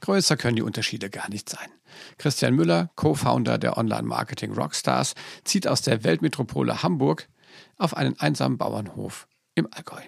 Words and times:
Größer 0.00 0.36
können 0.36 0.56
die 0.56 0.62
Unterschiede 0.62 1.10
gar 1.10 1.28
nicht 1.28 1.48
sein. 1.48 1.68
Christian 2.18 2.54
Müller, 2.54 2.90
Co-Founder 2.96 3.58
der 3.58 3.76
Online-Marketing 3.76 4.52
Rockstars, 4.52 5.14
zieht 5.44 5.66
aus 5.66 5.82
der 5.82 6.04
Weltmetropole 6.04 6.82
Hamburg 6.82 7.28
auf 7.78 7.96
einen 7.96 8.18
einsamen 8.18 8.58
Bauernhof 8.58 9.28
im 9.54 9.68
Allgäu. 9.70 10.00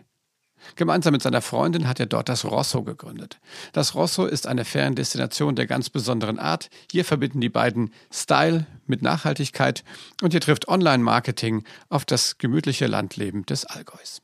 Gemeinsam 0.75 1.13
mit 1.13 1.23
seiner 1.23 1.43
Freundin 1.43 1.87
hat 1.87 2.01
er 2.01 2.07
dort 2.07 2.29
das 2.29 2.45
Rosso 2.45 2.83
gegründet. 2.83 3.39
Das 3.73 3.95
Rosso 3.95 4.27
ist 4.27 4.47
eine 4.47 4.65
Feriendestination 4.65 5.55
der 5.55 5.67
ganz 5.67 5.91
besonderen 5.91 6.39
Art. 6.39 6.71
Hier 6.91 7.05
verbinden 7.05 7.41
die 7.41 7.49
beiden 7.49 7.93
Style 8.13 8.67
mit 8.87 9.03
Nachhaltigkeit 9.03 9.85
und 10.23 10.33
hier 10.33 10.41
trifft 10.41 10.67
Online-Marketing 10.67 11.63
auf 11.89 12.05
das 12.05 12.39
gemütliche 12.39 12.87
Landleben 12.87 13.47
des 13.47 13.65
Allgäus. 13.65 14.23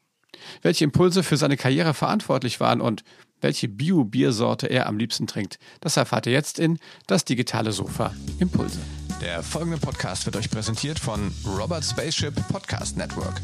Welche 0.63 0.85
Impulse 0.85 1.23
für 1.23 1.37
seine 1.37 1.57
Karriere 1.57 1.95
verantwortlich 1.95 2.59
waren 2.59 2.81
und 2.81 3.05
welche 3.43 3.69
Bio-Biersorte 3.69 4.69
er 4.69 4.87
am 4.87 4.97
liebsten 4.97 5.27
trinkt, 5.27 5.59
das 5.81 5.99
erfahrt 5.99 6.25
ihr 6.27 6.33
jetzt 6.33 6.59
in 6.59 6.79
Das 7.07 7.27
digitale 7.27 7.73
Sofa 7.73 8.15
Impulse. 8.39 8.79
Der 9.21 9.43
folgende 9.43 9.77
Podcast 9.79 10.25
wird 10.27 10.37
euch 10.37 10.49
präsentiert 10.51 10.99
von 10.99 11.33
Robert 11.47 11.85
Spaceship 11.85 12.35
Podcast 12.49 12.97
Network. 12.97 13.41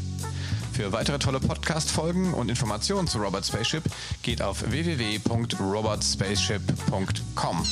Für 0.73 0.91
weitere 0.91 1.19
tolle 1.19 1.39
Podcast-Folgen 1.39 2.33
und 2.33 2.49
Informationen 2.49 3.07
zu 3.07 3.19
Robert 3.19 3.45
Spaceship 3.45 3.83
geht 4.23 4.41
auf 4.41 4.71
www.robertspaceship.com. 4.71 7.63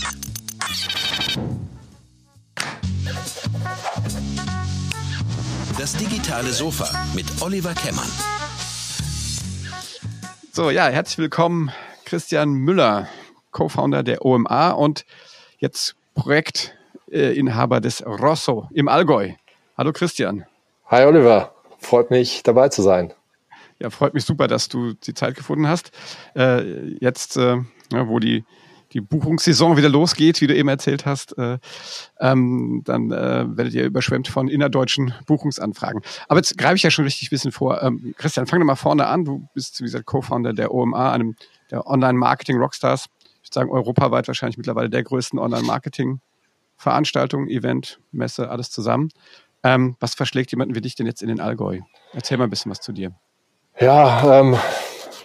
Das 5.78 5.94
digitale 5.94 6.52
Sofa 6.52 6.90
mit 7.14 7.26
Oliver 7.42 7.74
Kemmern. 7.74 8.10
So, 10.52 10.72
ja, 10.72 10.88
herzlich 10.88 11.20
willkommen, 11.20 11.72
Christian 12.08 12.54
Müller, 12.54 13.10
Co-Founder 13.52 14.02
der 14.02 14.24
OMA 14.24 14.72
und 14.72 15.06
jetzt 15.60 15.98
Projektinhaber 16.16 17.82
des 17.82 18.02
Rosso 18.06 18.70
im 18.74 18.88
Allgäu. 18.88 19.34
Hallo 19.78 19.92
Christian. 19.92 20.46
Hi 20.86 21.04
Oliver. 21.04 21.54
Freut 21.80 22.10
mich, 22.10 22.44
dabei 22.44 22.70
zu 22.70 22.82
sein. 22.82 23.14
Ja, 23.80 23.90
freut 23.90 24.14
mich 24.14 24.24
super, 24.24 24.48
dass 24.48 24.70
du 24.70 24.94
die 24.94 25.14
Zeit 25.14 25.36
gefunden 25.36 25.68
hast. 25.68 25.92
Äh, 26.34 26.94
jetzt, 27.02 27.36
äh, 27.36 27.58
wo 27.92 28.20
die, 28.20 28.46
die 28.94 29.02
Buchungssaison 29.02 29.76
wieder 29.76 29.90
losgeht, 29.90 30.40
wie 30.40 30.48
du 30.48 30.56
eben 30.56 30.70
erzählt 30.70 31.06
hast, 31.06 31.38
äh, 31.38 31.58
ähm, 32.22 32.84
dann 32.86 33.12
äh, 33.12 33.46
werdet 33.50 33.74
ihr 33.74 33.84
überschwemmt 33.84 34.30
von 34.30 34.48
innerdeutschen 34.48 35.14
Buchungsanfragen. 35.26 36.02
Aber 36.30 36.40
jetzt 36.40 36.58
greife 36.58 36.76
ich 36.76 36.84
ja 36.84 36.90
schon 36.90 37.04
richtig 37.04 37.28
ein 37.28 37.32
bisschen 37.32 37.52
vor. 37.52 37.84
Ähm, 37.84 38.16
Christian, 38.18 38.48
fang 38.48 38.62
doch 38.62 38.66
mal 38.66 38.76
vorne 38.76 39.08
an. 39.08 39.26
Du 39.26 39.50
bist, 39.54 39.82
wie 39.82 39.84
gesagt, 39.84 40.06
Co-Founder 40.06 40.54
der 40.54 40.74
OMA, 40.74 41.12
einem 41.12 41.36
der 41.72 41.88
Online-Marketing-Rockstars. 41.88 43.06
Ich 43.44 43.50
würde 43.50 43.54
sagen, 43.54 43.72
europaweit 43.72 44.28
wahrscheinlich 44.28 44.58
mittlerweile 44.58 44.90
der 44.90 45.04
größten 45.04 45.40
Online-Marketing-Veranstaltung, 45.40 47.48
Event, 47.48 48.00
Messe, 48.12 48.50
alles 48.50 48.72
zusammen. 48.72 49.10
Ähm, 49.64 49.96
was 50.00 50.16
verschlägt 50.16 50.52
jemanden 50.52 50.76
wie 50.76 50.82
dich 50.82 50.96
denn 50.96 51.06
jetzt 51.06 51.22
in 51.22 51.28
den 51.28 51.40
Allgäu? 51.40 51.80
Erzähl 52.14 52.38
mal 52.38 52.46
ein 52.46 52.50
bisschen 52.50 52.72
was 52.72 52.82
zu 52.82 52.92
dir. 52.92 53.12
Ja, 53.80 54.40
ähm, 54.40 54.58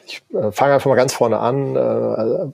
ich 0.07 0.23
äh, 0.35 0.53
fange 0.53 0.75
einfach 0.75 0.91
mal 0.91 0.97
ganz 0.97 1.15
vorne 1.15 1.39
an. 1.39 1.77
Äh, 1.77 2.53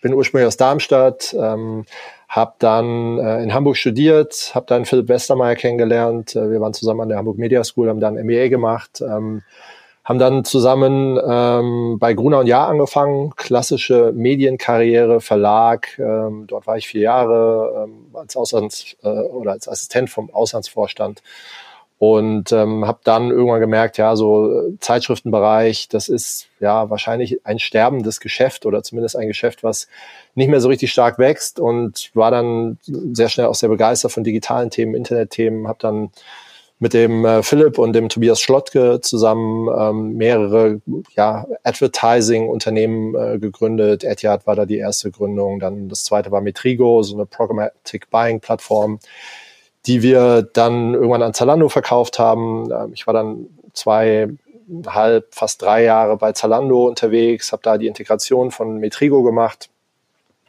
bin 0.00 0.14
ursprünglich 0.14 0.46
aus 0.46 0.56
Darmstadt, 0.56 1.34
ähm, 1.38 1.84
habe 2.28 2.54
dann 2.58 3.18
äh, 3.18 3.42
in 3.42 3.54
Hamburg 3.54 3.76
studiert, 3.76 4.52
habe 4.54 4.66
dann 4.66 4.84
Philipp 4.84 5.08
Westermeier 5.08 5.54
kennengelernt. 5.54 6.34
Äh, 6.34 6.50
wir 6.50 6.60
waren 6.60 6.74
zusammen 6.74 7.02
an 7.02 7.08
der 7.08 7.18
Hamburg 7.18 7.38
Media 7.38 7.62
School, 7.64 7.88
haben 7.88 8.00
dann 8.00 8.14
MEA 8.14 8.48
gemacht. 8.48 9.00
Ähm, 9.00 9.42
haben 10.06 10.20
dann 10.20 10.44
zusammen 10.44 11.18
ähm, 11.28 11.98
bei 11.98 12.14
Gruner 12.14 12.38
und 12.38 12.46
Jahr 12.46 12.68
angefangen, 12.68 13.34
klassische 13.34 14.12
Medienkarriere, 14.14 15.20
Verlag. 15.20 15.98
Ähm, 15.98 16.44
dort 16.46 16.68
war 16.68 16.76
ich 16.76 16.86
vier 16.86 17.02
Jahre 17.02 17.88
ähm, 17.88 18.06
als 18.14 18.36
Auslands- 18.36 18.96
äh, 19.02 19.08
oder 19.08 19.50
als 19.50 19.68
Assistent 19.68 20.08
vom 20.08 20.32
Auslandsvorstand 20.32 21.22
und 21.98 22.52
ähm, 22.52 22.86
habe 22.86 23.00
dann 23.02 23.30
irgendwann 23.30 23.58
gemerkt, 23.58 23.98
ja, 23.98 24.14
so 24.14 24.76
Zeitschriftenbereich, 24.78 25.88
das 25.88 26.08
ist 26.08 26.46
ja 26.60 26.88
wahrscheinlich 26.88 27.44
ein 27.44 27.58
sterbendes 27.58 28.20
Geschäft 28.20 28.64
oder 28.64 28.84
zumindest 28.84 29.16
ein 29.16 29.26
Geschäft, 29.26 29.64
was 29.64 29.88
nicht 30.36 30.48
mehr 30.48 30.60
so 30.60 30.68
richtig 30.68 30.92
stark 30.92 31.18
wächst 31.18 31.58
und 31.58 32.10
war 32.14 32.30
dann 32.30 32.78
sehr 32.84 33.28
schnell 33.28 33.46
auch 33.46 33.56
sehr 33.56 33.70
begeistert 33.70 34.12
von 34.12 34.22
digitalen 34.22 34.70
Themen, 34.70 34.94
Internetthemen, 34.94 35.66
habe 35.66 35.78
dann 35.80 36.10
mit 36.78 36.92
dem 36.92 37.24
äh, 37.24 37.42
Philipp 37.42 37.78
und 37.78 37.94
dem 37.94 38.08
Tobias 38.08 38.40
Schlottke 38.40 39.00
zusammen 39.00 39.68
ähm, 39.76 40.16
mehrere 40.16 40.80
ja, 41.14 41.46
Advertising-Unternehmen 41.62 43.14
äh, 43.14 43.38
gegründet. 43.38 44.04
Etihad 44.04 44.46
war 44.46 44.56
da 44.56 44.66
die 44.66 44.76
erste 44.76 45.10
Gründung. 45.10 45.58
Dann 45.58 45.88
das 45.88 46.04
zweite 46.04 46.30
war 46.30 46.42
Metrigo, 46.42 47.02
so 47.02 47.14
eine 47.14 47.24
Programmatic 47.24 48.10
Buying-Plattform, 48.10 48.98
die 49.86 50.02
wir 50.02 50.42
dann 50.42 50.92
irgendwann 50.92 51.22
an 51.22 51.32
Zalando 51.34 51.70
verkauft 51.70 52.18
haben. 52.18 52.70
Ähm, 52.70 52.92
ich 52.92 53.06
war 53.06 53.14
dann 53.14 53.46
zweieinhalb, 53.72 55.34
fast 55.34 55.62
drei 55.62 55.82
Jahre 55.84 56.18
bei 56.18 56.32
Zalando 56.32 56.86
unterwegs, 56.88 57.52
habe 57.52 57.62
da 57.62 57.78
die 57.78 57.86
Integration 57.86 58.50
von 58.50 58.78
Metrigo 58.78 59.22
gemacht 59.22 59.70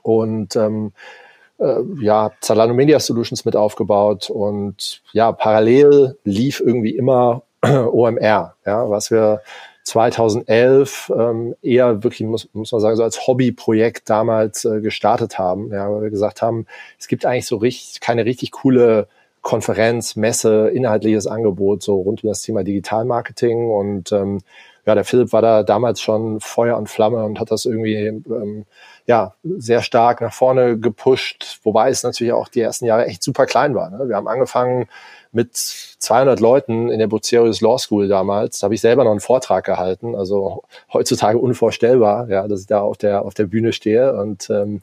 und 0.02 0.58
ähm, 0.58 0.88
äh, 0.88 1.27
ja, 1.60 2.32
Zalando 2.42 2.74
Media 2.74 3.00
Solutions 3.00 3.46
mit 3.46 3.56
aufgebaut 3.56 4.30
und 4.30 5.02
ja, 5.12 5.32
parallel 5.32 6.18
lief 6.24 6.60
irgendwie 6.60 6.96
immer 6.96 7.44
OMR, 7.64 8.56
ja, 8.66 8.90
was 8.90 9.12
wir 9.12 9.42
2011 9.84 11.14
ähm, 11.18 11.56
eher 11.62 12.04
wirklich, 12.04 12.28
muss, 12.28 12.50
muss 12.54 12.72
man 12.72 12.82
sagen, 12.82 12.98
so 12.98 13.04
als 13.04 13.26
Hobbyprojekt 13.26 14.10
damals 14.10 14.66
äh, 14.66 14.82
gestartet 14.82 15.40
haben, 15.40 15.72
ja, 15.72 15.90
weil 15.90 16.04
wir 16.04 16.10
gesagt 16.10 16.42
haben, 16.42 16.68
es 17.00 17.08
gibt 17.08 17.26
eigentlich 17.26 17.48
so 17.48 17.56
richtig, 17.56 18.02
keine 18.02 18.26
richtig 18.26 18.52
coole 18.52 19.08
Konferenz, 19.42 20.18
Messe, 20.18 20.68
inhaltliches 20.68 21.26
Angebot 21.26 21.82
so 21.82 22.02
rund 22.02 22.24
um 22.24 22.28
das 22.30 22.42
Thema 22.42 22.66
Digitalmarketing 22.66 23.72
und 23.72 24.12
ähm, 24.12 24.40
ja, 24.86 24.94
der 24.94 25.06
Philipp 25.06 25.34
war 25.34 25.42
da 25.42 25.64
damals 25.64 26.02
schon 26.02 26.40
Feuer 26.42 26.78
und 26.78 26.90
Flamme 26.90 27.24
und 27.24 27.40
hat 27.40 27.52
das 27.52 27.66
irgendwie 27.66 27.96
ähm, 27.96 28.66
ja 29.08 29.34
sehr 29.44 29.82
stark 29.82 30.22
nach 30.22 30.34
vorne 30.34 30.78
gepusht, 30.78 31.60
wobei 31.64 31.90
es 31.90 32.04
natürlich 32.04 32.34
auch 32.34 32.50
die 32.50 32.62
ersten 32.62 32.86
Jahre 32.86 33.06
echt 33.06 33.24
super 33.24 33.46
klein 33.46 33.74
war. 33.74 33.90
Ne? 33.90 34.08
Wir 34.10 34.16
haben 34.16 34.28
angefangen 34.28 34.88
mit 35.32 35.56
200 35.56 36.40
Leuten 36.40 36.90
in 36.90 37.00
der 37.00 37.08
Bucerius 37.08 37.62
Law 37.62 37.78
School 37.78 38.08
damals. 38.08 38.60
Da 38.60 38.66
habe 38.66 38.76
ich 38.76 38.82
selber 38.82 39.04
noch 39.04 39.12
einen 39.12 39.20
Vortrag 39.20 39.66
gehalten. 39.66 40.16
Also 40.16 40.64
heutzutage 40.92 41.38
unvorstellbar, 41.38 42.30
ja, 42.30 42.48
dass 42.48 42.62
ich 42.62 42.68
da 42.68 42.82
auf 42.82 42.98
der 42.98 43.24
auf 43.24 43.34
der 43.34 43.46
Bühne 43.46 43.74
stehe 43.74 44.14
und 44.14 44.50
ähm, 44.50 44.82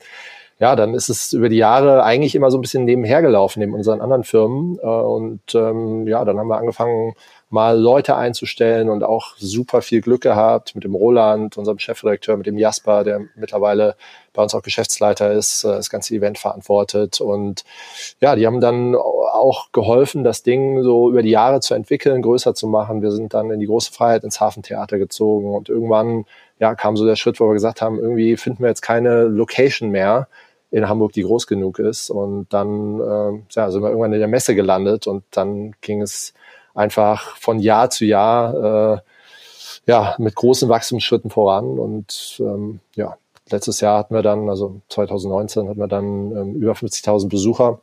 ja, 0.60 0.76
dann 0.76 0.94
ist 0.94 1.08
es 1.08 1.32
über 1.32 1.48
die 1.48 1.56
Jahre 1.56 2.04
eigentlich 2.04 2.34
immer 2.34 2.50
so 2.50 2.58
ein 2.58 2.60
bisschen 2.60 2.84
nebenher 2.84 3.22
gelaufen 3.22 3.58
neben 3.58 3.74
unseren 3.74 4.00
anderen 4.00 4.24
Firmen. 4.24 4.78
Äh, 4.80 4.86
und 4.86 5.40
ähm, 5.54 6.06
ja, 6.06 6.24
dann 6.24 6.38
haben 6.38 6.48
wir 6.48 6.58
angefangen, 6.58 7.14
mal 7.50 7.78
Leute 7.78 8.16
einzustellen 8.16 8.88
und 8.88 9.04
auch 9.04 9.36
super 9.36 9.82
viel 9.82 10.00
Glück 10.00 10.22
gehabt 10.22 10.74
mit 10.74 10.84
dem 10.84 10.94
Roland, 10.94 11.56
unserem 11.56 11.78
Chefredakteur, 11.78 12.36
mit 12.36 12.46
dem 12.46 12.58
Jasper, 12.58 13.04
der 13.04 13.20
mittlerweile 13.36 13.94
bei 14.32 14.42
uns 14.42 14.54
auch 14.54 14.62
Geschäftsleiter 14.62 15.32
ist, 15.32 15.64
äh, 15.64 15.68
das 15.68 15.88
ganze 15.88 16.14
Event 16.14 16.38
verantwortet. 16.38 17.20
Und 17.20 17.64
ja, 18.20 18.34
die 18.36 18.46
haben 18.46 18.60
dann 18.60 18.94
auch 18.94 19.72
geholfen, 19.72 20.24
das 20.24 20.42
Ding 20.42 20.82
so 20.82 21.10
über 21.10 21.22
die 21.22 21.30
Jahre 21.30 21.60
zu 21.60 21.74
entwickeln, 21.74 22.22
größer 22.22 22.54
zu 22.54 22.66
machen. 22.66 23.02
Wir 23.02 23.12
sind 23.12 23.34
dann 23.34 23.50
in 23.50 23.60
die 23.60 23.66
große 23.66 23.92
Freiheit 23.92 24.24
ins 24.24 24.40
Hafentheater 24.40 24.98
gezogen 24.98 25.54
und 25.54 25.68
irgendwann 25.68 26.26
ja, 26.58 26.74
kam 26.74 26.96
so 26.96 27.06
der 27.06 27.16
Schritt, 27.16 27.40
wo 27.40 27.46
wir 27.48 27.54
gesagt 27.54 27.82
haben, 27.82 27.98
irgendwie 27.98 28.36
finden 28.36 28.62
wir 28.62 28.68
jetzt 28.68 28.82
keine 28.82 29.24
Location 29.24 29.90
mehr 29.90 30.28
in 30.70 30.88
Hamburg, 30.88 31.12
die 31.12 31.22
groß 31.22 31.46
genug 31.46 31.78
ist. 31.78 32.10
Und 32.10 32.52
dann 32.52 33.00
äh, 33.00 33.42
ja, 33.50 33.70
sind 33.70 33.82
wir 33.82 33.88
irgendwann 33.90 34.12
in 34.12 34.18
der 34.18 34.28
Messe 34.28 34.54
gelandet 34.54 35.06
und 35.06 35.22
dann 35.30 35.74
ging 35.80 36.02
es 36.02 36.34
einfach 36.74 37.36
von 37.36 37.58
Jahr 37.58 37.90
zu 37.90 38.04
Jahr 38.04 38.94
äh, 38.96 39.00
ja, 39.86 40.14
mit 40.18 40.34
großen 40.34 40.68
Wachstumsschritten 40.68 41.30
voran. 41.30 41.78
Und 41.78 42.36
ähm, 42.40 42.80
ja, 42.94 43.16
letztes 43.50 43.80
Jahr 43.80 43.98
hatten 43.98 44.14
wir 44.14 44.22
dann, 44.22 44.48
also 44.48 44.80
2019 44.88 45.68
hatten 45.68 45.80
wir 45.80 45.88
dann 45.88 46.32
ähm, 46.32 46.54
über 46.54 46.72
50.000 46.72 47.28
Besucher 47.28 47.80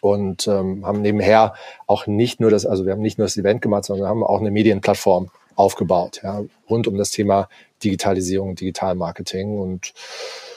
und 0.00 0.46
ähm, 0.46 0.86
haben 0.86 1.00
nebenher 1.00 1.54
auch 1.86 2.06
nicht 2.06 2.40
nur 2.40 2.50
das, 2.50 2.66
also 2.66 2.84
wir 2.84 2.92
haben 2.92 3.02
nicht 3.02 3.18
nur 3.18 3.26
das 3.26 3.36
Event 3.36 3.62
gemacht, 3.62 3.84
sondern 3.84 4.08
haben 4.08 4.22
auch 4.22 4.40
eine 4.40 4.50
Medienplattform 4.50 5.30
aufgebaut, 5.54 6.20
ja, 6.22 6.42
rund 6.68 6.86
um 6.86 6.98
das 6.98 7.10
Thema 7.10 7.48
Digitalisierung, 7.82 8.54
Digitalmarketing. 8.56 9.58
Und 9.58 9.94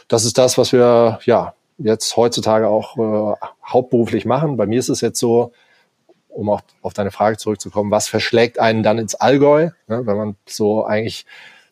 das 0.09 0.25
ist 0.25 0.37
das, 0.37 0.57
was 0.57 0.73
wir 0.73 1.19
ja 1.23 1.53
jetzt 1.77 2.17
heutzutage 2.17 2.67
auch 2.67 2.97
äh, 2.97 3.35
hauptberuflich 3.65 4.25
machen. 4.25 4.57
Bei 4.57 4.65
mir 4.65 4.79
ist 4.79 4.89
es 4.89 4.99
jetzt 4.99 5.19
so, 5.19 5.53
um 6.39 6.49
auch 6.49 6.61
auf 6.81 6.93
deine 6.93 7.11
Frage 7.11 7.37
zurückzukommen, 7.37 7.91
was 7.91 8.07
verschlägt 8.07 8.59
einen 8.59 8.83
dann 8.83 8.97
ins 8.97 9.15
Allgäu, 9.15 9.69
ne, 9.87 10.05
wenn 10.05 10.17
man 10.17 10.35
so 10.47 10.85
eigentlich 10.85 11.25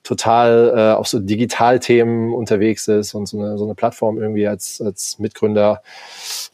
total 0.04 0.74
äh, 0.76 0.98
auf 0.98 1.08
so 1.08 1.20
Digitalthemen 1.20 2.34
unterwegs 2.34 2.88
ist 2.88 3.14
und 3.14 3.26
so 3.28 3.40
eine, 3.40 3.58
so 3.58 3.66
eine 3.66 3.76
Plattform 3.76 4.18
irgendwie 4.18 4.48
als, 4.48 4.82
als 4.82 5.20
Mitgründer 5.20 5.82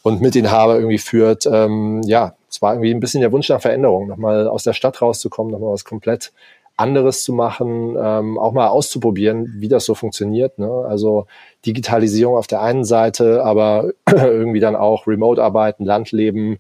und 0.01 0.21
Mitinhaber 0.21 0.75
irgendwie 0.75 0.98
führt. 0.98 1.45
Ähm, 1.45 2.01
ja, 2.06 2.36
es 2.50 2.62
war 2.62 2.74
irgendwie 2.74 2.92
ein 2.92 3.00
bisschen 3.00 3.21
der 3.21 3.31
Wunsch 3.31 3.50
nach 3.50 3.62
Veränderung, 3.62 4.07
nochmal 4.07 4.48
aus 4.48 4.63
der 4.63 4.74
Stadt 4.74 5.01
rauszukommen, 5.01 5.51
nochmal 5.51 5.74
was 5.74 5.86
komplett 5.86 6.31
anderes 6.75 7.24
zu 7.24 7.33
machen, 7.33 7.95
ähm, 8.01 8.39
auch 8.39 8.51
mal 8.51 8.68
auszuprobieren, 8.68 9.54
wie 9.57 9.68
das 9.68 9.86
so 9.86 9.94
funktioniert. 9.94 10.57
Ne? 10.57 10.69
Also 10.88 11.27
Digitalisierung 11.65 12.36
auf 12.36 12.48
der 12.48 12.62
einen 12.62 12.83
Seite, 12.83 13.44
aber 13.44 13.92
irgendwie 14.10 14.60
dann 14.60 14.75
auch 14.75 15.06
Remote-Arbeiten, 15.06 15.86
Landleben 15.86 16.57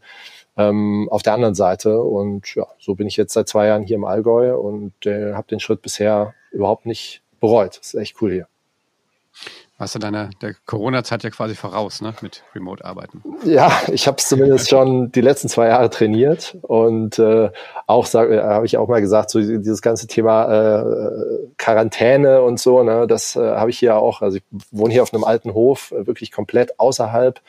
ähm, 0.57 1.07
auf 1.09 1.23
der 1.23 1.33
anderen 1.33 1.55
Seite. 1.55 2.01
Und 2.01 2.53
ja, 2.55 2.67
so 2.79 2.95
bin 2.95 3.07
ich 3.07 3.17
jetzt 3.17 3.33
seit 3.33 3.47
zwei 3.47 3.67
Jahren 3.67 3.83
hier 3.83 3.95
im 3.95 4.05
Allgäu 4.05 4.55
und 4.55 5.05
äh, 5.05 5.33
habe 5.33 5.47
den 5.47 5.59
Schritt 5.59 5.81
bisher 5.81 6.33
überhaupt 6.51 6.85
nicht 6.85 7.21
bereut. 7.39 7.77
Das 7.79 7.87
ist 7.87 7.95
echt 7.95 8.21
cool 8.21 8.31
hier 8.31 8.47
warst 9.83 9.95
du 9.95 9.99
deiner 9.99 10.29
der 10.41 10.55
Corona-Zeit 10.65 11.23
ja 11.23 11.29
quasi 11.29 11.55
voraus, 11.55 12.01
ne, 12.01 12.13
mit 12.21 12.43
Remote-Arbeiten. 12.55 13.21
Ja, 13.43 13.71
ich 13.91 14.07
habe 14.07 14.17
es 14.17 14.29
zumindest 14.29 14.69
schon 14.69 15.11
die 15.11 15.19
letzten 15.19 15.49
zwei 15.49 15.67
Jahre 15.67 15.89
trainiert 15.89 16.55
und 16.61 17.19
äh, 17.19 17.49
auch 17.85 18.07
äh, 18.13 18.39
habe 18.39 18.65
ich 18.65 18.77
auch 18.77 18.87
mal 18.87 19.01
gesagt, 19.01 19.29
so 19.29 19.39
dieses 19.41 19.81
ganze 19.81 20.07
Thema 20.07 20.79
äh, 20.79 20.83
Quarantäne 21.57 22.41
und 22.43 22.61
so, 22.61 22.81
ne, 22.83 23.07
das 23.07 23.35
äh, 23.35 23.41
habe 23.41 23.71
ich 23.71 23.79
hier 23.79 23.97
auch. 23.97 24.21
Also 24.21 24.37
ich 24.37 24.43
wohne 24.71 24.93
hier 24.93 25.03
auf 25.03 25.13
einem 25.13 25.25
alten 25.25 25.53
Hof, 25.53 25.91
äh, 25.91 26.07
wirklich 26.07 26.31
komplett 26.31 26.79
außerhalb, 26.79 27.41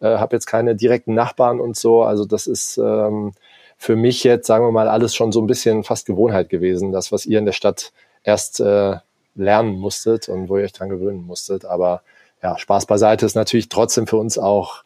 äh, 0.00 0.16
habe 0.18 0.36
jetzt 0.36 0.46
keine 0.46 0.74
direkten 0.74 1.14
Nachbarn 1.14 1.60
und 1.60 1.76
so. 1.76 2.02
Also 2.02 2.24
das 2.24 2.46
ist 2.46 2.78
ähm, 2.78 3.32
für 3.78 3.96
mich 3.96 4.24
jetzt, 4.24 4.46
sagen 4.46 4.64
wir 4.64 4.72
mal, 4.72 4.88
alles 4.88 5.14
schon 5.14 5.32
so 5.32 5.40
ein 5.40 5.46
bisschen 5.46 5.84
fast 5.84 6.06
Gewohnheit 6.06 6.48
gewesen. 6.48 6.92
Das, 6.92 7.12
was 7.12 7.26
ihr 7.26 7.38
in 7.38 7.46
der 7.46 7.52
Stadt 7.52 7.92
erst 8.24 8.60
äh, 8.60 8.96
lernen 9.34 9.78
musstet 9.78 10.28
und 10.28 10.48
wo 10.48 10.56
ihr 10.56 10.64
euch 10.64 10.72
dran 10.72 10.88
gewöhnen 10.88 11.26
musstet. 11.26 11.64
Aber 11.64 12.02
ja, 12.42 12.58
Spaß 12.58 12.86
beiseite 12.86 13.26
ist 13.26 13.34
natürlich 13.34 13.68
trotzdem 13.68 14.06
für 14.06 14.16
uns 14.16 14.38
auch 14.38 14.84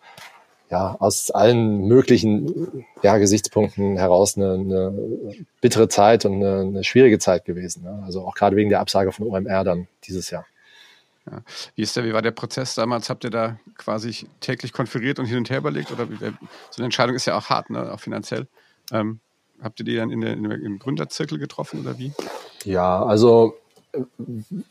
ja, 0.71 0.97
aus 1.01 1.31
allen 1.33 1.89
möglichen 1.89 2.85
ja, 3.03 3.19
Gesichtspunkten 3.19 3.97
heraus 3.97 4.37
eine, 4.37 4.53
eine 4.55 4.95
bittere 5.61 5.89
Zeit 5.89 6.25
und 6.25 6.35
eine, 6.35 6.61
eine 6.61 6.85
schwierige 6.85 7.19
Zeit 7.19 7.45
gewesen. 7.45 7.83
Ne? 7.83 8.03
Also 8.05 8.25
auch 8.25 8.35
gerade 8.35 8.55
wegen 8.55 8.71
der 8.71 8.81
Absage 8.81 9.11
von 9.11 9.27
OMR 9.27 9.65
dann 9.65 9.89
dieses 10.05 10.31
Jahr. 10.31 10.47
Ja. 11.31 11.43
Wie 11.75 11.82
ist 11.82 11.97
der, 11.97 12.05
wie 12.05 12.12
war 12.12 12.23
der 12.23 12.32
Prozess 12.32 12.75
damals? 12.75 13.09
Habt 13.09 13.25
ihr 13.25 13.31
da 13.31 13.59
quasi 13.77 14.27
täglich 14.41 14.73
konferiert 14.73 15.19
und 15.19 15.27
hin 15.27 15.38
und 15.38 15.50
her 15.50 15.59
überlegt? 15.59 15.93
Oder 15.93 16.11
wie, 16.11 16.17
so 16.17 16.27
eine 16.79 16.85
Entscheidung 16.85 17.15
ist 17.15 17.27
ja 17.27 17.37
auch 17.37 17.50
hart, 17.50 17.71
ne? 17.71 17.93
auch 17.93 18.00
finanziell. 18.00 18.47
Ähm, 18.93 19.21
habt 19.62 19.79
ihr 19.81 19.85
die 19.85 19.97
dann 19.97 20.11
in 20.11 20.21
der, 20.21 20.32
in 20.32 20.49
der, 20.49 20.59
im 20.59 20.79
Gründerzirkel 20.79 21.38
getroffen 21.38 21.81
oder 21.81 21.99
wie? 21.99 22.12
Ja, 22.65 23.05
also 23.05 23.56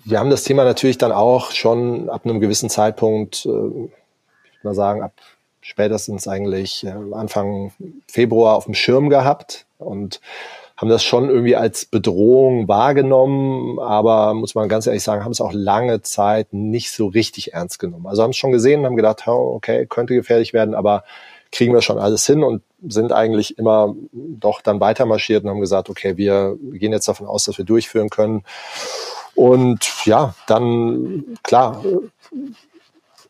wir 0.06 0.20
haben 0.20 0.30
das 0.30 0.44
Thema 0.44 0.64
natürlich 0.64 0.98
dann 0.98 1.12
auch 1.12 1.52
schon 1.52 2.10
ab 2.10 2.26
einem 2.26 2.40
gewissen 2.40 2.70
Zeitpunkt, 2.70 3.46
äh, 3.46 3.50
ich 3.50 3.52
würde 3.52 3.90
mal 4.64 4.76
sagen, 4.76 5.02
ab 5.02 5.14
spätestens 5.62 6.28
eigentlich 6.28 6.86
äh, 6.86 6.94
Anfang 7.14 7.74
Februar 8.08 8.56
auf 8.56 8.66
dem 8.66 8.74
Schirm 8.74 9.10
gehabt 9.10 9.66
und 9.78 10.22
haben 10.80 10.88
das 10.88 11.04
schon 11.04 11.30
irgendwie 11.30 11.58
als 11.58 11.86
Bedrohung 11.86 12.70
wahrgenommen, 12.70 13.80
aber 13.80 14.34
muss 14.34 14.56
man 14.56 14.70
ganz 14.70 14.88
ehrlich 14.88 15.04
sagen, 15.04 15.26
haben 15.26 15.34
es 15.34 15.42
auch 15.42 15.52
lange 15.52 16.02
Zeit 16.04 16.54
nicht 16.54 16.94
so 16.94 17.08
richtig 17.08 17.52
ernst 17.52 17.80
genommen. 17.80 18.08
Also 18.08 18.24
haben 18.24 18.30
es 18.30 18.38
schon 18.38 18.54
gesehen, 18.54 18.86
haben 18.86 18.96
gedacht, 18.96 19.28
okay, 19.28 19.86
könnte 19.88 20.14
gefährlich 20.14 20.54
werden, 20.54 20.74
aber 20.76 21.04
kriegen 21.52 21.74
wir 21.74 21.82
schon 21.82 22.00
alles 22.00 22.26
hin 22.26 22.44
und 22.44 22.62
sind 22.88 23.12
eigentlich 23.12 23.58
immer 23.58 23.94
doch 24.14 24.62
dann 24.62 24.80
weiter 24.80 25.06
marschiert 25.06 25.44
und 25.44 25.50
haben 25.50 25.60
gesagt, 25.60 25.90
okay, 25.90 26.16
wir 26.16 26.58
gehen 26.72 26.94
jetzt 26.94 27.10
davon 27.10 27.28
aus, 27.28 27.44
dass 27.44 27.58
wir 27.58 27.66
durchführen 27.66 28.10
können. 28.10 28.46
Und 29.36 30.06
ja, 30.06 30.34
dann 30.48 31.26
klar, 31.44 31.84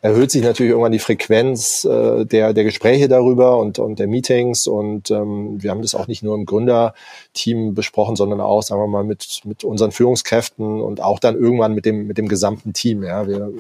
erhöht 0.02 0.32
sich 0.32 0.42
natürlich 0.42 0.70
irgendwann 0.72 0.94
die 0.94 1.00
Frequenz 1.00 1.84
äh, 1.84 2.26
der, 2.26 2.54
der 2.54 2.64
Gespräche 2.64 3.10
darüber 3.10 3.58
und, 3.58 3.80
und 3.80 4.00
der 4.00 4.08
Meetings. 4.08 4.66
Und 4.66 5.12
ähm, 5.12 5.62
wir 5.62 5.72
haben 5.72 5.82
das 5.82 5.94
auch 5.94 6.08
nicht 6.08 6.24
nur 6.24 6.36
im 6.36 6.46
Gründerteam 6.46 7.74
besprochen, 7.74 8.16
sondern 8.16 8.40
auch, 8.40 8.64
sagen 8.64 8.82
wir 8.82 8.88
mal, 8.88 9.04
mit, 9.04 9.42
mit 9.44 9.64
unseren 9.64 9.92
Führungskräften 9.92 10.82
und 10.82 11.02
auch 11.02 11.20
dann 11.20 11.36
irgendwann 11.36 11.74
mit 11.74 11.86
dem, 11.86 12.08
mit 12.08 12.18
dem 12.18 12.30
gesamten 12.30 12.72
Team. 12.72 13.04
Ja. 13.04 13.28
Wir 13.28 13.52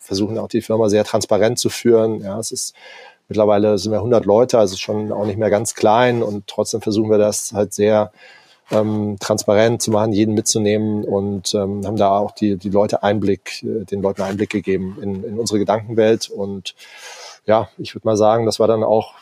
versuchen 0.00 0.36
auch 0.38 0.48
die 0.48 0.62
Firma 0.62 0.88
sehr 0.88 1.04
transparent 1.04 1.58
zu 1.58 1.68
führen. 1.68 2.20
Ja. 2.22 2.38
Es 2.38 2.50
ist 2.50 2.74
Mittlerweile 3.28 3.78
sind 3.78 3.90
wir 3.90 3.98
100 3.98 4.26
Leute, 4.26 4.58
also 4.58 4.76
schon 4.76 5.10
auch 5.10 5.24
nicht 5.24 5.38
mehr 5.38 5.48
ganz 5.48 5.74
klein 5.74 6.22
und 6.22 6.46
trotzdem 6.46 6.82
versuchen 6.82 7.10
wir 7.10 7.16
das 7.16 7.52
halt 7.54 7.72
sehr 7.72 8.12
ähm, 8.70 9.16
transparent 9.20 9.82
zu 9.82 9.90
machen, 9.90 10.12
jeden 10.12 10.34
mitzunehmen 10.34 11.04
und 11.04 11.54
ähm, 11.54 11.86
haben 11.86 11.96
da 11.96 12.18
auch 12.18 12.32
die, 12.32 12.56
die 12.56 12.70
Leute 12.70 13.02
Einblick, 13.02 13.62
äh, 13.62 13.84
den 13.84 14.02
Leuten 14.02 14.22
Einblick 14.22 14.50
gegeben 14.50 14.98
in, 15.02 15.24
in 15.24 15.38
unsere 15.38 15.58
Gedankenwelt. 15.58 16.30
Und 16.30 16.74
ja, 17.46 17.68
ich 17.78 17.94
würde 17.94 18.06
mal 18.06 18.16
sagen, 18.16 18.46
das 18.46 18.58
war 18.58 18.68
dann 18.68 18.82
auch 18.82 19.14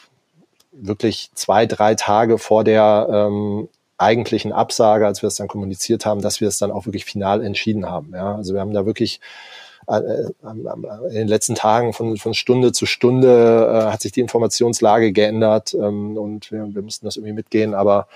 wirklich 0.72 1.30
zwei, 1.34 1.66
drei 1.66 1.94
Tage 1.94 2.38
vor 2.38 2.64
der 2.64 3.08
ähm, 3.10 3.68
eigentlichen 3.98 4.52
Absage, 4.52 5.06
als 5.06 5.22
wir 5.22 5.28
es 5.28 5.36
dann 5.36 5.48
kommuniziert 5.48 6.06
haben, 6.06 6.22
dass 6.22 6.40
wir 6.40 6.48
es 6.48 6.58
dann 6.58 6.70
auch 6.70 6.86
wirklich 6.86 7.04
final 7.04 7.44
entschieden 7.44 7.88
haben. 7.88 8.12
Ja, 8.14 8.36
also 8.36 8.54
wir 8.54 8.60
haben 8.60 8.72
da 8.72 8.86
wirklich 8.86 9.20
äh, 9.88 9.96
äh, 9.96 11.08
in 11.08 11.14
den 11.14 11.28
letzten 11.28 11.54
Tagen 11.54 11.92
von, 11.92 12.16
von 12.16 12.34
Stunde 12.34 12.72
zu 12.72 12.86
Stunde 12.86 13.86
äh, 13.88 13.92
hat 13.92 14.00
sich 14.02 14.12
die 14.12 14.20
Informationslage 14.20 15.12
geändert 15.12 15.74
ähm, 15.74 16.16
und 16.16 16.50
wir, 16.52 16.74
wir 16.74 16.82
mussten 16.82 17.06
das 17.06 17.16
irgendwie 17.16 17.34
mitgehen. 17.34 17.74
Aber 17.74 18.06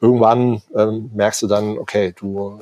irgendwann 0.00 0.62
ähm, 0.76 1.10
merkst 1.14 1.42
du 1.42 1.46
dann, 1.46 1.78
okay, 1.78 2.14
du, 2.18 2.60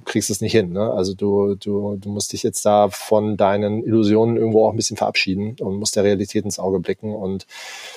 du 0.00 0.02
kriegst 0.04 0.30
es 0.30 0.40
nicht 0.40 0.52
hin. 0.52 0.72
Ne? 0.72 0.92
Also 0.92 1.14
du, 1.14 1.56
du, 1.56 1.96
du 1.96 2.08
musst 2.08 2.32
dich 2.32 2.42
jetzt 2.42 2.64
da 2.64 2.88
von 2.88 3.36
deinen 3.36 3.84
Illusionen 3.84 4.36
irgendwo 4.36 4.66
auch 4.66 4.70
ein 4.70 4.76
bisschen 4.76 4.96
verabschieden 4.96 5.56
und 5.60 5.78
musst 5.78 5.96
der 5.96 6.04
Realität 6.04 6.44
ins 6.44 6.58
Auge 6.58 6.80
blicken. 6.80 7.14
Und 7.14 7.46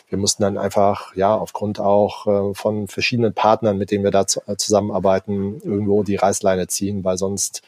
wir 0.10 0.18
mussten 0.18 0.44
dann 0.44 0.58
einfach, 0.58 1.16
ja, 1.16 1.36
aufgrund 1.36 1.80
auch 1.80 2.28
äh, 2.28 2.54
von 2.54 2.88
verschiedenen 2.88 3.34
Partnern, 3.34 3.78
mit 3.78 3.92
denen 3.92 4.04
wir 4.04 4.12
da 4.12 4.28
zu, 4.28 4.42
äh, 4.48 4.58
zusammenarbeiten, 4.58 5.62
irgendwo 5.64 6.04
die 6.04 6.16
Reißleine 6.16 6.68
ziehen, 6.68 7.04
weil 7.04 7.18
sonst 7.18 7.62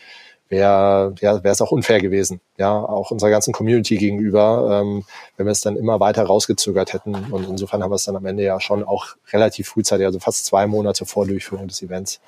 wäre 0.49 1.15
ja, 1.19 1.43
wäre 1.43 1.53
es 1.53 1.61
auch 1.61 1.71
unfair 1.71 1.99
gewesen, 1.99 2.39
ja, 2.57 2.73
auch 2.73 3.11
unserer 3.11 3.29
ganzen 3.29 3.53
Community 3.53 3.97
gegenüber, 3.97 4.81
ähm, 4.81 5.03
wenn 5.37 5.45
wir 5.45 5.51
es 5.51 5.61
dann 5.61 5.75
immer 5.75 5.99
weiter 5.99 6.23
rausgezögert 6.23 6.93
hätten. 6.93 7.15
Und 7.31 7.47
insofern 7.49 7.81
haben 7.83 7.91
wir 7.91 7.95
es 7.95 8.05
dann 8.05 8.15
am 8.15 8.25
Ende 8.25 8.43
ja 8.43 8.59
schon 8.59 8.83
auch 8.83 9.15
relativ 9.33 9.69
frühzeitig, 9.69 10.05
also 10.05 10.19
fast 10.19 10.45
zwei 10.45 10.67
Monate 10.67 11.05
vor 11.05 11.25
Durchführung 11.25 11.67
des 11.67 11.81
Events, 11.81 12.21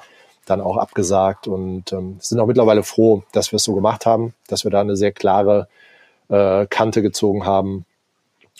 dann 0.46 0.62
auch 0.62 0.78
abgesagt 0.78 1.48
und 1.48 1.92
ähm, 1.92 2.18
sind 2.20 2.40
auch 2.40 2.48
mittlerweile 2.48 2.84
froh, 2.84 3.24
dass 3.34 3.52
wir 3.52 3.58
es 3.58 3.64
so 3.64 3.76
gemacht 3.76 4.06
haben, 4.06 4.34
dass 4.48 4.64
wir 4.64 4.72
da 4.72 4.82
eine 4.82 4.96
sehr 4.96 5.12
klare 5.12 5.68
äh, 6.30 6.66
Kante 6.68 7.02
gezogen 7.02 7.46
haben 7.46 7.86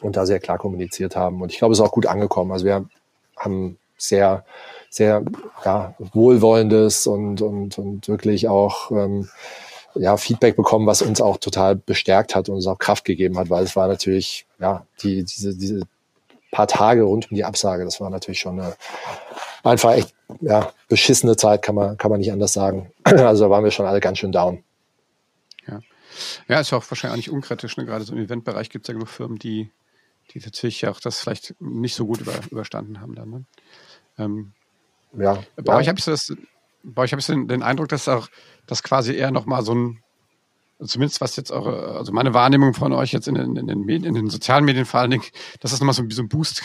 und 0.02 0.18
da 0.18 0.26
sehr 0.26 0.40
klar 0.40 0.58
kommuniziert 0.58 1.16
haben. 1.16 1.42
Und 1.42 1.52
ich 1.52 1.58
glaube, 1.58 1.72
es 1.72 1.80
ist 1.80 1.86
auch 1.86 1.92
gut 1.92 2.06
angekommen. 2.06 2.52
Also 2.52 2.66
wir 2.66 2.86
haben 3.38 3.78
sehr 3.98 4.46
sehr 4.90 5.24
ja, 5.66 5.96
wohlwollendes 6.00 7.08
und, 7.08 7.42
und, 7.42 7.78
und 7.78 8.08
wirklich 8.08 8.48
auch 8.48 8.92
ähm, 8.92 9.30
ja, 9.96 10.18
Feedback 10.18 10.56
bekommen, 10.56 10.88
was 10.88 11.02
uns 11.02 11.22
auch 11.22 11.38
total 11.38 11.76
bestärkt 11.76 12.36
hat 12.36 12.50
und 12.50 12.56
uns 12.56 12.68
auch 12.68 12.80
Kraft 12.80 13.06
gegeben 13.06 13.38
hat, 13.38 13.50
weil 13.50 13.64
es 13.64 13.76
war 13.76 13.88
natürlich, 13.88 14.46
ja, 14.60 14.86
die, 15.02 15.24
diese, 15.24 15.56
diese 15.56 15.82
paar 16.52 16.68
Tage 16.68 17.04
rund 17.04 17.30
um 17.32 17.36
die 17.36 17.46
Absage, 17.46 17.84
das 17.84 18.00
war 18.00 18.10
natürlich 18.10 18.40
schon 18.40 18.60
eine 18.60 18.76
einfach 19.64 19.94
echt 19.94 20.14
ja, 20.42 20.72
beschissene 20.88 21.36
Zeit, 21.36 21.62
kann 21.62 21.76
man, 21.76 21.98
kann 21.98 22.12
man 22.12 22.20
nicht 22.20 22.32
anders 22.32 22.54
sagen. 22.54 22.92
Also 23.04 23.46
da 23.46 23.50
waren 23.50 23.64
wir 23.64 23.72
schon 23.72 23.86
alle 23.86 24.00
ganz 24.00 24.20
schön 24.20 24.32
down. 24.32 24.64
Ja, 25.68 25.82
ja 26.48 26.60
ist 26.60 26.74
auch 26.74 26.84
wahrscheinlich 26.90 27.14
auch 27.14 27.18
nicht 27.18 27.32
unkritisch. 27.32 27.78
Ne? 27.78 27.86
Gerade 27.86 28.04
so 28.06 28.14
im 28.14 28.24
Eventbereich 28.24 28.70
gibt 28.70 28.86
es 28.86 28.88
ja 28.88 28.94
genug 28.94 29.10
Firmen, 29.10 29.38
die, 29.38 29.72
die 30.32 30.40
tatsächlich 30.40 30.88
auch 30.88 31.00
das 31.00 31.20
vielleicht 31.20 31.56
nicht 31.60 31.96
so 31.96 32.06
gut 32.06 32.22
über, 32.22 32.34
überstanden 32.50 33.02
haben 33.02 33.16
dann. 33.16 33.30
Ne? 33.30 33.44
Ähm, 34.18 34.54
ja. 35.14 35.44
Bei 35.56 35.74
ja. 35.74 35.80
euch 35.80 35.88
habe 35.88 36.00
ich 36.00 36.06
so 36.06 36.12
das, 36.12 36.34
bei 36.84 37.04
euch 37.04 37.12
habe 37.12 37.20
ich 37.20 37.26
so 37.26 37.34
den, 37.34 37.48
den, 37.48 37.64
Eindruck, 37.64 37.90
dass 37.90 38.08
auch 38.08 38.28
das 38.66 38.84
quasi 38.84 39.14
eher 39.14 39.32
nochmal 39.32 39.64
so 39.64 39.74
ein, 39.74 40.04
zumindest 40.84 41.22
was 41.22 41.36
jetzt 41.36 41.52
eure, 41.52 41.98
also 41.98 42.12
meine 42.12 42.34
Wahrnehmung 42.34 42.74
von 42.74 42.94
euch 42.94 43.12
jetzt 43.12 43.28
in 43.28 43.36
den, 43.36 43.56
in 43.56 43.68
den 43.68 43.82
Medien, 43.82 44.06
in 44.06 44.14
den 44.14 44.30
sozialen 44.30 44.66
Medien 44.66 44.86
vor 44.86 45.00
allen 45.00 45.12
Dingen, 45.12 45.24
dass 45.60 45.72
das 45.72 45.80
nochmal 45.80 45.96
so, 45.96 46.04
so 46.10 46.22
ein 46.22 46.30
Boost 46.30 46.64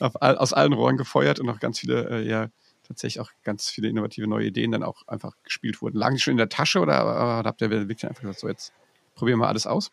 auf, 0.00 0.14
aus 0.20 0.52
allen 0.52 0.72
Rohren 0.72 0.96
gefeuert 0.96 1.40
und 1.40 1.48
auch 1.48 1.60
ganz 1.60 1.78
viele, 1.78 2.08
äh, 2.08 2.28
ja, 2.28 2.48
tatsächlich 2.86 3.20
auch 3.20 3.30
ganz 3.42 3.68
viele 3.68 3.88
innovative 3.88 4.26
neue 4.26 4.46
Ideen 4.46 4.72
dann 4.72 4.82
auch 4.82 5.06
einfach 5.06 5.32
gespielt 5.42 5.80
wurden. 5.80 5.96
Lagen 5.96 6.16
die 6.16 6.20
schon 6.20 6.32
in 6.32 6.38
der 6.38 6.48
Tasche 6.48 6.80
oder, 6.80 7.02
oder 7.02 7.48
habt 7.48 7.62
ihr 7.62 7.70
wirklich 7.70 8.06
einfach 8.06 8.22
gesagt, 8.22 8.40
so 8.40 8.48
jetzt 8.48 8.72
probieren 9.14 9.38
wir 9.38 9.48
alles 9.48 9.66
aus? 9.66 9.90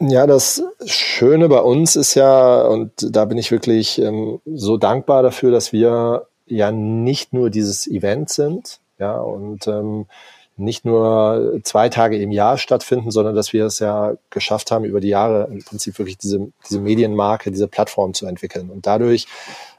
Ja, 0.00 0.26
das 0.26 0.62
Schöne 0.86 1.48
bei 1.48 1.60
uns 1.60 1.94
ist 1.94 2.14
ja, 2.14 2.62
und 2.62 2.92
da 2.98 3.26
bin 3.26 3.36
ich 3.36 3.50
wirklich 3.50 3.98
ähm, 3.98 4.40
so 4.46 4.78
dankbar 4.78 5.22
dafür, 5.22 5.50
dass 5.50 5.72
wir 5.74 6.26
ja 6.50 6.72
nicht 6.72 7.32
nur 7.32 7.50
dieses 7.50 7.86
Event 7.86 8.30
sind, 8.30 8.80
ja, 8.98 9.18
und 9.18 9.66
ähm, 9.66 10.06
nicht 10.60 10.84
nur 10.84 11.60
zwei 11.64 11.88
Tage 11.88 12.18
im 12.18 12.30
Jahr 12.30 12.58
stattfinden, 12.58 13.10
sondern 13.10 13.34
dass 13.34 13.52
wir 13.52 13.64
es 13.64 13.78
ja 13.78 14.14
geschafft 14.28 14.70
haben, 14.70 14.84
über 14.84 15.00
die 15.00 15.08
Jahre 15.08 15.48
im 15.50 15.64
Prinzip 15.64 15.98
wirklich 15.98 16.18
diese, 16.18 16.52
diese 16.68 16.80
Medienmarke, 16.80 17.50
diese 17.50 17.66
Plattform 17.66 18.14
zu 18.14 18.26
entwickeln. 18.26 18.70
Und 18.70 18.86
dadurch 18.86 19.26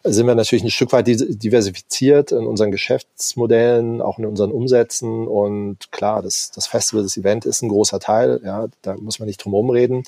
sind 0.03 0.25
wir 0.25 0.33
natürlich 0.33 0.63
ein 0.63 0.71
Stück 0.71 0.91
weit 0.91 1.05
diversifiziert 1.07 2.31
in 2.31 2.47
unseren 2.47 2.71
Geschäftsmodellen, 2.71 4.01
auch 4.01 4.17
in 4.17 4.25
unseren 4.25 4.51
Umsätzen. 4.51 5.27
Und 5.27 5.91
klar, 5.91 6.23
das, 6.23 6.49
das 6.51 6.65
Festival, 6.65 7.03
das 7.03 7.15
Event 7.15 7.45
ist 7.45 7.61
ein 7.61 7.69
großer 7.69 7.99
Teil. 7.99 8.41
Ja, 8.43 8.65
da 8.81 8.95
muss 8.95 9.19
man 9.19 9.27
nicht 9.27 9.43
drum 9.43 9.53
herum 9.53 9.69
reden. 9.69 10.03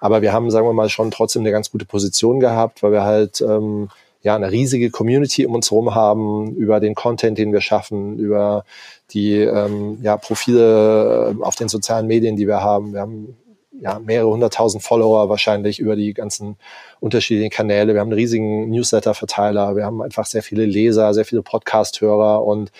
Aber 0.00 0.22
wir 0.22 0.32
haben, 0.32 0.50
sagen 0.52 0.66
wir 0.66 0.72
mal, 0.72 0.88
schon 0.88 1.10
trotzdem 1.10 1.42
eine 1.42 1.50
ganz 1.50 1.72
gute 1.72 1.84
Position 1.84 2.38
gehabt, 2.38 2.82
weil 2.84 2.92
wir 2.92 3.02
halt 3.02 3.40
ähm, 3.40 3.88
ja 4.22 4.36
eine 4.36 4.50
riesige 4.50 4.90
Community 4.90 5.46
um 5.46 5.54
uns 5.54 5.70
herum 5.70 5.94
haben, 5.94 6.54
über 6.54 6.80
den 6.80 6.94
Content, 6.94 7.38
den 7.38 7.52
wir 7.52 7.60
schaffen, 7.60 8.18
über 8.18 8.64
die 9.10 9.36
ähm, 9.36 9.98
ja, 10.02 10.16
Profile 10.16 11.36
auf 11.40 11.56
den 11.56 11.68
sozialen 11.68 12.06
Medien, 12.06 12.36
die 12.36 12.46
wir 12.46 12.60
haben. 12.60 12.92
Wir 12.92 13.00
haben 13.00 13.36
ja, 13.80 13.98
mehrere 13.98 14.30
hunderttausend 14.30 14.82
Follower 14.82 15.28
wahrscheinlich 15.28 15.80
über 15.80 15.96
die 15.96 16.14
ganzen 16.14 16.56
unterschiedlichen 17.00 17.50
Kanäle. 17.50 17.94
Wir 17.94 18.00
haben 18.00 18.08
einen 18.08 18.18
riesigen 18.18 18.70
Newsletter-Verteiler. 18.70 19.74
Wir 19.74 19.84
haben 19.84 20.00
einfach 20.02 20.26
sehr 20.26 20.42
viele 20.42 20.64
Leser, 20.64 21.12
sehr 21.14 21.24
viele 21.24 21.42
Podcast-Hörer 21.42 22.44
und 22.44 22.70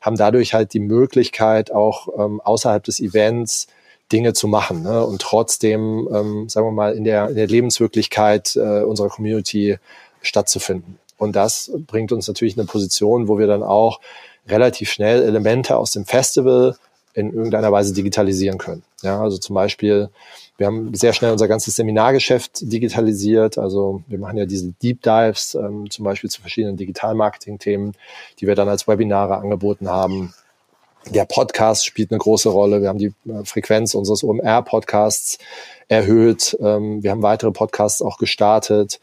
haben 0.00 0.16
dadurch 0.16 0.54
halt 0.54 0.72
die 0.74 0.80
Möglichkeit, 0.80 1.70
auch 1.70 2.08
ähm, 2.18 2.40
außerhalb 2.40 2.82
des 2.82 3.00
Events 3.00 3.68
Dinge 4.10 4.32
zu 4.32 4.48
machen 4.48 4.82
ne? 4.82 5.04
und 5.04 5.20
trotzdem, 5.20 6.08
ähm, 6.12 6.48
sagen 6.48 6.66
wir 6.66 6.72
mal, 6.72 6.94
in 6.94 7.04
der, 7.04 7.28
in 7.28 7.36
der 7.36 7.46
Lebenswirklichkeit 7.46 8.56
äh, 8.56 8.82
unserer 8.82 9.10
Community 9.10 9.76
stattzufinden. 10.22 10.98
Und 11.16 11.34
das 11.34 11.70
bringt 11.86 12.12
uns 12.12 12.28
natürlich 12.28 12.54
in 12.54 12.60
eine 12.60 12.68
Position, 12.68 13.28
wo 13.28 13.38
wir 13.38 13.46
dann 13.46 13.62
auch 13.62 14.00
relativ 14.46 14.90
schnell 14.90 15.22
Elemente 15.22 15.76
aus 15.76 15.90
dem 15.90 16.04
Festival 16.04 16.76
in 17.14 17.32
irgendeiner 17.32 17.72
Weise 17.72 17.92
digitalisieren 17.92 18.58
können. 18.58 18.82
Ja, 19.02 19.20
also 19.20 19.38
zum 19.38 19.54
Beispiel 19.54 20.10
wir 20.58 20.66
haben 20.66 20.92
sehr 20.92 21.12
schnell 21.12 21.30
unser 21.30 21.46
ganzes 21.46 21.76
Seminargeschäft 21.76 22.60
digitalisiert. 22.62 23.58
Also 23.58 24.02
wir 24.08 24.18
machen 24.18 24.38
ja 24.38 24.44
diese 24.44 24.72
Deep 24.82 25.02
Dives, 25.02 25.54
ähm, 25.54 25.88
zum 25.88 26.04
Beispiel 26.04 26.28
zu 26.28 26.40
verschiedenen 26.40 26.76
Digital-Marketing-Themen, 26.76 27.94
die 28.40 28.46
wir 28.48 28.56
dann 28.56 28.68
als 28.68 28.88
Webinare 28.88 29.36
angeboten 29.36 29.88
haben. 29.88 30.34
Der 31.10 31.26
Podcast 31.26 31.86
spielt 31.86 32.10
eine 32.10 32.18
große 32.18 32.48
Rolle. 32.48 32.82
Wir 32.82 32.88
haben 32.88 32.98
die 32.98 33.14
äh, 33.28 33.44
Frequenz 33.44 33.94
unseres 33.94 34.24
OMR-Podcasts 34.24 35.38
erhöht. 35.86 36.58
Ähm, 36.60 37.04
wir 37.04 37.12
haben 37.12 37.22
weitere 37.22 37.52
Podcasts 37.52 38.02
auch 38.02 38.18
gestartet 38.18 38.98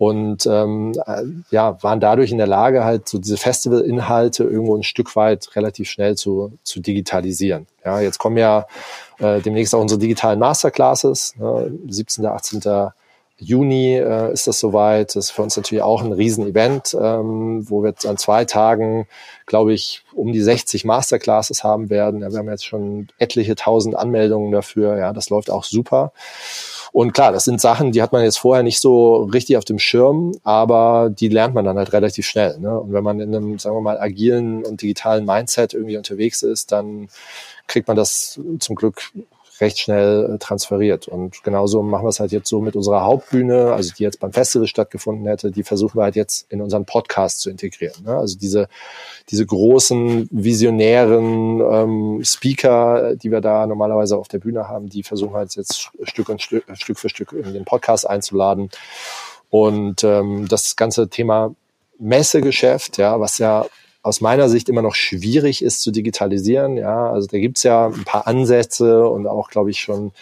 und 0.00 0.46
ähm, 0.46 0.94
äh, 1.04 1.24
ja, 1.50 1.76
waren 1.82 2.00
dadurch 2.00 2.32
in 2.32 2.38
der 2.38 2.46
Lage, 2.46 2.84
halt 2.84 3.06
so 3.06 3.18
diese 3.18 3.36
Festival-Inhalte 3.36 4.44
irgendwo 4.44 4.74
ein 4.74 4.82
Stück 4.82 5.14
weit 5.14 5.54
relativ 5.56 5.90
schnell 5.90 6.16
zu, 6.16 6.54
zu 6.62 6.80
digitalisieren. 6.80 7.66
Ja, 7.84 8.00
jetzt 8.00 8.16
kommen 8.18 8.38
ja 8.38 8.66
äh, 9.18 9.42
demnächst 9.42 9.74
auch 9.74 9.80
unsere 9.80 10.00
digitalen 10.00 10.38
Masterclasses, 10.38 11.34
ne, 11.36 11.70
17., 11.86 12.24
18. 12.24 12.92
Juni 13.36 13.96
äh, 13.96 14.32
ist 14.32 14.46
das 14.46 14.58
soweit. 14.58 15.16
Das 15.16 15.26
ist 15.26 15.30
für 15.32 15.42
uns 15.42 15.58
natürlich 15.58 15.82
auch 15.82 16.02
ein 16.02 16.12
Riesenevent, 16.12 16.96
ähm, 16.98 17.68
wo 17.68 17.82
wir 17.82 17.92
an 18.06 18.16
zwei 18.16 18.46
Tagen, 18.46 19.06
glaube 19.44 19.74
ich, 19.74 20.02
um 20.14 20.32
die 20.32 20.40
60 20.40 20.86
Masterclasses 20.86 21.62
haben 21.62 21.90
werden. 21.90 22.22
Ja, 22.22 22.30
wir 22.30 22.38
haben 22.38 22.48
jetzt 22.48 22.64
schon 22.64 23.08
etliche 23.18 23.54
tausend 23.54 23.96
Anmeldungen 23.96 24.50
dafür. 24.50 24.96
Ja, 24.96 25.12
das 25.12 25.28
läuft 25.28 25.50
auch 25.50 25.64
super. 25.64 26.12
Und 26.92 27.12
klar, 27.12 27.32
das 27.32 27.44
sind 27.44 27.60
Sachen, 27.60 27.92
die 27.92 28.02
hat 28.02 28.12
man 28.12 28.22
jetzt 28.22 28.38
vorher 28.38 28.62
nicht 28.62 28.80
so 28.80 29.24
richtig 29.24 29.56
auf 29.56 29.64
dem 29.64 29.78
Schirm, 29.78 30.32
aber 30.42 31.10
die 31.10 31.28
lernt 31.28 31.54
man 31.54 31.64
dann 31.64 31.78
halt 31.78 31.92
relativ 31.92 32.26
schnell. 32.26 32.58
Ne? 32.58 32.78
Und 32.78 32.92
wenn 32.92 33.04
man 33.04 33.20
in 33.20 33.34
einem, 33.34 33.58
sagen 33.58 33.76
wir 33.76 33.80
mal, 33.80 34.00
agilen 34.00 34.64
und 34.64 34.82
digitalen 34.82 35.24
Mindset 35.24 35.74
irgendwie 35.74 35.96
unterwegs 35.96 36.42
ist, 36.42 36.72
dann 36.72 37.08
kriegt 37.68 37.86
man 37.86 37.96
das 37.96 38.40
zum 38.58 38.74
Glück 38.74 39.12
recht 39.60 39.78
schnell 39.78 40.34
äh, 40.34 40.38
transferiert. 40.38 41.08
Und 41.08 41.42
genauso 41.42 41.82
machen 41.82 42.04
wir 42.04 42.10
es 42.10 42.20
halt 42.20 42.32
jetzt 42.32 42.48
so 42.48 42.60
mit 42.60 42.76
unserer 42.76 43.02
Hauptbühne, 43.02 43.72
also 43.72 43.92
die 43.96 44.02
jetzt 44.02 44.20
beim 44.20 44.32
Festival 44.32 44.66
stattgefunden 44.66 45.26
hätte, 45.26 45.50
die 45.50 45.62
versuchen 45.62 45.98
wir 45.98 46.04
halt 46.04 46.16
jetzt 46.16 46.46
in 46.50 46.60
unseren 46.60 46.84
Podcast 46.84 47.40
zu 47.40 47.50
integrieren. 47.50 48.04
Ne? 48.04 48.16
Also 48.16 48.38
diese, 48.38 48.68
diese 49.30 49.46
großen, 49.46 50.28
visionären 50.30 51.60
ähm, 51.60 52.24
Speaker, 52.24 53.16
die 53.16 53.30
wir 53.30 53.40
da 53.40 53.66
normalerweise 53.66 54.16
auf 54.16 54.28
der 54.28 54.38
Bühne 54.38 54.68
haben, 54.68 54.88
die 54.88 55.02
versuchen 55.02 55.34
halt 55.34 55.54
jetzt 55.56 55.90
Stück 56.02 56.28
und 56.28 56.42
Stück, 56.42 56.64
Stück 56.74 56.98
für 56.98 57.08
Stück 57.08 57.32
in 57.32 57.52
den 57.52 57.64
Podcast 57.64 58.08
einzuladen. 58.08 58.70
Und 59.50 60.04
ähm, 60.04 60.46
das 60.48 60.76
ganze 60.76 61.08
Thema 61.08 61.54
Messegeschäft, 61.98 62.98
ja, 62.98 63.20
was 63.20 63.38
ja 63.38 63.66
aus 64.02 64.20
meiner 64.20 64.48
Sicht 64.48 64.68
immer 64.68 64.82
noch 64.82 64.94
schwierig 64.94 65.62
ist 65.62 65.82
zu 65.82 65.90
digitalisieren. 65.90 66.76
Ja, 66.76 67.10
also 67.10 67.26
da 67.26 67.38
gibt's 67.38 67.62
ja 67.62 67.86
ein 67.86 68.04
paar 68.04 68.26
Ansätze 68.26 69.08
und 69.08 69.26
auch, 69.26 69.50
glaube 69.50 69.70
ich, 69.70 69.80
schon 69.80 70.12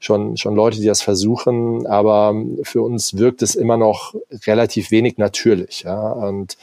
schon, 0.00 0.36
schon 0.36 0.54
Leute, 0.54 0.78
die 0.78 0.86
das 0.86 1.02
versuchen, 1.02 1.86
aber 1.86 2.34
für 2.62 2.82
uns 2.82 3.16
wirkt 3.16 3.42
es 3.42 3.54
immer 3.54 3.76
noch 3.76 4.14
relativ 4.46 4.90
wenig 4.90 5.18
natürlich. 5.18 5.82
Ja? 5.82 6.12
Und 6.12 6.56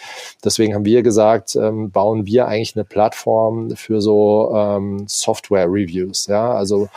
deswegen 0.43 0.73
haben 0.73 0.85
wir 0.85 1.03
gesagt, 1.03 1.55
ähm, 1.55 1.91
bauen 1.91 2.25
wir 2.25 2.47
eigentlich 2.47 2.75
eine 2.75 2.85
Plattform 2.85 3.71
für 3.75 4.01
so 4.01 4.53
ähm, 4.55 5.05
Software-Reviews. 5.07 6.27
Ja? 6.27 6.53
Also 6.53 6.87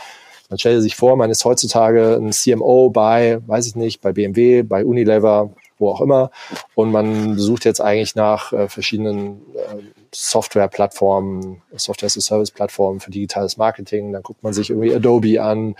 man 0.49 0.57
stellt 0.57 0.81
sich 0.81 0.95
vor, 0.95 1.15
man 1.15 1.29
ist 1.29 1.45
heutzutage 1.45 2.15
ein 2.15 2.31
CMO 2.31 2.89
bei, 2.89 3.39
weiß 3.45 3.67
ich 3.67 3.75
nicht, 3.75 4.01
bei 4.01 4.13
BMW, 4.13 4.63
bei 4.63 4.85
Unilever, 4.85 5.51
wo 5.79 5.89
auch 5.89 6.01
immer. 6.01 6.31
Und 6.75 6.91
man 6.91 7.37
sucht 7.39 7.65
jetzt 7.65 7.81
eigentlich 7.81 8.15
nach 8.15 8.53
äh, 8.53 8.67
verschiedenen 8.67 9.41
äh, 9.55 9.81
Software-Plattformen, 10.13 11.61
Software-as-a-Service-Plattformen 11.75 12.99
für 12.99 13.11
digitales 13.11 13.57
Marketing. 13.57 14.11
Dann 14.11 14.23
guckt 14.23 14.43
man 14.43 14.53
sich 14.53 14.69
irgendwie 14.69 14.93
Adobe 14.93 15.41
an, 15.41 15.75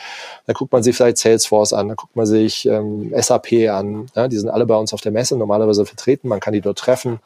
dann 0.45 0.53
guckt 0.53 0.71
man 0.71 0.83
sich 0.83 0.95
vielleicht 0.95 1.17
Salesforce 1.17 1.73
an, 1.73 1.89
dann 1.89 1.97
guckt 1.97 2.15
man 2.15 2.25
sich 2.25 2.65
ähm, 2.65 3.13
SAP 3.15 3.69
an. 3.69 4.07
Ja, 4.15 4.27
die 4.27 4.37
sind 4.37 4.49
alle 4.49 4.65
bei 4.65 4.75
uns 4.75 4.93
auf 4.93 5.01
der 5.01 5.11
Messe 5.11 5.37
normalerweise 5.37 5.85
vertreten. 5.85 6.27
Man 6.27 6.39
kann 6.39 6.53
die 6.53 6.61
dort 6.61 6.79
treffen 6.79 7.19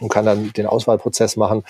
und 0.00 0.08
kann 0.08 0.24
dann 0.24 0.52
den 0.52 0.66
Auswahlprozess 0.66 1.36
machen. 1.36 1.62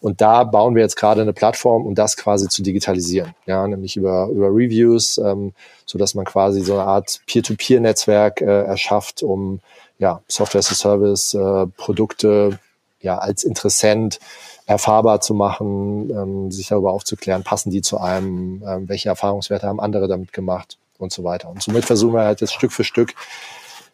Und 0.00 0.20
da 0.20 0.44
bauen 0.44 0.74
wir 0.74 0.82
jetzt 0.82 0.96
gerade 0.96 1.22
eine 1.22 1.32
Plattform, 1.32 1.84
um 1.84 1.94
das 1.94 2.16
quasi 2.16 2.48
zu 2.48 2.62
digitalisieren. 2.62 3.34
Ja, 3.46 3.66
nämlich 3.66 3.96
über, 3.96 4.28
über 4.28 4.48
Reviews, 4.48 5.18
ähm, 5.18 5.52
so 5.84 5.98
dass 5.98 6.14
man 6.14 6.24
quasi 6.24 6.60
so 6.60 6.74
eine 6.74 6.84
Art 6.84 7.20
Peer-to-Peer-Netzwerk 7.26 8.40
äh, 8.40 8.62
erschafft, 8.64 9.22
um 9.22 9.60
ja, 10.02 10.20
Software 10.26 10.58
as 10.58 10.72
a 10.72 10.74
Service, 10.74 11.32
äh, 11.32 11.66
Produkte 11.76 12.58
ja 13.00 13.18
als 13.18 13.44
Interessent 13.44 14.18
erfahrbar 14.66 15.20
zu 15.20 15.32
machen, 15.32 16.10
ähm, 16.10 16.50
sich 16.50 16.66
darüber 16.66 16.92
aufzuklären, 16.92 17.44
passen 17.44 17.70
die 17.70 17.82
zu 17.82 17.98
einem, 17.98 18.64
ähm, 18.66 18.88
welche 18.88 19.08
Erfahrungswerte 19.10 19.68
haben 19.68 19.78
andere 19.78 20.08
damit 20.08 20.32
gemacht 20.32 20.76
und 20.98 21.12
so 21.12 21.22
weiter. 21.22 21.48
Und 21.48 21.62
somit 21.62 21.84
versuchen 21.84 22.14
wir 22.14 22.24
halt 22.24 22.40
jetzt 22.40 22.52
Stück 22.52 22.72
für 22.72 22.82
Stück 22.82 23.14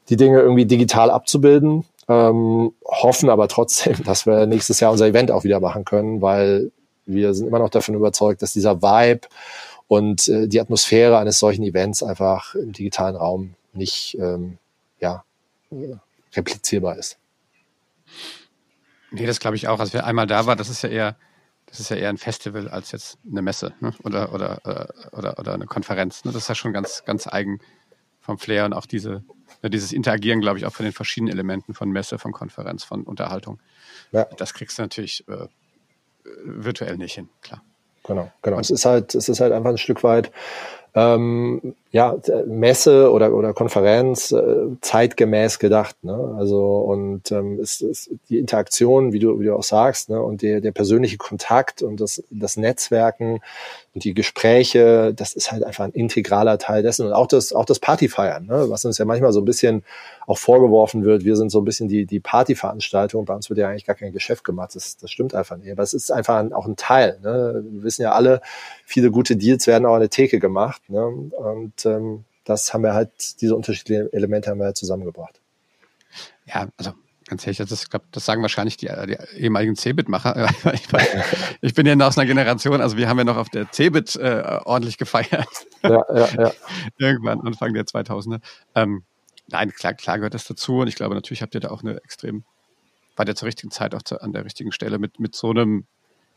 die 0.09 0.17
Dinge 0.17 0.41
irgendwie 0.41 0.65
digital 0.65 1.11
abzubilden, 1.11 1.85
ähm, 2.09 2.73
hoffen 2.87 3.29
aber 3.29 3.47
trotzdem, 3.49 4.03
dass 4.05 4.25
wir 4.25 4.47
nächstes 4.47 4.81
Jahr 4.81 4.93
unser 4.93 5.07
Event 5.07 5.31
auch 5.31 5.45
wieder 5.45 5.61
machen 5.61 5.85
können, 5.85 6.23
weil 6.23 6.73
wir 7.05 7.35
sind 7.35 7.49
immer 7.49 7.59
noch 7.59 7.71
davon 7.71 7.95
überzeugt, 7.95 8.41
dass 8.41 8.55
dieser 8.55 8.81
Vibe 8.81 9.29
und 9.89 10.27
äh, 10.29 10.49
die 10.49 10.61
Atmosphäre 10.61 11.19
eines 11.19 11.39
solchen 11.39 11.65
Events 11.65 12.03
einfach 12.03 12.55
im 12.55 12.73
digitalen 12.73 13.17
Raum 13.17 13.55
nicht 13.75 14.17
ähm, 14.19 14.57
replizierbar 16.35 16.97
ist. 16.97 17.19
Nee, 19.11 19.27
das 19.27 19.41
glaube 19.41 19.57
ich 19.57 19.69
auch. 19.69 19.81
Als 19.81 19.93
wir 19.93 20.05
einmal 20.05 20.27
da 20.27 20.47
war, 20.47 20.57
das 20.57 20.69
ist 20.69 20.83
ja 20.83 20.89
eher, 20.89 21.17
das 21.67 21.81
ist 21.81 21.91
ja 21.91 21.97
eher 21.97 22.09
ein 22.09 22.19
Festival 22.19 22.69
als 22.69 22.93
jetzt 22.93 23.19
eine 23.31 23.43
Messe 23.43 23.75
ne? 23.81 23.95
oder, 24.05 24.33
oder, 24.33 24.61
äh, 24.65 25.17
oder, 25.17 25.39
oder 25.39 25.55
eine 25.55 25.67
Konferenz. 25.67 26.25
Ne? 26.25 26.33
Das 26.33 26.43
ist 26.43 26.49
ja 26.49 26.55
schon 26.55 26.73
ganz, 26.73 27.05
ganz 27.05 27.27
eigen 27.27 27.61
vom 28.21 28.39
Flair 28.39 28.67
und 28.67 28.75
auch 28.75 28.87
diese, 28.87 29.25
ne, 29.63 29.71
dieses 29.71 29.93
Interagieren, 29.93 30.41
glaube 30.41 30.59
ich, 30.59 30.67
auch 30.67 30.73
von 30.73 30.85
den 30.85 30.93
verschiedenen 30.93 31.33
Elementen 31.33 31.73
von 31.73 31.91
Messe, 31.91 32.19
von 32.19 32.33
Konferenz, 32.33 32.85
von 32.85 33.05
Unterhaltung. 33.05 33.59
Ja. 34.13 34.25
Das 34.37 34.53
kriegst 34.53 34.79
du 34.79 34.83
natürlich 34.83 35.27
äh, 35.29 35.47
virtuell 36.45 36.99
nicht 36.99 37.15
hin, 37.15 37.31
klar. 37.41 37.63
Genau, 38.05 38.31
genau. 38.43 38.57
Und 38.57 38.63
es 38.63 38.71
ist 38.71 38.85
halt, 38.85 39.15
es 39.15 39.29
ist 39.29 39.41
halt 39.41 39.53
einfach 39.53 39.71
ein 39.71 39.79
Stück 39.79 40.03
weit 40.03 40.31
ähm, 40.95 41.75
ja, 41.91 42.17
Messe 42.47 43.11
oder, 43.11 43.33
oder 43.33 43.55
Konferenz 43.55 44.31
äh, 44.31 44.67
zeitgemäß 44.83 45.59
gedacht. 45.59 45.97
Ne? 46.03 46.37
Also 46.39 46.81
und 46.81 47.33
ähm, 47.33 47.59
es 47.61 47.81
ist 47.81 48.11
die 48.29 48.39
Interaktion, 48.39 49.15
wie 49.15 49.19
du, 49.19 49.41
wie 49.41 49.47
du 49.47 49.57
auch 49.57 49.63
sagst, 49.63 50.11
ne? 50.11 50.21
und 50.21 50.43
der, 50.43 50.61
der 50.61 50.73
persönliche 50.73 51.17
Kontakt 51.17 51.81
und 51.81 51.99
das, 52.01 52.23
das 52.31 52.59
Netzwerken 52.59 53.41
und 53.95 54.05
die 54.05 54.13
Gespräche, 54.13 55.15
das 55.15 55.33
ist 55.33 55.51
halt 55.51 55.65
einfach 55.65 55.85
ein 55.85 55.93
integraler 55.93 56.59
Teil 56.59 56.83
dessen. 56.83 57.07
Und 57.07 57.15
auch 57.15 57.27
das, 57.27 57.55
auch 57.55 57.65
das 57.65 57.79
Partyfeiern, 57.79 58.45
ne? 58.45 58.67
was 58.69 58.85
uns 58.85 58.99
ja 58.99 59.07
manchmal 59.07 59.33
so 59.33 59.41
ein 59.41 59.47
bisschen 59.47 59.83
auch 60.27 60.37
vorgeworfen 60.37 61.05
wird. 61.05 61.25
Wir 61.25 61.37
sind 61.37 61.49
so 61.51 61.59
ein 61.59 61.65
bisschen 61.65 61.89
die, 61.89 62.05
die 62.05 62.21
Partyveranstaltung. 62.21 63.25
Bei 63.25 63.35
uns 63.35 63.49
wird 63.49 63.59
ja 63.59 63.69
eigentlich 63.69 63.87
gar 63.87 63.97
kein 63.97 64.13
Geschäft 64.13 64.45
gemacht. 64.45 64.75
Das, 64.75 64.99
das 64.99 65.11
stimmt 65.11 65.35
einfach 65.35 65.57
nicht. 65.57 65.73
Aber 65.73 65.83
es 65.83 65.95
ist 65.95 66.13
einfach 66.13 66.37
ein, 66.37 66.53
auch 66.53 66.67
ein 66.67 66.77
Teil. 66.77 67.19
Ne? 67.23 67.65
Wir 67.67 67.83
wissen 67.83 68.03
ja 68.03 68.13
alle, 68.13 68.43
viele 68.85 69.11
gute 69.11 69.37
Deals 69.37 69.67
werden 69.67 69.87
auch 69.87 69.95
an 69.95 70.01
der 70.01 70.11
Theke 70.11 70.39
gemacht. 70.39 70.83
Ne? 70.89 71.07
Und 71.07 71.78
ähm, 71.85 72.25
das 72.45 72.73
haben 72.73 72.83
wir 72.83 72.95
halt, 72.95 73.41
diese 73.41 73.55
unterschiedlichen 73.55 74.13
Elemente 74.13 74.51
haben 74.51 74.59
wir 74.59 74.67
halt 74.67 74.77
zusammengebracht. 74.77 75.41
Ja, 76.47 76.69
also 76.77 76.95
ganz 77.29 77.47
ehrlich, 77.47 77.59
das, 77.59 77.83
ich 77.83 77.91
glaube, 77.91 78.07
das 78.11 78.25
sagen 78.25 78.43
wahrscheinlich 78.43 78.77
die, 78.77 78.87
die 78.87 79.17
ehemaligen 79.37 79.77
Cebit-Macher. 79.77 80.49
Ich, 80.73 80.89
ich, 81.61 81.75
bin 81.75 81.87
ja 81.87 81.95
noch 81.95 82.07
aus 82.07 82.19
einer 82.19 82.27
Generation, 82.27 82.81
also 82.81 82.97
wir 82.97 83.09
haben 83.09 83.19
ja 83.19 83.25
noch 83.25 83.37
auf 83.37 83.51
der 83.51 83.71
Cebit 83.71 84.17
äh, 84.17 84.61
ordentlich 84.65 84.99
gefeiert. 84.99 85.47
Ja, 85.83 86.05
ja, 86.15 86.29
ja. 86.43 86.53
Irgendwann, 86.99 87.41
Anfang 87.43 87.75
der 87.75 87.85
2000er. 87.85 88.41
Ähm, 88.75 89.05
nein, 89.49 89.71
klar, 89.71 89.95
klar 89.95 90.19
gehört 90.19 90.35
das 90.35 90.45
dazu 90.45 90.79
und 90.79 90.89
ich 90.89 90.97
glaube, 90.97 91.15
natürlich 91.15 91.43
habt 91.43 91.55
ihr 91.55 91.61
da 91.61 91.71
auch 91.71 91.83
eine 91.83 91.97
extrem, 92.03 92.45
war 93.17 93.25
der 93.25 93.37
zur 93.37 93.47
richtigen 93.47 93.71
Zeit 93.71 93.95
auch 93.95 94.03
zu, 94.03 94.21
an 94.21 94.33
der 94.33 94.45
richtigen 94.45 94.73
Stelle 94.73 94.99
mit, 94.99 95.21
mit 95.21 95.35
so 95.35 95.51
einem, 95.51 95.87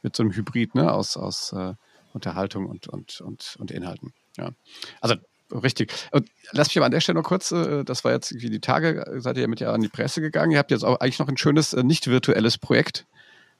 mit 0.01 0.15
so 0.15 0.23
einem 0.23 0.33
Hybrid, 0.33 0.75
ne, 0.75 0.91
aus, 0.91 1.15
aus 1.17 1.53
äh, 1.53 1.73
Unterhaltung 2.13 2.65
und, 2.65 2.87
und, 2.87 3.21
und, 3.21 3.55
und 3.59 3.71
Inhalten. 3.71 4.13
Ja. 4.37 4.51
Also 4.99 5.15
Richtig. 5.51 5.91
Und 6.11 6.29
lass 6.51 6.67
mich 6.67 6.77
aber 6.77 6.85
an 6.85 6.91
der 6.91 7.01
Stelle 7.01 7.19
noch 7.19 7.27
kurz, 7.27 7.51
äh, 7.51 7.83
das 7.83 8.03
war 8.03 8.11
jetzt 8.11 8.33
wie 8.33 8.49
die 8.49 8.61
Tage, 8.61 9.05
seid 9.17 9.37
ihr 9.37 9.47
mit 9.47 9.59
ja 9.59 9.71
an 9.71 9.81
die 9.81 9.89
Presse 9.89 10.21
gegangen. 10.21 10.51
Ihr 10.51 10.59
habt 10.59 10.71
jetzt 10.71 10.83
auch 10.83 10.99
eigentlich 10.99 11.19
noch 11.19 11.27
ein 11.27 11.37
schönes, 11.37 11.73
äh, 11.73 11.83
nicht 11.83 12.07
virtuelles 12.07 12.57
Projekt 12.57 13.05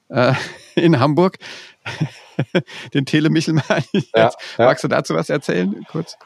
äh, 0.08 0.34
in 0.74 1.00
Hamburg. 1.00 1.38
Den 2.94 3.06
Telemichel 3.06 3.54
mal. 3.54 3.82
Ja, 3.92 4.02
ja. 4.14 4.32
Magst 4.58 4.84
du 4.84 4.88
dazu 4.88 5.14
was 5.14 5.28
erzählen, 5.28 5.84
kurz? 5.90 6.16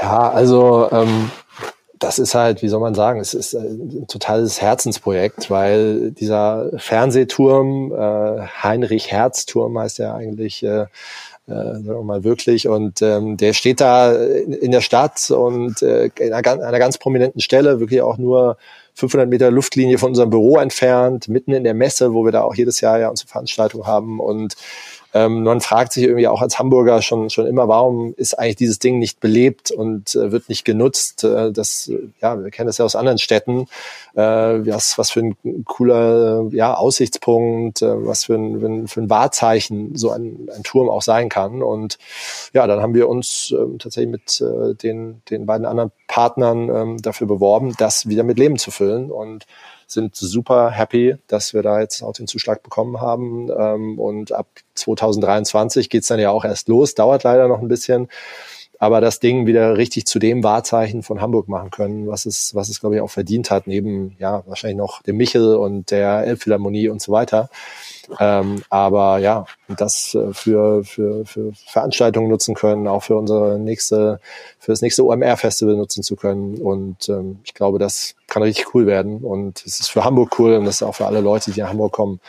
Ja, 0.00 0.30
also 0.30 0.88
ähm, 0.90 1.30
das 1.98 2.18
ist 2.18 2.34
halt, 2.34 2.62
wie 2.62 2.68
soll 2.68 2.80
man 2.80 2.94
sagen, 2.94 3.20
es 3.20 3.34
ist 3.34 3.54
ein 3.54 4.06
totales 4.08 4.60
Herzensprojekt, 4.60 5.50
weil 5.50 6.12
dieser 6.12 6.70
Fernsehturm, 6.78 7.92
äh, 7.92 8.46
Heinrich 8.62 9.12
Herz 9.12 9.44
Turm 9.44 9.78
heißt 9.78 9.98
ja 9.98 10.14
eigentlich, 10.14 10.62
äh, 10.62 10.86
äh, 11.50 12.02
mal 12.02 12.24
wirklich. 12.24 12.68
Und 12.68 13.02
ähm, 13.02 13.36
der 13.36 13.52
steht 13.52 13.80
da 13.80 14.12
in, 14.12 14.52
in 14.52 14.70
der 14.70 14.80
Stadt 14.80 15.30
und 15.30 15.82
äh, 15.82 16.10
in 16.18 16.32
einer, 16.32 16.62
einer 16.62 16.78
ganz 16.78 16.98
prominenten 16.98 17.40
Stelle, 17.40 17.80
wirklich 17.80 18.02
auch 18.02 18.18
nur 18.18 18.56
500 18.94 19.28
Meter 19.28 19.50
Luftlinie 19.50 19.98
von 19.98 20.10
unserem 20.10 20.30
Büro 20.30 20.58
entfernt, 20.58 21.28
mitten 21.28 21.52
in 21.52 21.64
der 21.64 21.74
Messe, 21.74 22.12
wo 22.12 22.24
wir 22.24 22.32
da 22.32 22.42
auch 22.42 22.54
jedes 22.54 22.80
Jahr 22.80 22.98
ja 22.98 23.08
unsere 23.08 23.28
Veranstaltung 23.28 23.86
haben. 23.86 24.20
Und 24.20 24.54
ähm, 25.12 25.42
man 25.42 25.60
fragt 25.60 25.92
sich 25.92 26.04
irgendwie 26.04 26.28
auch 26.28 26.40
als 26.40 26.58
Hamburger 26.58 27.02
schon, 27.02 27.30
schon 27.30 27.46
immer, 27.46 27.66
warum 27.66 28.14
ist 28.16 28.38
eigentlich 28.38 28.56
dieses 28.56 28.78
Ding 28.78 28.98
nicht 28.98 29.18
belebt 29.18 29.70
und 29.72 30.14
äh, 30.14 30.30
wird 30.30 30.48
nicht 30.48 30.64
genutzt? 30.64 31.24
Äh, 31.24 31.50
das, 31.52 31.90
ja, 32.20 32.40
wir 32.40 32.50
kennen 32.50 32.68
das 32.68 32.78
ja 32.78 32.84
aus 32.84 32.94
anderen 32.94 33.18
Städten. 33.18 33.66
Äh, 34.14 34.20
was, 34.20 34.98
was 34.98 35.10
für 35.10 35.20
ein 35.20 35.64
cooler 35.64 36.48
ja, 36.52 36.74
Aussichtspunkt, 36.74 37.82
äh, 37.82 38.06
was 38.06 38.24
für 38.24 38.34
ein, 38.34 38.86
für 38.86 39.00
ein 39.00 39.10
Wahrzeichen 39.10 39.96
so 39.96 40.10
ein, 40.10 40.48
ein 40.54 40.62
Turm 40.62 40.88
auch 40.88 41.02
sein 41.02 41.28
kann. 41.28 41.62
Und 41.62 41.98
ja, 42.52 42.66
dann 42.66 42.80
haben 42.80 42.94
wir 42.94 43.08
uns 43.08 43.52
äh, 43.52 43.78
tatsächlich 43.78 44.12
mit 44.12 44.40
äh, 44.40 44.74
den, 44.74 45.22
den 45.30 45.46
beiden 45.46 45.66
anderen 45.66 45.90
Partnern 46.06 46.68
ähm, 46.68 47.02
dafür 47.02 47.26
beworben, 47.26 47.74
das 47.78 48.08
wieder 48.08 48.22
mit 48.22 48.38
Leben 48.38 48.58
zu 48.58 48.70
füllen. 48.70 49.10
Und 49.10 49.46
sind 49.92 50.16
super 50.16 50.70
happy, 50.70 51.16
dass 51.26 51.54
wir 51.54 51.62
da 51.62 51.80
jetzt 51.80 52.02
auch 52.02 52.12
den 52.12 52.26
Zuschlag 52.26 52.62
bekommen 52.62 53.00
haben. 53.00 53.50
Ähm, 53.56 53.98
und 53.98 54.32
ab 54.32 54.46
2023 54.74 55.90
geht's 55.90 56.08
dann 56.08 56.20
ja 56.20 56.30
auch 56.30 56.44
erst 56.44 56.68
los, 56.68 56.94
dauert 56.94 57.24
leider 57.24 57.48
noch 57.48 57.60
ein 57.60 57.68
bisschen 57.68 58.08
aber 58.80 59.02
das 59.02 59.20
Ding 59.20 59.46
wieder 59.46 59.76
richtig 59.76 60.06
zu 60.06 60.18
dem 60.18 60.42
Wahrzeichen 60.42 61.02
von 61.02 61.20
Hamburg 61.20 61.48
machen 61.48 61.70
können, 61.70 62.08
was 62.08 62.24
es, 62.24 62.54
was 62.54 62.70
es 62.70 62.80
glaube 62.80 62.94
ich 62.94 63.02
auch 63.02 63.10
verdient 63.10 63.50
hat, 63.50 63.66
neben 63.66 64.16
ja 64.18 64.42
wahrscheinlich 64.46 64.78
noch 64.78 65.02
dem 65.02 65.18
Michel 65.18 65.54
und 65.54 65.90
der 65.90 66.24
Elbphilharmonie 66.24 66.88
und 66.88 67.02
so 67.02 67.12
weiter. 67.12 67.50
Ähm, 68.18 68.62
aber 68.70 69.18
ja, 69.18 69.44
das 69.68 70.14
äh, 70.14 70.32
für, 70.32 70.82
für, 70.84 71.24
für 71.24 71.52
Veranstaltungen 71.66 72.28
nutzen 72.28 72.54
können, 72.54 72.88
auch 72.88 73.02
für 73.02 73.16
unsere 73.16 73.58
nächste, 73.58 74.20
für 74.58 74.72
das 74.72 74.82
nächste 74.82 75.04
OMR-Festival 75.04 75.76
nutzen 75.76 76.02
zu 76.02 76.16
können. 76.16 76.58
Und 76.58 77.08
ähm, 77.08 77.40
ich 77.44 77.54
glaube, 77.54 77.78
das 77.78 78.14
kann 78.26 78.42
richtig 78.42 78.74
cool 78.74 78.86
werden. 78.86 79.18
Und 79.18 79.64
es 79.64 79.80
ist 79.80 79.88
für 79.88 80.04
Hamburg 80.04 80.38
cool 80.38 80.54
und 80.54 80.64
das 80.64 80.76
ist 80.76 80.82
auch 80.82 80.94
für 80.94 81.06
alle 81.06 81.20
Leute, 81.20 81.52
die 81.52 81.60
nach 81.60 81.70
Hamburg 81.70 81.92
kommen, 81.92 82.20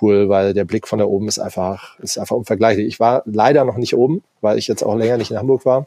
cool, 0.00 0.28
weil 0.28 0.54
der 0.54 0.64
Blick 0.64 0.88
von 0.88 0.98
da 0.98 1.04
oben 1.04 1.28
ist 1.28 1.38
einfach, 1.38 1.98
ist 1.98 2.18
einfach 2.18 2.36
unvergleichlich. 2.36 2.86
Ich 2.86 3.00
war 3.00 3.22
leider 3.26 3.64
noch 3.64 3.76
nicht 3.76 3.94
oben, 3.96 4.22
weil 4.40 4.58
ich 4.58 4.68
jetzt 4.68 4.82
auch 4.82 4.96
länger 4.96 5.16
nicht 5.18 5.30
in 5.30 5.38
Hamburg 5.38 5.64
war. 5.66 5.86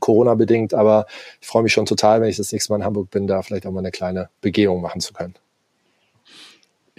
Corona-bedingt, 0.00 0.74
aber 0.74 1.06
ich 1.40 1.48
freue 1.48 1.62
mich 1.62 1.72
schon 1.72 1.86
total, 1.86 2.20
wenn 2.20 2.28
ich 2.28 2.36
das 2.36 2.52
nächste 2.52 2.72
Mal 2.72 2.78
in 2.78 2.84
Hamburg 2.84 3.10
bin, 3.10 3.26
da 3.26 3.42
vielleicht 3.42 3.66
auch 3.66 3.72
mal 3.72 3.78
eine 3.80 3.90
kleine 3.90 4.28
Begehung 4.42 4.82
machen 4.82 5.00
zu 5.00 5.14
können. 5.14 5.34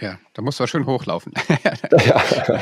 Ja, 0.00 0.16
da 0.34 0.42
musst 0.42 0.60
du 0.60 0.66
schön 0.68 0.86
hochlaufen. 0.86 1.32
ja. 2.06 2.22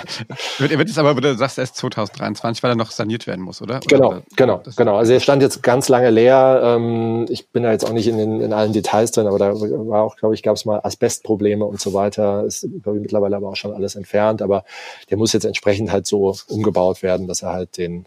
wird, 0.58 0.70
wird 0.70 0.88
jetzt 0.88 0.98
aber, 0.98 1.14
du 1.20 1.36
sagst 1.36 1.58
erst 1.58 1.76
2023, 1.76 2.62
weil 2.62 2.72
er 2.72 2.76
noch 2.76 2.90
saniert 2.90 3.26
werden 3.26 3.44
muss, 3.44 3.60
oder? 3.60 3.80
Genau, 3.86 4.08
oder, 4.08 4.22
genau, 4.36 4.62
genau. 4.74 4.96
Also 4.96 5.12
er 5.12 5.20
stand 5.20 5.42
jetzt 5.42 5.62
ganz 5.62 5.90
lange 5.90 6.08
leer. 6.08 6.62
Ähm, 6.64 7.26
ich 7.28 7.50
bin 7.50 7.64
da 7.64 7.72
jetzt 7.72 7.84
auch 7.84 7.92
nicht 7.92 8.06
in, 8.06 8.16
den, 8.16 8.40
in 8.40 8.54
allen 8.54 8.72
Details 8.72 9.10
drin, 9.10 9.26
aber 9.26 9.38
da 9.38 9.52
war 9.52 10.02
auch, 10.02 10.16
glaube 10.16 10.34
ich, 10.34 10.42
gab 10.42 10.56
es 10.56 10.64
mal 10.64 10.80
Asbestprobleme 10.82 11.64
und 11.64 11.78
so 11.78 11.92
weiter. 11.92 12.44
Ist, 12.44 12.66
glaube 12.82 12.96
ich, 12.96 13.02
mittlerweile 13.02 13.36
aber 13.36 13.50
auch 13.50 13.56
schon 13.56 13.74
alles 13.74 13.96
entfernt. 13.96 14.40
Aber 14.40 14.64
der 15.10 15.18
muss 15.18 15.34
jetzt 15.34 15.44
entsprechend 15.44 15.92
halt 15.92 16.06
so 16.06 16.34
umgebaut 16.48 17.02
werden, 17.02 17.28
dass 17.28 17.42
er 17.42 17.52
halt 17.52 17.76
den, 17.76 18.06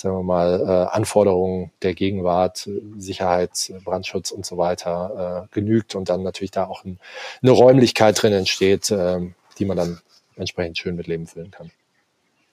sagen 0.00 0.16
wir 0.16 0.22
mal, 0.22 0.60
äh, 0.60 0.94
Anforderungen 0.94 1.72
der 1.82 1.94
Gegenwart, 1.94 2.68
Sicherheit, 2.96 3.72
Brandschutz 3.84 4.30
und 4.30 4.46
so 4.46 4.56
weiter 4.56 5.46
äh, 5.50 5.54
genügt 5.54 5.94
und 5.94 6.08
dann 6.08 6.22
natürlich 6.22 6.50
da 6.50 6.66
auch 6.66 6.84
ein, 6.84 6.98
eine 7.42 7.50
Räumlichkeit 7.50 8.20
drin 8.20 8.32
entsteht, 8.32 8.90
äh, 8.90 9.20
die 9.58 9.64
man 9.64 9.76
dann 9.76 10.00
entsprechend 10.36 10.78
schön 10.78 10.96
mit 10.96 11.06
Leben 11.06 11.26
füllen 11.26 11.50
kann. 11.50 11.70